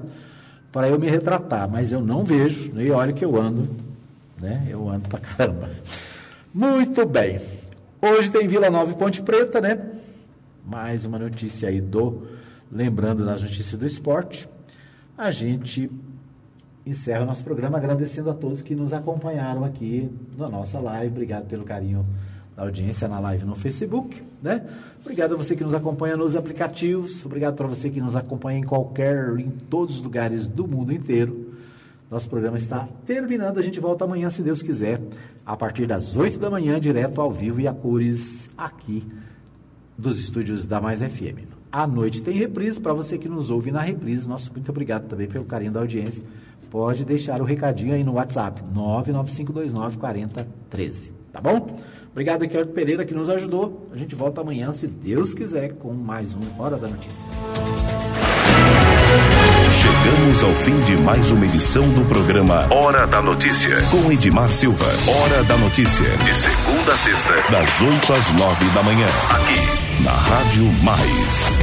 para 0.72 0.90
eu 0.90 1.00
me 1.00 1.10
retratar. 1.10 1.70
Mas 1.70 1.92
eu 1.92 2.02
não 2.02 2.24
vejo, 2.24 2.72
e 2.76 2.92
olha 2.92 3.14
que 3.14 3.26
eu 3.26 3.36
ando, 3.36 3.70
né? 4.40 4.68
Eu 4.70 4.90
ando 4.90 5.10
para 5.10 5.20
caramba. 5.20 5.70
Muito 6.54 7.06
bem. 7.06 7.40
Hoje 8.02 8.30
tem 8.30 8.48
Vila 8.48 8.70
Nova 8.70 8.92
e 8.92 8.96
Ponte 8.96 9.22
Preta, 9.22 9.60
né? 9.60 9.80
Mais 10.68 11.06
uma 11.06 11.18
notícia 11.18 11.70
aí 11.70 11.80
do. 11.80 12.24
Lembrando 12.70 13.26
das 13.26 13.42
notícias 13.42 13.78
do 13.78 13.86
esporte. 13.86 14.50
A 15.18 15.32
gente 15.32 15.90
encerra 16.86 17.24
o 17.24 17.26
nosso 17.26 17.42
programa 17.42 17.78
agradecendo 17.78 18.30
a 18.30 18.34
todos 18.34 18.62
que 18.62 18.76
nos 18.76 18.92
acompanharam 18.92 19.64
aqui 19.64 20.12
na 20.38 20.50
nossa 20.50 20.78
live. 20.82 21.08
Obrigado 21.08 21.48
pelo 21.48 21.64
carinho 21.64 22.06
da 22.54 22.64
audiência 22.64 23.08
na 23.08 23.18
live 23.18 23.46
no 23.46 23.56
Facebook, 23.56 24.22
né? 24.44 24.66
Obrigado 25.00 25.36
a 25.36 25.38
você 25.38 25.56
que 25.56 25.64
nos 25.64 25.74
acompanha 25.74 26.18
nos 26.18 26.36
aplicativos, 26.36 27.26
obrigado 27.26 27.56
para 27.56 27.68
você 27.68 27.90
que 27.90 28.02
nos 28.02 28.18
acompanha 28.18 28.60
em 28.60 28.64
qualquer, 28.64 29.40
em 29.40 29.50
todos 29.50 29.96
os 29.96 30.02
lugares 30.02 30.50
do 30.50 30.68
mundo 30.68 30.92
inteiro. 30.92 31.54
Nosso 32.12 32.30
programa 32.30 32.58
está 32.58 32.90
terminando, 33.06 33.58
a 33.58 33.62
gente 33.62 33.80
volta 33.80 34.04
amanhã, 34.04 34.30
se 34.30 34.42
Deus 34.42 34.62
quiser, 34.62 35.00
a 35.46 35.56
partir 35.56 35.86
das 35.86 36.18
8 36.18 36.38
da 36.38 36.50
manhã, 36.50 36.78
direto 36.78 37.22
ao 37.22 37.32
vivo 37.32 37.62
e 37.62 37.68
a 37.70 37.74
cores 37.74 38.50
aqui 38.58 39.08
dos 39.98 40.20
estúdios 40.20 40.66
da 40.66 40.80
Mais 40.80 41.02
FM. 41.02 41.48
À 41.72 41.86
noite 41.88 42.22
tem 42.22 42.36
reprise, 42.36 42.80
para 42.80 42.94
você 42.94 43.18
que 43.18 43.28
nos 43.28 43.50
ouve 43.50 43.72
na 43.72 43.82
reprise, 43.82 44.28
nosso 44.28 44.52
muito 44.54 44.70
obrigado 44.70 45.08
também 45.08 45.28
pelo 45.28 45.46
carinho 45.46 45.72
da 45.72 45.80
audiência. 45.80 46.24
Pode 46.70 47.06
deixar 47.06 47.42
o 47.42 47.46
recadinho 47.46 47.94
aí 47.94 48.04
no 48.04 48.14
WhatsApp, 48.14 48.62
99529 48.74 49.98
4013, 49.98 51.14
tá 51.32 51.42
bom? 51.42 51.78
Obrigado, 52.12 52.42
Ricardo 52.42 52.72
Pereira, 52.72 53.06
que 53.06 53.14
nos 53.14 53.30
ajudou. 53.30 53.88
A 53.94 53.98
gente 53.98 54.16
volta 54.16 54.42
amanhã, 54.42 54.72
se 54.72 54.88
Deus 54.88 55.34
quiser, 55.34 55.74
com 55.74 55.94
mais 55.94 56.34
um 56.34 56.62
Hora 56.62 56.76
da 56.78 56.88
Notícia. 56.88 57.28
Chegamos 59.80 60.44
ao 60.44 60.52
fim 60.64 60.80
de 60.82 60.96
mais 60.98 61.32
uma 61.32 61.46
edição 61.46 61.88
do 61.94 62.02
programa 62.10 62.68
Hora 62.74 63.06
da 63.06 63.22
Notícia, 63.22 63.76
com 63.92 64.12
Edmar 64.12 64.52
Silva. 64.52 64.86
Hora 65.08 65.44
da 65.44 65.58
Notícia, 65.58 66.10
de 66.18 66.34
segunda 66.34 66.94
a 66.94 66.98
sexta, 66.98 67.34
das 67.52 67.82
8 67.82 68.14
às 68.14 68.34
9 68.34 68.66
da 68.74 68.84
manhã, 68.84 69.08
aqui 69.30 69.77
na 70.04 70.12
Rádio 70.12 70.66
Mais. 70.84 71.58